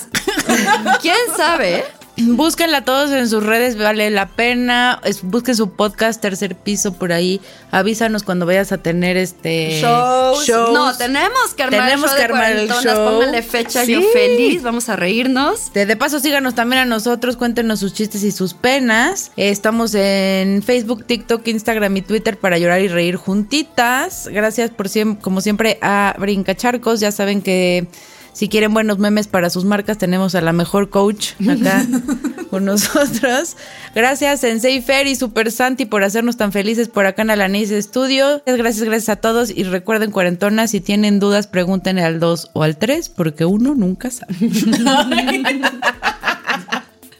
¿Quién 1.00 1.14
sabe? 1.36 1.84
Búsquenla 2.18 2.82
todos 2.84 3.10
en 3.10 3.28
sus 3.28 3.42
redes, 3.44 3.76
vale 3.76 4.10
la 4.10 4.26
pena. 4.26 5.00
Es- 5.04 5.22
busquen 5.22 5.54
su 5.54 5.70
podcast 5.72 6.20
Tercer 6.20 6.56
Piso 6.56 6.94
por 6.94 7.12
ahí. 7.12 7.42
Avísanos 7.70 8.22
cuando 8.22 8.46
vayas 8.46 8.72
a 8.72 8.78
tener 8.78 9.18
este 9.18 9.80
Shows. 9.82 10.46
shows. 10.46 10.72
No, 10.72 10.96
tenemos 10.96 11.52
que 11.54 11.62
armar 11.64 11.80
Tenemos 11.84 12.04
el 12.04 12.08
show 12.10 12.16
que 12.16 12.18
de 12.18 12.24
armar 12.24 12.52
el 12.52 12.66
cuarentonas. 12.68 12.84
show. 12.84 13.10
Pónganle 13.12 13.42
fecha, 13.42 13.84
yo 13.84 14.00
Sí. 14.00 14.06
feliz. 14.14 14.62
Vamos 14.62 14.88
a 14.88 14.96
reírnos. 14.96 15.72
De, 15.74 15.84
de 15.84 15.96
paso, 15.96 16.18
síganos 16.18 16.54
también 16.54 16.82
a 16.82 16.84
nosotros, 16.86 17.36
cuéntenos 17.36 17.80
sus 17.80 17.92
chistes 17.92 18.22
y 18.24 18.32
sus 18.32 18.54
penas. 18.54 19.30
Eh, 19.36 19.50
Estamos 19.50 19.94
en 19.94 20.62
Facebook, 20.62 21.04
TikTok, 21.04 21.46
Instagram 21.48 21.96
y 21.98 22.02
Twitter 22.02 22.38
para 22.38 22.56
llorar 22.56 22.80
y 22.80 22.88
reír 22.88 23.16
juntitas. 23.16 24.28
Gracias 24.32 24.70
por 24.70 24.88
siempre, 24.88 25.22
como 25.22 25.40
siempre, 25.42 25.78
a 25.82 26.14
Brincacharcos. 26.18 27.00
Ya 27.00 27.12
saben 27.12 27.42
que 27.42 27.88
si 28.36 28.50
quieren 28.50 28.74
buenos 28.74 28.98
memes 28.98 29.28
para 29.28 29.48
sus 29.48 29.64
marcas, 29.64 29.96
tenemos 29.96 30.34
a 30.34 30.42
la 30.42 30.52
mejor 30.52 30.90
coach 30.90 31.30
acá 31.48 31.86
con 32.50 32.66
nosotros. 32.66 33.56
Gracias, 33.94 34.40
Sensei 34.40 34.82
Fer 34.82 35.06
y 35.06 35.16
Super 35.16 35.50
Santi, 35.50 35.86
por 35.86 36.04
hacernos 36.04 36.36
tan 36.36 36.52
felices 36.52 36.90
por 36.90 37.06
acá 37.06 37.22
en 37.22 37.30
Alanis 37.30 37.70
Studio. 37.70 38.42
Gracias, 38.44 38.84
gracias 38.84 39.08
a 39.08 39.16
todos. 39.16 39.48
Y 39.48 39.62
recuerden, 39.64 40.10
cuarentonas, 40.10 40.72
si 40.72 40.82
tienen 40.82 41.18
dudas, 41.18 41.46
pregúntenle 41.46 42.02
al 42.02 42.20
2 42.20 42.50
o 42.52 42.62
al 42.62 42.76
3, 42.76 43.08
porque 43.08 43.46
uno 43.46 43.74
nunca 43.74 44.10
sabe. 44.10 44.34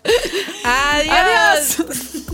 Adiós. 0.65 2.27